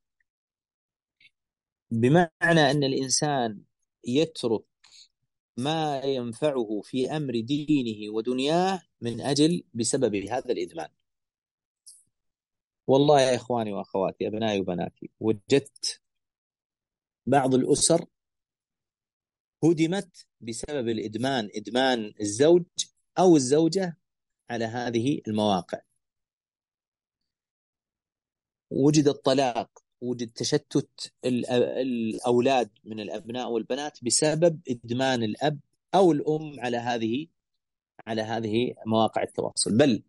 بمعنى 1.94 2.72
أن 2.72 2.84
الإنسان 2.84 3.64
يترك 4.08 4.64
ما 5.58 6.02
ينفعه 6.02 6.82
في 6.84 7.12
أمر 7.18 7.40
دينه 7.40 8.14
ودنياه 8.14 8.82
من 9.02 9.22
أجل 9.22 9.64
بسبب 9.74 10.16
هذا 10.16 10.52
الإدمان. 10.52 10.90
والله 12.88 13.22
يا 13.22 13.36
إخواني 13.36 13.74
وأخواتي 13.74 14.28
أبنائي 14.28 14.60
وبناتي 14.60 15.10
وجدت 15.20 16.02
بعض 17.26 17.56
الأسر 17.56 18.06
هدمت 19.64 20.28
بسبب 20.42 20.90
الإدمان 20.90 21.50
إدمان 21.56 22.14
الزوج 22.22 22.66
أو 23.20 23.36
الزوجة 23.36 23.98
على 24.50 24.66
هذه 24.66 25.22
المواقع. 25.28 25.82
وجد 28.72 29.08
الطلاق 29.08 29.83
وجد 30.04 30.30
تشتت 30.32 31.14
الأولاد 31.26 32.70
من 32.84 33.00
الأبناء 33.00 33.52
والبنات 33.52 34.00
بسبب 34.04 34.60
إدمان 34.70 35.24
الأب 35.24 35.60
أو 35.96 36.12
الأم 36.12 36.60
على 36.60 36.78
هذه 36.78 37.28
على 38.08 38.22
هذه 38.22 38.74
مواقع 38.86 39.24
التواصل. 39.24 39.78
بل 39.78 40.04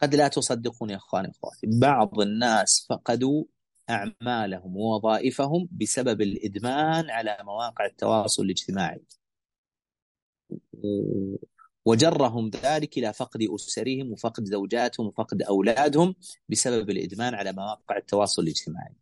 قد 0.00 0.14
لا 0.14 0.28
تصدقون 0.28 0.90
يا 0.90 0.96
إخواني 0.96 1.28
وإخواتي 1.28 1.66
بعض 1.80 2.20
الناس 2.20 2.86
فقدوا 2.90 3.44
أعمالهم 3.90 4.76
ووظائفهم 4.76 5.68
بسبب 5.72 6.20
الإدمان 6.22 7.10
على 7.10 7.38
مواقع 7.42 7.86
التواصل 7.86 8.42
الاجتماعي. 8.42 9.02
وجرهم 11.84 12.50
ذلك 12.50 12.98
إلى 12.98 13.12
فقد 13.12 13.42
أسرهم 13.42 14.12
وفقد 14.12 14.44
زوجاتهم 14.44 15.06
وفقد 15.06 15.42
أولادهم 15.42 16.14
بسبب 16.48 16.90
الإدمان 16.90 17.34
على 17.34 17.52
مواقع 17.52 17.96
التواصل 17.96 18.42
الاجتماعي. 18.42 18.94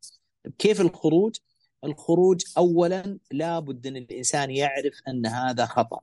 كيف 0.58 0.80
الخروج؟ 0.80 1.36
الخروج 1.84 2.44
أولا 2.58 3.18
لابد 3.30 3.86
أن 3.86 3.96
الإنسان 3.96 4.50
يعرف 4.50 5.00
أن 5.08 5.26
هذا 5.26 5.66
خطأ. 5.66 6.00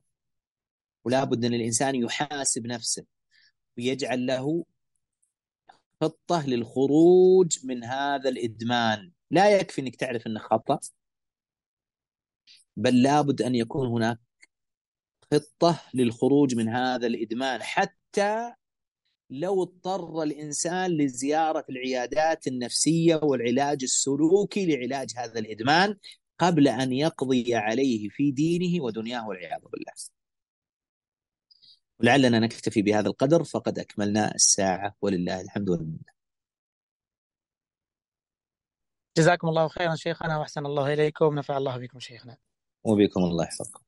ولابد 1.04 1.44
أن 1.44 1.54
الإنسان 1.54 1.94
يحاسب 1.94 2.66
نفسه 2.66 3.04
ويجعل 3.78 4.26
له 4.26 4.64
خطة 6.00 6.46
للخروج 6.46 7.66
من 7.66 7.84
هذا 7.84 8.28
الإدمان. 8.28 9.12
لا 9.30 9.56
يكفي 9.56 9.80
أنك 9.80 9.96
تعرف 9.96 10.26
أنه 10.26 10.40
خطأ 10.40 10.78
بل 12.76 13.02
لابد 13.02 13.42
أن 13.42 13.54
يكون 13.54 13.88
هناك 13.88 14.18
خطة 15.34 15.82
للخروج 15.94 16.54
من 16.54 16.68
هذا 16.68 17.06
الإدمان 17.06 17.62
حتى 17.62 18.54
لو 19.30 19.62
اضطر 19.62 20.22
الإنسان 20.22 20.90
لزيارة 20.90 21.64
العيادات 21.70 22.46
النفسية 22.46 23.20
والعلاج 23.22 23.82
السلوكي 23.82 24.66
لعلاج 24.66 25.12
هذا 25.16 25.38
الإدمان 25.38 25.96
قبل 26.38 26.68
أن 26.68 26.92
يقضي 26.92 27.54
عليه 27.54 28.08
في 28.08 28.30
دينه 28.30 28.84
ودنياه 28.84 29.28
والعياذ 29.28 29.60
بالله. 29.60 29.92
ولعلنا 32.00 32.38
نكتفي 32.38 32.82
بهذا 32.82 33.08
القدر 33.08 33.44
فقد 33.44 33.78
أكملنا 33.78 34.34
الساعة 34.34 34.94
ولله 35.00 35.40
الحمد 35.40 35.68
والمنة. 35.68 36.18
جزاكم 39.18 39.48
الله 39.48 39.68
خيرا 39.68 39.94
شيخنا 39.94 40.38
وأحسن 40.38 40.66
الله 40.66 40.92
إليكم 40.92 41.24
ونفع 41.24 41.56
الله 41.56 41.78
بكم 41.78 42.00
شيخنا. 42.00 42.36
وبكم 42.84 43.20
الله 43.20 43.44
يحفظكم. 43.44 43.87